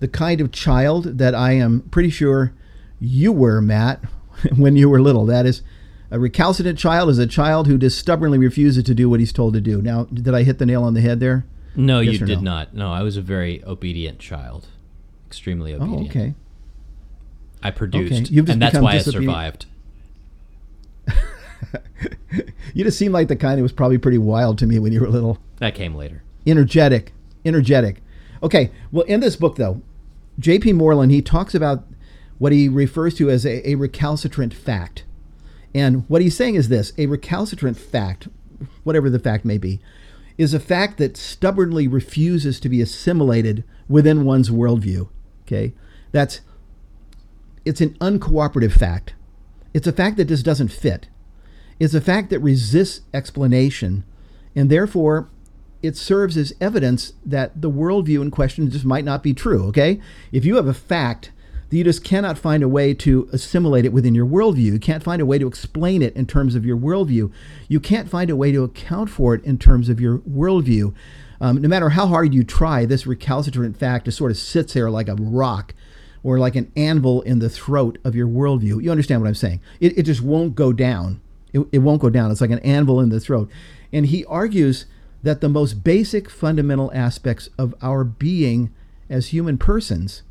the 0.00 0.08
kind 0.08 0.40
of 0.40 0.50
child 0.50 1.18
that 1.18 1.32
I 1.32 1.52
am 1.52 1.82
pretty 1.92 2.10
sure 2.10 2.52
you 2.98 3.30
were, 3.32 3.60
Matt, 3.60 4.00
when 4.56 4.76
you 4.76 4.88
were 4.88 5.00
little. 5.00 5.26
That 5.26 5.46
is, 5.46 5.62
a 6.10 6.18
recalcitrant 6.18 6.78
child 6.78 7.10
is 7.10 7.18
a 7.18 7.26
child 7.26 7.66
who 7.66 7.78
just 7.78 7.98
stubbornly 7.98 8.38
refuses 8.38 8.84
to 8.84 8.94
do 8.94 9.10
what 9.10 9.20
he's 9.20 9.32
told 9.32 9.54
to 9.54 9.60
do. 9.60 9.82
Now, 9.82 10.04
did 10.04 10.34
I 10.34 10.42
hit 10.42 10.58
the 10.58 10.66
nail 10.66 10.84
on 10.84 10.94
the 10.94 11.00
head 11.00 11.20
there? 11.20 11.44
No, 11.74 12.00
yes 12.00 12.20
you 12.20 12.26
did 12.26 12.42
no? 12.42 12.50
not. 12.50 12.74
No, 12.74 12.92
I 12.92 13.02
was 13.02 13.16
a 13.16 13.22
very 13.22 13.62
obedient 13.64 14.18
child, 14.18 14.68
extremely 15.26 15.74
oh, 15.74 15.82
obedient. 15.82 16.16
Oh, 16.16 16.20
okay. 16.20 16.34
I 17.62 17.70
produced, 17.70 18.30
okay. 18.32 18.52
and 18.52 18.62
that's 18.62 18.78
why 18.78 18.92
I 18.92 18.98
survived. 18.98 19.66
you 22.74 22.84
just 22.84 22.98
seemed 22.98 23.12
like 23.12 23.28
the 23.28 23.36
kind 23.36 23.58
that 23.58 23.62
was 23.62 23.72
probably 23.72 23.98
pretty 23.98 24.18
wild 24.18 24.58
to 24.58 24.66
me 24.66 24.78
when 24.78 24.92
you 24.92 25.00
were 25.00 25.08
little. 25.08 25.38
That 25.58 25.74
came 25.74 25.94
later. 25.94 26.22
Energetic. 26.46 27.12
Energetic. 27.44 28.02
Okay. 28.42 28.70
Well, 28.92 29.04
in 29.06 29.20
this 29.20 29.36
book, 29.36 29.56
though, 29.56 29.82
J.P. 30.38 30.74
Moreland, 30.74 31.12
he 31.12 31.22
talks 31.22 31.54
about 31.54 31.84
what 32.38 32.52
he 32.52 32.68
refers 32.68 33.14
to 33.14 33.30
as 33.30 33.44
a, 33.44 33.70
a 33.70 33.74
recalcitrant 33.74 34.54
fact. 34.54 35.04
And 35.74 36.08
what 36.08 36.22
he's 36.22 36.36
saying 36.36 36.54
is 36.54 36.68
this 36.68 36.92
a 36.98 37.06
recalcitrant 37.06 37.76
fact, 37.76 38.28
whatever 38.84 39.10
the 39.10 39.18
fact 39.18 39.44
may 39.44 39.58
be, 39.58 39.80
is 40.38 40.54
a 40.54 40.60
fact 40.60 40.98
that 40.98 41.16
stubbornly 41.16 41.88
refuses 41.88 42.60
to 42.60 42.68
be 42.68 42.80
assimilated 42.80 43.64
within 43.88 44.24
one's 44.24 44.50
worldview. 44.50 45.08
Okay? 45.42 45.74
That's 46.12 46.40
it's 47.64 47.80
an 47.80 47.94
uncooperative 47.94 48.72
fact. 48.72 49.14
It's 49.74 49.86
a 49.86 49.92
fact 49.92 50.16
that 50.16 50.26
just 50.26 50.44
doesn't 50.44 50.68
fit. 50.68 51.08
It's 51.78 51.94
a 51.94 52.00
fact 52.00 52.30
that 52.30 52.40
resists 52.40 53.02
explanation, 53.12 54.04
and 54.54 54.70
therefore 54.70 55.28
it 55.82 55.96
serves 55.96 56.36
as 56.36 56.54
evidence 56.60 57.12
that 57.24 57.60
the 57.60 57.70
worldview 57.70 58.22
in 58.22 58.30
question 58.30 58.70
just 58.70 58.84
might 58.84 59.04
not 59.04 59.22
be 59.22 59.34
true. 59.34 59.66
Okay? 59.66 60.00
If 60.32 60.44
you 60.44 60.56
have 60.56 60.66
a 60.66 60.74
fact 60.74 61.32
that 61.68 61.76
you 61.76 61.84
just 61.84 62.04
cannot 62.04 62.38
find 62.38 62.62
a 62.62 62.68
way 62.68 62.94
to 62.94 63.28
assimilate 63.32 63.84
it 63.84 63.92
within 63.92 64.14
your 64.14 64.26
worldview. 64.26 64.72
You 64.72 64.78
can't 64.78 65.02
find 65.02 65.20
a 65.20 65.26
way 65.26 65.38
to 65.38 65.46
explain 65.46 66.02
it 66.02 66.14
in 66.14 66.26
terms 66.26 66.54
of 66.54 66.64
your 66.64 66.76
worldview. 66.76 67.32
You 67.68 67.80
can't 67.80 68.08
find 68.08 68.30
a 68.30 68.36
way 68.36 68.52
to 68.52 68.64
account 68.64 69.10
for 69.10 69.34
it 69.34 69.44
in 69.44 69.58
terms 69.58 69.88
of 69.88 70.00
your 70.00 70.18
worldview. 70.18 70.94
Um, 71.40 71.60
no 71.60 71.68
matter 71.68 71.90
how 71.90 72.06
hard 72.06 72.32
you 72.32 72.44
try, 72.44 72.86
this 72.86 73.06
recalcitrant 73.06 73.76
fact 73.76 74.06
just 74.06 74.18
sort 74.18 74.30
of 74.30 74.38
sits 74.38 74.74
there 74.74 74.90
like 74.90 75.08
a 75.08 75.16
rock 75.16 75.74
or 76.22 76.38
like 76.38 76.56
an 76.56 76.72
anvil 76.76 77.20
in 77.22 77.40
the 77.40 77.50
throat 77.50 77.98
of 78.04 78.14
your 78.14 78.26
worldview. 78.26 78.82
You 78.82 78.90
understand 78.90 79.20
what 79.20 79.28
I'm 79.28 79.34
saying? 79.34 79.60
It, 79.80 79.98
it 79.98 80.02
just 80.04 80.22
won't 80.22 80.54
go 80.54 80.72
down. 80.72 81.20
It, 81.52 81.66
it 81.72 81.78
won't 81.78 82.00
go 82.00 82.10
down. 82.10 82.30
It's 82.30 82.40
like 82.40 82.50
an 82.50 82.58
anvil 82.60 83.00
in 83.00 83.10
the 83.10 83.20
throat. 83.20 83.50
And 83.92 84.06
he 84.06 84.24
argues 84.26 84.86
that 85.22 85.40
the 85.40 85.48
most 85.48 85.84
basic 85.84 86.30
fundamental 86.30 86.90
aspects 86.94 87.48
of 87.58 87.74
our 87.82 88.04
being 88.04 88.72
as 89.08 89.28
human 89.28 89.58
persons 89.58 90.22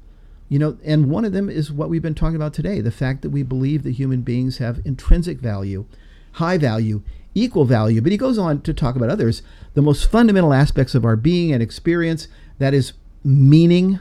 you 0.47 0.59
know, 0.59 0.77
and 0.83 1.09
one 1.09 1.25
of 1.25 1.33
them 1.33 1.49
is 1.49 1.71
what 1.71 1.89
we've 1.89 2.01
been 2.01 2.15
talking 2.15 2.35
about 2.35 2.53
today 2.53 2.81
the 2.81 2.91
fact 2.91 3.21
that 3.21 3.31
we 3.31 3.43
believe 3.43 3.83
that 3.83 3.91
human 3.91 4.21
beings 4.21 4.57
have 4.59 4.81
intrinsic 4.85 5.39
value, 5.39 5.85
high 6.33 6.57
value, 6.57 7.01
equal 7.33 7.65
value. 7.65 8.01
But 8.01 8.11
he 8.11 8.17
goes 8.17 8.37
on 8.37 8.61
to 8.61 8.73
talk 8.73 8.95
about 8.95 9.09
others. 9.09 9.41
The 9.73 9.81
most 9.81 10.09
fundamental 10.09 10.53
aspects 10.53 10.95
of 10.95 11.05
our 11.05 11.15
being 11.15 11.51
and 11.51 11.61
experience 11.61 12.27
that 12.59 12.73
is 12.73 12.93
meaning, 13.23 13.99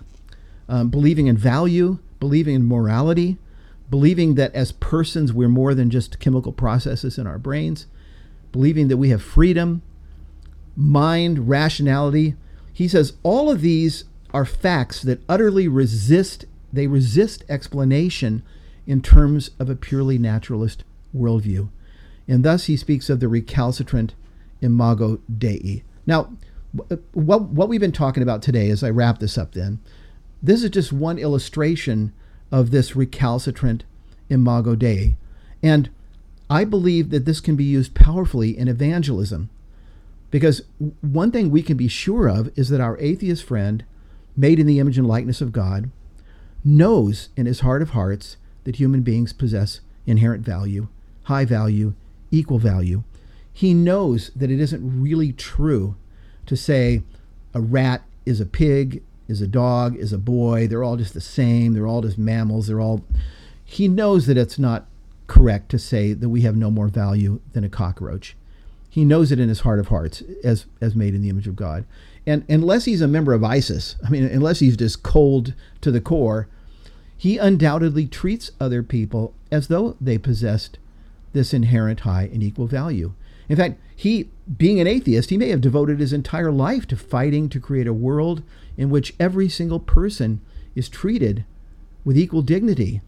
um, 0.68 0.90
believing 0.90 1.26
in 1.26 1.36
value, 1.36 1.99
believing 2.20 2.55
in 2.55 2.66
morality, 2.66 3.38
believing 3.90 4.34
that 4.34 4.55
as 4.55 4.72
persons 4.72 5.32
we're 5.32 5.49
more 5.49 5.74
than 5.74 5.90
just 5.90 6.18
chemical 6.18 6.53
processes 6.53 7.18
in 7.18 7.26
our 7.26 7.38
brains, 7.38 7.86
believing 8.53 8.88
that 8.88 8.97
we 8.97 9.11
have 9.11 9.22
freedom, 9.22 9.82
mind, 10.76 11.49
rationality. 11.49 12.34
He 12.72 12.88
says 12.88 13.14
all 13.22 13.51
of 13.51 13.61
these 13.61 14.05
are 14.35 14.45
facts 14.45 15.01
that 15.03 15.22
utterly 15.28 15.68
resist 15.68 16.45
they 16.72 16.89
resist 16.89 17.45
explanation 17.49 18.43
in 18.85 19.01
terms 19.01 19.53
of 19.61 19.70
a 19.70 19.76
purely 19.76 20.18
naturalist 20.18 20.82
worldview. 21.16 21.68
And 22.26 22.45
thus 22.45 22.64
he 22.64 22.76
speaks 22.76 23.09
of 23.09 23.20
the 23.20 23.28
recalcitrant 23.28 24.14
imago 24.61 25.20
Dei. 25.39 25.85
Now, 26.05 26.32
what, 27.12 27.43
what 27.43 27.68
we've 27.68 27.80
been 27.80 27.93
talking 27.93 28.24
about 28.24 28.43
today, 28.43 28.70
as 28.70 28.82
I 28.82 28.91
wrap 28.91 29.20
this 29.20 29.39
up, 29.39 29.53
then, 29.53 29.78
this 30.43 30.64
is 30.64 30.70
just 30.70 30.93
one 30.93 31.18
illustration 31.18 32.12
of 32.51 32.72
this 32.72 32.97
recalcitrant 32.97 33.85
imago 34.28 34.74
Dei. 34.74 35.16
And 35.62 35.91
I 36.51 36.64
believe 36.64 37.11
that 37.11 37.24
this 37.24 37.41
can 37.41 37.55
be 37.55 37.64
used 37.64 37.95
powerfully 37.95 38.59
in 38.59 38.66
evangelism. 38.66 39.49
Because 40.30 40.62
one 41.01 41.30
thing 41.30 41.51
we 41.51 41.62
can 41.62 41.76
be 41.76 41.89
sure 41.89 42.28
of 42.28 42.51
is 42.59 42.68
that 42.70 42.80
our 42.80 42.99
atheist 42.99 43.45
friend 43.45 43.85
made 44.37 44.59
in 44.59 44.66
the 44.66 44.78
image 44.78 44.99
and 44.99 45.07
likeness 45.07 45.41
of 45.41 45.53
God, 45.53 45.91
knows 46.64 47.28
in 47.37 47.47
his 47.47 47.61
heart 47.61 47.82
of 47.82 47.91
hearts 47.91 48.37
that 48.64 48.76
human 48.76 49.03
beings 49.03 49.32
possess 49.32 49.80
inherent 50.07 50.45
value, 50.45 50.89
high 51.24 51.45
value, 51.45 51.95
equal 52.30 52.59
value. 52.59 53.03
He 53.53 53.74
knows 53.74 54.30
that 54.35 54.51
it 54.51 54.61
isn't 54.61 55.03
really 55.03 55.32
true 55.32 55.97
to 56.47 56.57
say 56.57 57.03
a 57.53 57.61
rat 57.61 58.03
is 58.26 58.41
a 58.41 58.47
pig, 58.47 59.03
is 59.28 59.41
a 59.41 59.47
dog, 59.47 59.97
is 59.97 60.12
a 60.12 60.18
boy, 60.18 60.66
they're 60.66 60.82
all 60.82 60.97
just 60.97 61.14
the 61.14 61.20
same, 61.20 61.72
they're 61.72 61.87
all 61.87 62.03
just 62.03 62.18
mammals, 62.18 62.66
they're 62.66 62.80
all. 62.80 63.05
He 63.64 63.89
knows 63.89 64.26
that 64.26 64.37
it's 64.37 64.59
not 64.59 64.87
correct 65.26 65.70
to 65.70 65.78
say 65.78 66.12
that 66.12 66.28
we 66.28 66.43
have 66.43 66.57
no 66.57 66.70
more 66.70 66.89
value 66.89 67.41
than 67.53 67.64
a 67.64 67.68
cockroach. 67.68 68.37
He 68.91 69.05
knows 69.05 69.32
it 69.32 69.41
in 69.41 69.49
his 69.49 69.61
heart 69.61 69.80
of 69.80 69.89
hearts 69.89 70.22
as, 70.43 70.66
as 70.80 70.95
made 70.95 71.14
in 71.14 71.22
the 71.22 71.30
image 71.30 71.49
of 71.49 71.57
God. 71.57 71.85
And 72.27 72.45
unless 72.49 72.87
he's 72.87 73.01
a 73.01 73.09
member 73.09 73.35
of 73.35 73.45
ISIS, 73.45 73.97
I 74.05 74.09
mean, 74.09 74.25
unless 74.25 74.61
he's 74.61 74.77
just 74.77 75.03
cold 75.03 75.55
to 75.83 75.91
the 75.91 76.01
core, 76.01 76.49
he 77.16 77.39
undoubtedly 77.39 78.07
treats 78.07 78.53
other 78.59 78.83
people 78.83 79.35
as 79.51 79.68
though 79.68 79.97
they 80.01 80.18
possessed 80.18 80.79
this 81.33 81.53
inherent 81.53 82.01
high 82.01 82.31
and 82.33 82.43
equal 82.43 82.66
value. 82.66 83.12
In 83.49 83.57
fact, 83.57 83.79
he, 83.95 84.31
being 84.57 84.81
an 84.81 84.87
atheist, 84.87 85.31
he 85.31 85.37
may 85.37 85.51
have 85.51 85.61
devoted 85.61 86.01
his 86.01 86.12
entire 86.12 86.51
life 86.51 86.87
to 86.89 86.97
fighting 86.97 87.49
to 87.51 87.61
create 87.61 87.87
a 87.87 87.93
world 87.93 88.43
in 88.77 88.91
which 88.91 89.14
every 89.20 89.49
single 89.49 89.81
person 89.81 90.41
is 90.75 90.89
treated 90.89 91.45
with 92.05 92.18
equal 92.18 92.43
dignity, 92.43 93.01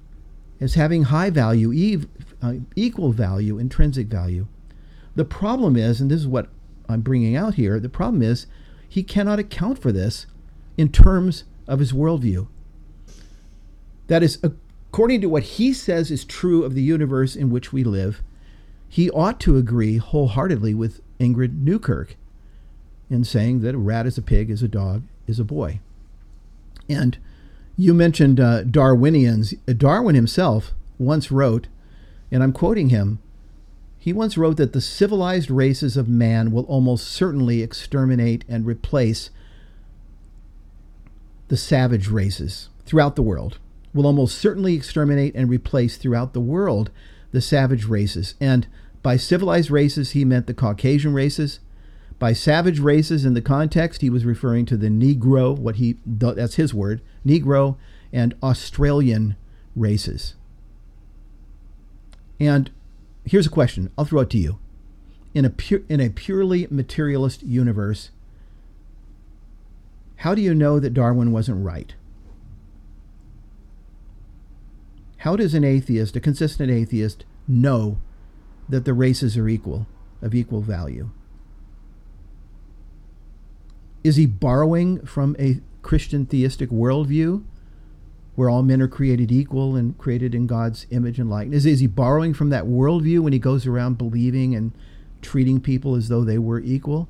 as 0.61 0.75
having 0.75 1.05
high 1.05 1.31
value, 1.31 1.73
ev- 1.73 2.07
uh, 2.43 2.55
equal 2.75 3.12
value, 3.12 3.59
intrinsic 3.59 4.07
value. 4.07 4.47
The 5.14 5.25
problem 5.25 5.77
is, 5.77 6.01
and 6.01 6.11
this 6.11 6.21
is 6.21 6.27
what 6.27 6.49
I'm 6.89 7.01
bringing 7.01 7.37
out 7.37 7.55
here, 7.55 7.81
the 7.81 7.89
problem 7.89 8.23
is 8.23 8.47
he 8.89 9.03
cannot 9.03 9.39
account 9.39 9.78
for 9.78 9.93
this 9.93 10.26
in 10.76 10.91
terms 10.91 11.45
of 11.66 11.78
his 11.78 11.93
worldview. 11.93 12.47
That 14.07 14.22
is, 14.22 14.39
according 14.43 15.20
to 15.22 15.28
what 15.28 15.43
he 15.43 15.72
says 15.72 16.11
is 16.11 16.24
true 16.24 16.62
of 16.64 16.74
the 16.74 16.82
universe 16.82 17.34
in 17.34 17.51
which 17.51 17.72
we 17.72 17.82
live, 17.82 18.22
he 18.89 19.11
ought 19.11 19.41
to 19.41 19.57
agree 19.57 19.97
wholeheartedly 19.99 20.74
with 20.74 21.01
Ingrid 21.18 21.61
Newkirk 21.61 22.16
in 23.11 23.24
saying 23.24 23.61
that 23.61 23.74
a 23.74 23.78
rat 23.78 24.07
is 24.07 24.18
a 24.18 24.22
pig, 24.22 24.51
is 24.51 24.62
a 24.62 24.68
dog, 24.68 25.03
is 25.26 25.41
a 25.41 25.45
boy. 25.45 25.80
And 26.89 27.18
you 27.76 27.95
mentioned 27.95 28.41
uh, 28.41 28.62
Darwinians. 28.64 29.55
Darwin 29.76 30.14
himself 30.14 30.72
once 30.99 31.30
wrote, 31.30 31.66
and 32.30 32.43
I'm 32.43 32.53
quoting 32.53 32.89
him 32.89 33.18
he 34.07 34.13
once 34.13 34.39
wrote 34.39 34.57
that 34.57 34.73
the 34.73 34.81
civilized 34.81 35.51
races 35.51 35.97
of 35.97 36.09
man 36.09 36.53
will 36.53 36.63
almost 36.67 37.09
certainly 37.09 37.61
exterminate 37.61 38.45
and 38.49 38.65
replace 38.65 39.31
the 41.49 41.57
savage 41.57 42.07
races 42.07 42.69
throughout 42.85 43.17
the 43.17 43.23
world. 43.23 43.59
Will 43.93 44.07
almost 44.07 44.39
certainly 44.39 44.77
exterminate 44.77 45.35
and 45.35 45.51
replace 45.51 45.97
throughout 45.97 46.35
the 46.35 46.41
world 46.41 46.93
the 47.33 47.41
savage 47.41 47.87
races. 47.87 48.37
And 48.41 48.69
by 49.03 49.17
civilized 49.17 49.73
races, 49.73 50.13
he 50.13 50.25
meant 50.25 50.47
the 50.47 50.55
Caucasian 50.55 51.13
races. 51.13 51.59
By 52.21 52.33
savage 52.33 52.79
races, 52.79 53.25
in 53.25 53.35
the 53.35 53.43
context, 53.43 54.03
he 54.03 54.11
was 54.11 54.25
referring 54.25 54.67
to 54.67 54.77
the 54.77 54.87
Negro, 54.87 55.59
what 55.59 55.77
he 55.77 55.97
that's 56.07 56.55
his 56.55 56.73
word, 56.73 57.03
Negro 57.27 57.77
and 58.13 58.37
Australian 58.41 59.35
races. 59.75 60.37
And 62.39 62.71
here's 63.27 63.47
a 63.47 63.51
question. 63.51 63.91
I'll 63.99 64.05
throw 64.05 64.20
it 64.20 64.31
to 64.31 64.39
you. 64.39 64.59
In 65.35 65.45
a 65.45 65.53
in 65.89 66.01
a 66.01 66.09
purely 66.09 66.66
materialist 66.70 67.43
universe, 67.43 68.11
how 70.16 70.35
do 70.35 70.41
you 70.41 70.55
know 70.55 70.81
that 70.81 70.95
Darwin 70.95 71.31
wasn't 71.31 71.64
right? 71.64 71.95
How 75.18 75.37
does 75.37 75.55
an 75.55 75.64
atheist, 75.64 76.16
a 76.16 76.20
consistent 76.20 76.70
atheist, 76.70 77.24
know 77.47 77.99
that 78.68 78.85
the 78.85 78.95
races 78.95 79.37
are 79.37 79.49
equal, 79.49 79.87
of 80.22 80.35
equal 80.35 80.62
value? 80.62 81.11
Is 84.05 84.16
he 84.16 84.24
borrowing 84.24 85.05
from 85.05 85.37
a 85.39 85.61
Christian 85.83 86.27
theistic 86.27 86.70
worldview 86.70 87.45
where 88.37 88.49
all 88.49 88.62
men 88.62 88.80
are 88.80 88.89
created 88.89 89.32
equal 89.32 89.74
and 89.74 89.99
created 89.99 90.34
in 90.34 90.47
God's 90.47 90.87
image 90.91 91.18
and 91.18 91.28
likeness? 91.28 91.64
Is 91.64 91.80
he 91.80 91.87
borrowing 91.87 92.34
from 92.34 92.51
that 92.51 92.64
worldview 92.66 93.20
when 93.20 93.32
he 93.32 93.39
goes 93.39 93.66
around 93.66 93.99
believing 93.99 94.55
and 94.55 94.72
treating 95.22 95.61
people 95.61 95.97
as 95.97 96.09
though 96.09 96.22
they 96.22 96.39
were 96.39 96.61
equal? 96.61 97.09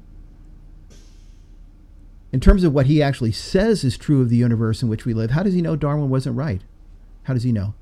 In 2.33 2.41
terms 2.41 2.65
of 2.65 2.73
what 2.73 2.87
he 2.87 3.03
actually 3.03 3.33
says 3.33 3.85
is 3.85 3.97
true 3.97 4.21
of 4.21 4.29
the 4.29 4.37
universe 4.37 4.83
in 4.83 4.89
which 4.89 5.05
we 5.05 5.15
live, 5.15 5.31
how 5.31 5.43
does 5.43 5.55
he 5.55 5.63
know 5.63 5.77
Darwin 5.77 6.11
wasn't 6.11 6.37
right? 6.37 6.63
How 7.25 7.35
does 7.35 7.43
he 7.43 7.53
know? 7.53 7.75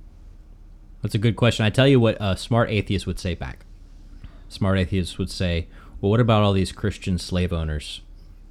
That's 1.03 1.15
a 1.15 1.19
good 1.19 1.37
question. 1.37 1.67
I 1.67 1.71
tell 1.71 1.87
you 1.87 2.01
what 2.01 2.17
a 2.19 2.37
smart 2.37 2.71
atheist 2.71 3.07
would 3.07 3.19
say 3.19 3.35
back. 3.35 3.67
Smart 4.49 4.79
atheists 4.79 5.19
would 5.19 5.31
say, 5.31 5.67
well, 6.01 6.11
what 6.11 6.21
about 6.21 6.43
all 6.43 6.55
these 6.55 6.73
Christian 6.73 7.19
slave 7.19 7.53
owners 7.53 8.01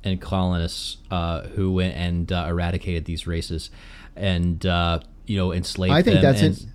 and 0.03 0.21
colonists 0.21 0.97
uh, 1.09 1.47
who 1.49 1.71
went 1.71 1.95
and 1.95 2.31
uh, 2.31 2.45
eradicated 2.47 3.05
these 3.05 3.25
races? 3.25 3.71
And 4.15 4.65
uh, 4.65 4.99
you 5.25 5.37
know 5.37 5.51
enslave 5.51 5.91
I 5.91 6.01
think 6.01 6.21
that's 6.21 6.41
and, 6.41 6.57
an, 6.57 6.73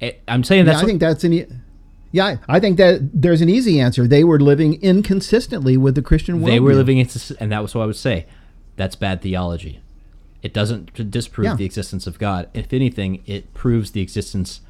eh, 0.00 0.12
I'm 0.26 0.44
saying 0.44 0.64
that's 0.64 0.78
yeah, 0.78 0.82
I 0.82 0.86
think 0.86 1.00
that's 1.00 1.24
an. 1.24 1.62
Yeah, 2.10 2.36
I 2.48 2.58
think 2.58 2.78
that 2.78 3.10
there's 3.12 3.42
an 3.42 3.50
easy 3.50 3.78
answer. 3.80 4.06
They 4.06 4.24
were 4.24 4.40
living 4.40 4.80
inconsistently 4.82 5.76
with 5.76 5.94
the 5.94 6.00
Christian 6.00 6.40
worldview. 6.40 6.46
they 6.46 6.60
were 6.60 6.74
living 6.74 6.98
in, 6.98 7.08
and 7.38 7.52
that 7.52 7.60
was 7.60 7.74
what 7.74 7.82
I 7.82 7.86
would 7.86 7.96
say. 7.96 8.26
That's 8.76 8.96
bad 8.96 9.20
theology. 9.20 9.80
It 10.42 10.54
doesn't 10.54 11.10
disprove 11.10 11.44
Yeah. 11.46 11.56
the 11.56 11.64
existence 11.64 12.06
of 12.06 12.18
God. 12.18 12.48
If 12.54 12.72
anything, 12.72 13.22
it 13.26 13.52
proves 13.52 13.90
the 13.90 14.00
existence 14.00 14.60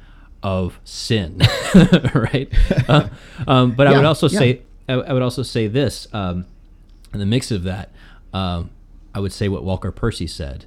of 0.41 0.79
sin, 0.83 1.41
right? 2.13 2.51
Uh, 2.89 3.07
um, 3.47 3.71
but 3.71 3.87
I 3.87 3.95
would 3.95 4.05
also 4.05 4.27
yeah. 4.29 4.39
say, 4.39 4.61
I, 4.89 4.93
I 4.93 5.13
would 5.13 5.21
also 5.21 5.43
say 5.43 5.67
this: 5.67 6.07
um, 6.11 6.45
In 7.13 7.19
the 7.19 7.25
mix 7.25 7.51
of 7.51 7.63
that, 7.63 7.91
um, 8.33 8.71
I 9.13 9.19
would 9.19 9.31
say 9.31 9.47
what 9.47 9.63
Walker 9.63 9.91
Percy 9.91 10.27
said 10.27 10.65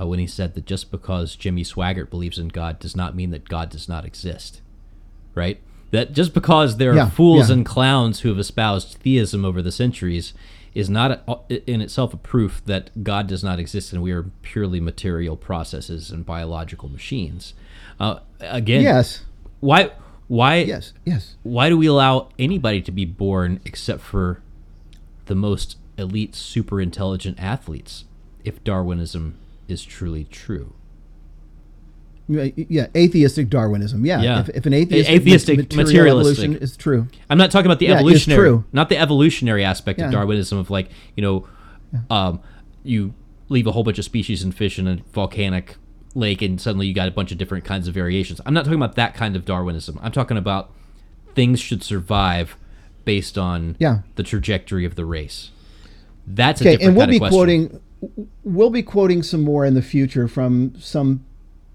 uh, 0.00 0.06
when 0.06 0.18
he 0.18 0.26
said 0.26 0.54
that 0.54 0.64
just 0.66 0.90
because 0.90 1.36
Jimmy 1.36 1.62
Swaggart 1.64 2.10
believes 2.10 2.38
in 2.38 2.48
God 2.48 2.78
does 2.78 2.96
not 2.96 3.14
mean 3.14 3.30
that 3.30 3.48
God 3.48 3.70
does 3.70 3.88
not 3.88 4.04
exist. 4.04 4.60
Right? 5.34 5.60
That 5.90 6.12
just 6.12 6.32
because 6.34 6.76
there 6.76 6.92
are 6.92 6.96
Yeah, 6.96 7.10
fools 7.10 7.48
yeah. 7.48 7.54
and 7.56 7.66
clowns 7.66 8.20
who 8.20 8.28
have 8.30 8.38
espoused 8.38 8.94
theism 9.02 9.44
over 9.44 9.60
the 9.62 9.72
centuries 9.72 10.32
is 10.72 10.88
not 10.88 11.10
a, 11.26 11.70
in 11.70 11.80
itself 11.80 12.14
a 12.14 12.16
proof 12.16 12.62
that 12.66 13.02
God 13.02 13.26
does 13.26 13.42
not 13.42 13.58
exist 13.58 13.92
and 13.92 14.00
we 14.02 14.12
are 14.12 14.22
purely 14.42 14.78
material 14.80 15.36
processes 15.36 16.10
and 16.12 16.24
biological 16.24 16.88
machines. 16.88 17.54
Uh, 17.98 18.20
again, 18.40 18.82
Yes. 18.82 19.24
why 19.58 19.90
why 20.28 20.58
Yes. 20.58 20.92
Yes. 21.04 21.34
why 21.42 21.68
do 21.68 21.76
we 21.76 21.86
allow 21.86 22.28
anybody 22.38 22.80
to 22.82 22.92
be 22.92 23.04
born 23.04 23.60
except 23.64 24.00
for 24.00 24.40
the 25.26 25.34
most 25.34 25.76
elite 25.98 26.36
super 26.36 26.80
intelligent 26.80 27.36
athletes 27.40 28.04
if 28.44 28.62
darwinism 28.62 29.34
is 29.70 29.84
truly 29.84 30.24
true 30.24 30.72
Yeah, 32.28 32.48
yeah, 32.56 32.86
atheistic 32.96 33.48
Darwinism. 33.50 34.06
Yeah, 34.06 34.22
Yeah. 34.22 34.40
If, 34.40 34.48
if 34.50 34.66
an 34.66 34.74
atheistic, 34.74 35.14
Atheistic, 35.16 35.56
material 35.58 35.84
materialistic. 36.16 36.44
evolution 36.44 36.62
is 36.62 36.76
true. 36.76 37.08
i'm 37.28 37.38
not 37.38 37.50
talking 37.50 37.66
about 37.66 37.78
the 37.80 37.86
Yeah, 37.86 37.94
evolutionary 37.96 38.62
not 38.72 38.88
the 38.88 38.96
evolutionary 38.98 39.64
aspect 39.64 40.00
of 40.00 40.10
darwinism 40.12 40.58
of 40.58 40.70
like 40.70 40.90
you 41.16 41.22
know 41.22 41.48
um, 42.08 42.40
you 42.84 43.14
leave 43.48 43.66
a 43.66 43.72
whole 43.72 43.82
bunch 43.82 43.98
of 43.98 44.04
species 44.04 44.44
and 44.44 44.54
fish 44.54 44.78
in 44.78 44.86
a 44.86 44.96
volcanic 45.12 45.76
lake 46.14 46.40
and 46.42 46.60
suddenly 46.60 46.86
you 46.86 46.94
got 46.94 47.08
a 47.08 47.10
bunch 47.10 47.32
of 47.32 47.38
different 47.38 47.64
kinds 47.64 47.88
of 47.88 47.94
variations 47.94 48.40
i'm 48.46 48.54
not 48.54 48.64
talking 48.64 48.78
about 48.78 48.94
that 48.94 49.14
kind 49.14 49.34
of 49.34 49.44
darwinism 49.44 49.98
i'm 50.02 50.12
talking 50.12 50.36
about 50.36 50.70
things 51.34 51.58
should 51.60 51.82
survive 51.82 52.56
based 53.04 53.36
on 53.38 53.74
Yeah. 53.80 54.00
the 54.16 54.22
trajectory 54.22 54.84
of 54.84 54.94
the 54.94 55.04
race 55.04 55.50
that's 56.26 56.60
a 56.60 56.68
Okay, 56.74 56.84
and 56.84 56.96
we'll 56.96 57.06
be 57.08 57.18
question. 57.18 57.36
quoting 57.36 57.80
we'll 58.44 58.70
be 58.70 58.82
quoting 58.82 59.22
some 59.22 59.42
more 59.42 59.64
in 59.64 59.74
the 59.74 59.82
future 59.82 60.28
from 60.28 60.74
some 60.78 61.24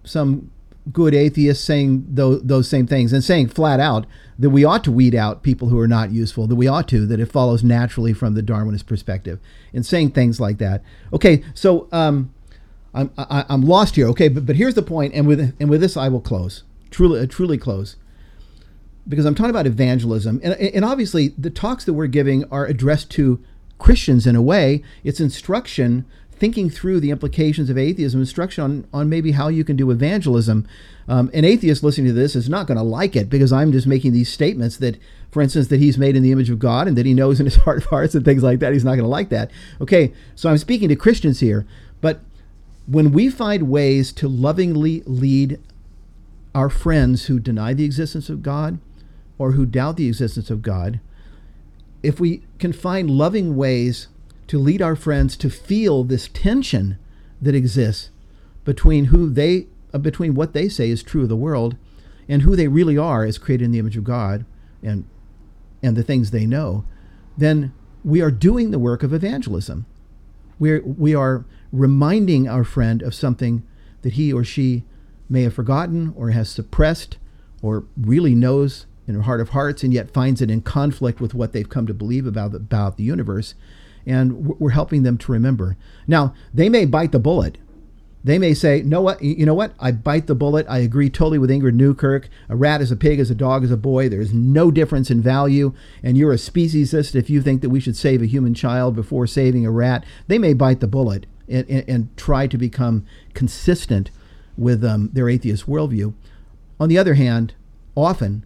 some 0.03 0.51
good 0.93 1.15
atheists 1.15 1.63
saying 1.63 2.05
those, 2.07 2.43
those 2.43 2.69
same 2.69 2.85
things 2.85 3.11
and 3.11 3.23
saying 3.23 3.47
flat 3.47 3.79
out 3.79 4.05
that 4.37 4.51
we 4.51 4.63
ought 4.63 4.83
to 4.83 4.91
weed 4.91 5.15
out 5.15 5.41
people 5.41 5.69
who 5.69 5.79
are 5.79 5.87
not 5.87 6.11
useful 6.11 6.45
that 6.45 6.55
we 6.55 6.67
ought 6.67 6.87
to 6.87 7.07
that 7.07 7.19
it 7.19 7.25
follows 7.25 7.63
naturally 7.63 8.13
from 8.13 8.35
the 8.35 8.43
darwinist 8.43 8.85
perspective 8.85 9.39
and 9.73 9.85
saying 9.85 10.11
things 10.11 10.39
like 10.39 10.57
that. 10.59 10.83
Okay 11.11 11.43
so 11.53 11.87
um 11.91 12.31
i'm 12.93 13.11
I, 13.17 13.45
i'm 13.49 13.63
lost 13.63 13.95
here 13.95 14.07
okay 14.09 14.27
but, 14.27 14.45
but 14.45 14.55
here's 14.55 14.75
the 14.75 14.83
point 14.83 15.13
and 15.13 15.27
with 15.27 15.55
and 15.59 15.69
with 15.69 15.81
this 15.81 15.97
i 15.97 16.07
will 16.07 16.21
close 16.21 16.63
truly 16.91 17.19
uh, 17.19 17.25
truly 17.27 17.57
close 17.57 17.97
because 19.07 19.25
I'm 19.25 19.35
talking 19.35 19.51
about 19.51 19.67
evangelism, 19.67 20.41
and, 20.43 20.53
and 20.53 20.83
obviously 20.83 21.29
the 21.37 21.49
talks 21.49 21.85
that 21.85 21.93
we're 21.93 22.07
giving 22.07 22.43
are 22.51 22.65
addressed 22.65 23.11
to 23.11 23.43
Christians 23.77 24.25
in 24.25 24.35
a 24.35 24.41
way. 24.41 24.83
It's 25.03 25.19
instruction, 25.19 26.05
thinking 26.31 26.69
through 26.69 26.99
the 26.99 27.11
implications 27.11 27.69
of 27.69 27.77
atheism, 27.77 28.19
instruction 28.19 28.63
on, 28.63 28.87
on 28.93 29.09
maybe 29.09 29.31
how 29.31 29.47
you 29.47 29.63
can 29.63 29.75
do 29.75 29.91
evangelism. 29.91 30.67
Um, 31.07 31.29
an 31.33 31.45
atheist 31.45 31.83
listening 31.83 32.07
to 32.07 32.13
this 32.13 32.35
is 32.35 32.49
not 32.49 32.67
going 32.67 32.77
to 32.77 32.83
like 32.83 33.15
it 33.15 33.29
because 33.29 33.53
I'm 33.53 33.71
just 33.71 33.87
making 33.87 34.13
these 34.13 34.31
statements 34.31 34.77
that, 34.77 34.97
for 35.31 35.41
instance, 35.41 35.67
that 35.67 35.79
he's 35.79 35.97
made 35.97 36.15
in 36.15 36.23
the 36.23 36.31
image 36.31 36.49
of 36.49 36.59
God 36.59 36.87
and 36.87 36.97
that 36.97 37.05
he 37.05 37.13
knows 37.13 37.39
in 37.39 37.45
his 37.45 37.55
heart 37.63 37.77
of 37.77 37.85
hearts 37.85 38.15
and 38.15 38.25
things 38.25 38.43
like 38.43 38.59
that. 38.59 38.73
He's 38.73 38.85
not 38.85 38.91
going 38.91 39.03
to 39.03 39.07
like 39.07 39.29
that. 39.29 39.51
Okay, 39.79 40.13
so 40.35 40.49
I'm 40.49 40.57
speaking 40.57 40.89
to 40.89 40.95
Christians 40.95 41.39
here, 41.39 41.65
but 42.01 42.21
when 42.87 43.11
we 43.11 43.29
find 43.29 43.69
ways 43.69 44.11
to 44.13 44.27
lovingly 44.27 45.01
lead 45.05 45.59
our 46.53 46.69
friends 46.69 47.25
who 47.25 47.39
deny 47.39 47.73
the 47.73 47.83
existence 47.83 48.29
of 48.29 48.43
God 48.43 48.79
or 49.37 49.53
who 49.53 49.65
doubt 49.65 49.97
the 49.97 50.07
existence 50.07 50.49
of 50.49 50.61
God, 50.61 50.99
if 52.03 52.19
we 52.19 52.43
can 52.59 52.73
find 52.73 53.09
loving 53.09 53.55
ways 53.55 54.07
to 54.47 54.59
lead 54.59 54.81
our 54.81 54.95
friends 54.95 55.35
to 55.37 55.49
feel 55.49 56.03
this 56.03 56.29
tension 56.29 56.97
that 57.41 57.55
exists 57.55 58.09
between 58.63 59.05
who 59.05 59.29
they 59.29 59.67
uh, 59.93 59.97
between 59.97 60.35
what 60.35 60.53
they 60.53 60.67
say 60.69 60.89
is 60.89 61.03
true 61.03 61.23
of 61.23 61.29
the 61.29 61.35
world 61.35 61.75
and 62.27 62.41
who 62.41 62.55
they 62.55 62.67
really 62.67 62.97
are 62.97 63.23
as 63.23 63.37
created 63.37 63.65
in 63.65 63.71
the 63.71 63.79
image 63.79 63.97
of 63.97 64.03
God 64.03 64.45
and 64.83 65.05
and 65.81 65.95
the 65.95 66.03
things 66.03 66.31
they 66.31 66.45
know, 66.45 66.83
then 67.37 67.73
we 68.03 68.21
are 68.21 68.31
doing 68.31 68.71
the 68.71 68.79
work 68.79 69.03
of 69.03 69.13
evangelism. 69.13 69.85
We're, 70.57 70.81
we 70.81 71.13
are 71.13 71.45
reminding 71.71 72.47
our 72.47 72.63
friend 72.63 73.01
of 73.01 73.13
something 73.13 73.63
that 74.01 74.13
he 74.13 74.31
or 74.31 74.43
she 74.43 74.83
may 75.29 75.43
have 75.43 75.53
forgotten 75.53 76.13
or 76.15 76.29
has 76.29 76.49
suppressed 76.49 77.17
or 77.61 77.85
really 77.97 78.35
knows 78.35 78.85
in 79.07 79.15
her 79.15 79.21
heart 79.23 79.41
of 79.41 79.49
hearts 79.49 79.83
and 79.83 79.93
yet 79.93 80.11
finds 80.11 80.41
it 80.41 80.51
in 80.51 80.61
conflict 80.61 81.19
with 81.21 81.33
what 81.33 81.53
they've 81.53 81.69
come 81.69 81.87
to 81.87 81.93
believe 81.93 82.25
about, 82.25 82.55
about 82.55 82.97
the 82.97 83.03
universe. 83.03 83.55
And 84.05 84.59
we're 84.59 84.71
helping 84.71 85.03
them 85.03 85.17
to 85.19 85.31
remember. 85.31 85.77
Now, 86.07 86.33
they 86.53 86.69
may 86.69 86.85
bite 86.85 87.11
the 87.11 87.19
bullet. 87.19 87.57
They 88.23 88.39
may 88.39 88.55
say, 88.55 88.81
"No, 88.81 89.01
what? 89.01 89.21
You 89.21 89.45
know 89.45 89.53
what? 89.53 89.75
I 89.79 89.91
bite 89.91 90.25
the 90.25 90.33
bullet. 90.33 90.65
I 90.67 90.79
agree 90.79 91.11
totally 91.11 91.37
with 91.37 91.51
Ingrid 91.51 91.75
Newkirk. 91.75 92.27
A 92.49 92.55
rat 92.55 92.81
is 92.81 92.91
a 92.91 92.95
pig, 92.95 93.19
as 93.19 93.29
a 93.29 93.35
dog 93.35 93.63
is 93.63 93.69
a 93.69 93.77
boy. 93.77 94.09
There's 94.09 94.33
no 94.33 94.71
difference 94.71 95.11
in 95.11 95.21
value, 95.21 95.73
and 96.01 96.17
you're 96.17 96.33
a 96.33 96.37
speciesist 96.37 97.13
if 97.13 97.29
you 97.29 97.39
think 97.39 97.61
that 97.61 97.69
we 97.69 97.79
should 97.79 97.95
save 97.95 98.23
a 98.23 98.27
human 98.27 98.55
child 98.55 98.95
before 98.95 99.27
saving 99.27 99.63
a 99.63 99.69
rat." 99.69 100.03
They 100.27 100.39
may 100.39 100.55
bite 100.55 100.79
the 100.79 100.87
bullet 100.87 101.27
and, 101.47 101.69
and, 101.69 101.87
and 101.87 102.17
try 102.17 102.47
to 102.47 102.57
become 102.57 103.05
consistent 103.35 104.09
with 104.57 104.83
um, 104.83 105.11
their 105.13 105.29
atheist 105.29 105.67
worldview. 105.67 106.15
On 106.79 106.89
the 106.89 106.97
other 106.97 107.13
hand, 107.13 107.53
often, 107.95 108.43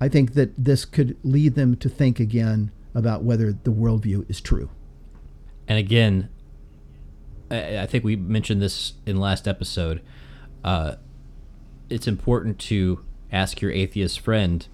I 0.00 0.08
think 0.08 0.34
that 0.34 0.52
this 0.56 0.84
could 0.84 1.16
lead 1.22 1.54
them 1.54 1.76
to 1.76 1.88
think 1.88 2.18
again 2.18 2.70
about 2.94 3.22
whether 3.22 3.52
the 3.52 3.70
worldview 3.70 4.28
is 4.30 4.40
true. 4.40 4.70
And 5.68 5.78
again, 5.78 6.28
I, 7.50 7.86
think 7.86 8.04
we 8.04 8.16
mentioned 8.16 8.62
this 8.62 8.94
in 9.06 9.18
last 9.18 9.46
episode. 9.46 10.00
Uh, 10.64 10.96
it's 11.88 12.06
important 12.06 12.58
to 12.60 13.04
ask 13.30 13.60
your 13.60 13.72
atheist 13.72 14.20
friend, 14.20 14.66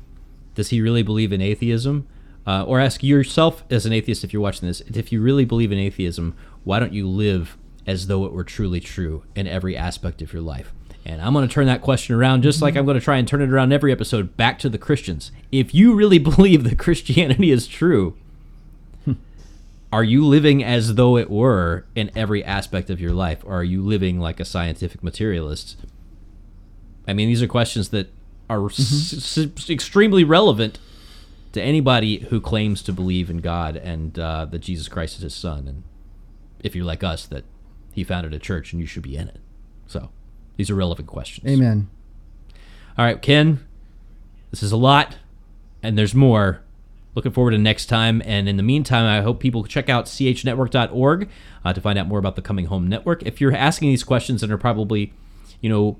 does 0.54 0.70
he 0.70 0.80
really 0.80 1.02
believe 1.02 1.32
in 1.32 1.40
atheism? 1.40 2.06
Uh, 2.46 2.62
or 2.64 2.78
ask 2.78 3.02
yourself 3.02 3.64
as 3.70 3.86
an 3.86 3.92
atheist 3.92 4.22
if 4.22 4.32
you're 4.32 4.42
watching 4.42 4.68
this, 4.68 4.80
if 4.82 5.10
you 5.10 5.20
really 5.20 5.44
believe 5.44 5.72
in 5.72 5.78
atheism, 5.78 6.36
why 6.62 6.78
don't 6.78 6.92
you 6.92 7.08
live 7.08 7.58
as 7.86 8.06
though 8.06 8.24
it 8.24 8.32
were 8.32 8.44
truly 8.44 8.78
true 8.78 9.24
in 9.34 9.48
every 9.48 9.76
aspect 9.76 10.22
of 10.22 10.32
your 10.32 10.42
life? 10.42 10.72
And 11.06 11.22
I'm 11.22 11.32
going 11.32 11.46
to 11.46 11.54
turn 11.54 11.66
that 11.66 11.82
question 11.82 12.16
around 12.16 12.42
just 12.42 12.60
like 12.60 12.74
I'm 12.74 12.84
going 12.84 12.98
to 12.98 13.04
try 13.04 13.16
and 13.16 13.28
turn 13.28 13.40
it 13.40 13.52
around 13.52 13.72
every 13.72 13.92
episode 13.92 14.36
back 14.36 14.58
to 14.58 14.68
the 14.68 14.76
Christians. 14.76 15.30
If 15.52 15.72
you 15.72 15.94
really 15.94 16.18
believe 16.30 16.64
that 16.64 16.80
Christianity 16.80 17.52
is 17.52 17.68
true, 17.68 18.16
are 19.92 20.02
you 20.02 20.26
living 20.26 20.64
as 20.64 20.96
though 20.96 21.16
it 21.16 21.30
were 21.30 21.86
in 21.94 22.10
every 22.16 22.42
aspect 22.42 22.90
of 22.90 23.00
your 23.00 23.12
life? 23.12 23.44
Or 23.44 23.54
are 23.54 23.64
you 23.64 23.84
living 23.84 24.18
like 24.18 24.40
a 24.40 24.44
scientific 24.44 25.00
materialist? 25.00 25.76
I 27.06 27.12
mean 27.12 27.28
these 27.28 27.40
are 27.40 27.46
questions 27.46 27.90
that 27.90 28.12
are 28.50 28.66
s- 28.66 29.36
s- 29.38 29.70
extremely 29.70 30.24
relevant 30.24 30.80
to 31.52 31.62
anybody 31.62 32.18
who 32.30 32.40
claims 32.40 32.82
to 32.82 32.92
believe 32.92 33.30
in 33.30 33.38
god 33.38 33.76
and 33.76 34.18
uh, 34.18 34.44
that 34.44 34.58
jesus 34.58 34.88
christ 34.88 35.16
is 35.18 35.22
his 35.22 35.34
son. 35.34 35.68
And 35.68 35.82
if 36.60 36.74
you're 36.74 36.84
like 36.84 37.04
us 37.04 37.26
that 37.26 37.44
he 37.92 38.02
founded 38.02 38.34
a 38.34 38.40
church 38.40 38.72
and 38.72 38.80
you 38.80 38.86
should 38.86 39.04
be 39.04 39.16
in 39.16 39.28
it. 39.28 39.38
So 39.86 40.10
these 40.56 40.70
are 40.70 40.74
relevant 40.74 41.08
questions 41.08 41.50
Amen. 41.50 41.88
all 42.96 43.04
right, 43.04 43.20
Ken, 43.20 43.66
this 44.50 44.62
is 44.62 44.72
a 44.72 44.76
lot, 44.76 45.16
and 45.82 45.98
there's 45.98 46.14
more. 46.14 46.62
Looking 47.14 47.32
forward 47.32 47.52
to 47.52 47.58
next 47.58 47.86
time. 47.86 48.20
And 48.26 48.46
in 48.46 48.58
the 48.58 48.62
meantime, 48.62 49.06
I 49.06 49.22
hope 49.22 49.40
people 49.40 49.64
check 49.64 49.88
out 49.88 50.04
chnetwork.org 50.04 51.30
uh, 51.64 51.72
to 51.72 51.80
find 51.80 51.98
out 51.98 52.06
more 52.06 52.18
about 52.18 52.36
the 52.36 52.42
Coming 52.42 52.66
Home 52.66 52.86
Network. 52.88 53.22
If 53.22 53.40
you're 53.40 53.54
asking 53.54 53.88
these 53.88 54.04
questions 54.04 54.42
and 54.42 54.52
are 54.52 54.58
probably, 54.58 55.14
you 55.62 55.70
know, 55.70 55.96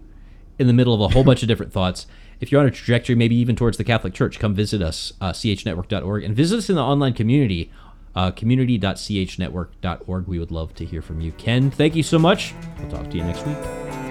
in 0.59 0.67
the 0.67 0.75
middle 0.75 0.93
of 0.93 1.01
a 1.01 1.09
whole 1.15 1.25
bunch 1.25 1.41
of 1.43 1.49
different 1.49 1.73
thoughts, 1.73 2.07
if 2.41 2.53
you're 2.53 2.61
on 2.61 2.67
a 2.67 2.71
trajectory, 2.71 3.15
maybe 3.15 3.35
even 3.35 3.57
towards 3.57 3.79
the 3.79 3.85
Catholic 3.85 4.13
Church, 4.13 4.39
come 4.39 4.55
visit 4.55 4.83
us, 4.83 5.15
uh, 5.21 5.33
chnetwork.org, 5.33 6.23
and 6.23 6.37
visit 6.37 6.59
us 6.59 6.69
in 6.69 6.77
the 6.77 6.83
online 6.83 7.15
community, 7.15 7.71
uh, 8.15 8.31
community.chnetwork.org. 8.31 10.27
We 10.27 10.39
would 10.39 10.51
love 10.51 10.75
to 10.75 10.85
hear 10.85 11.01
from 11.01 11.23
you. 11.23 11.33
Ken, 11.33 11.71
thank 11.71 11.97
you 11.97 12.03
so 12.03 12.19
much. 12.19 12.53
We'll 12.79 12.91
talk 12.91 13.11
to 13.11 13.17
you 13.17 13.25
next 13.25 13.47
week. 13.47 14.06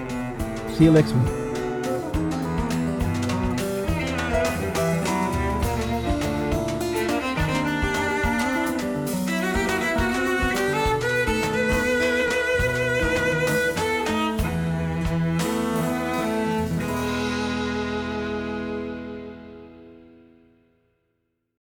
See 0.76 0.84
you 0.84 0.92
next 0.92 1.12
week. 1.14 1.45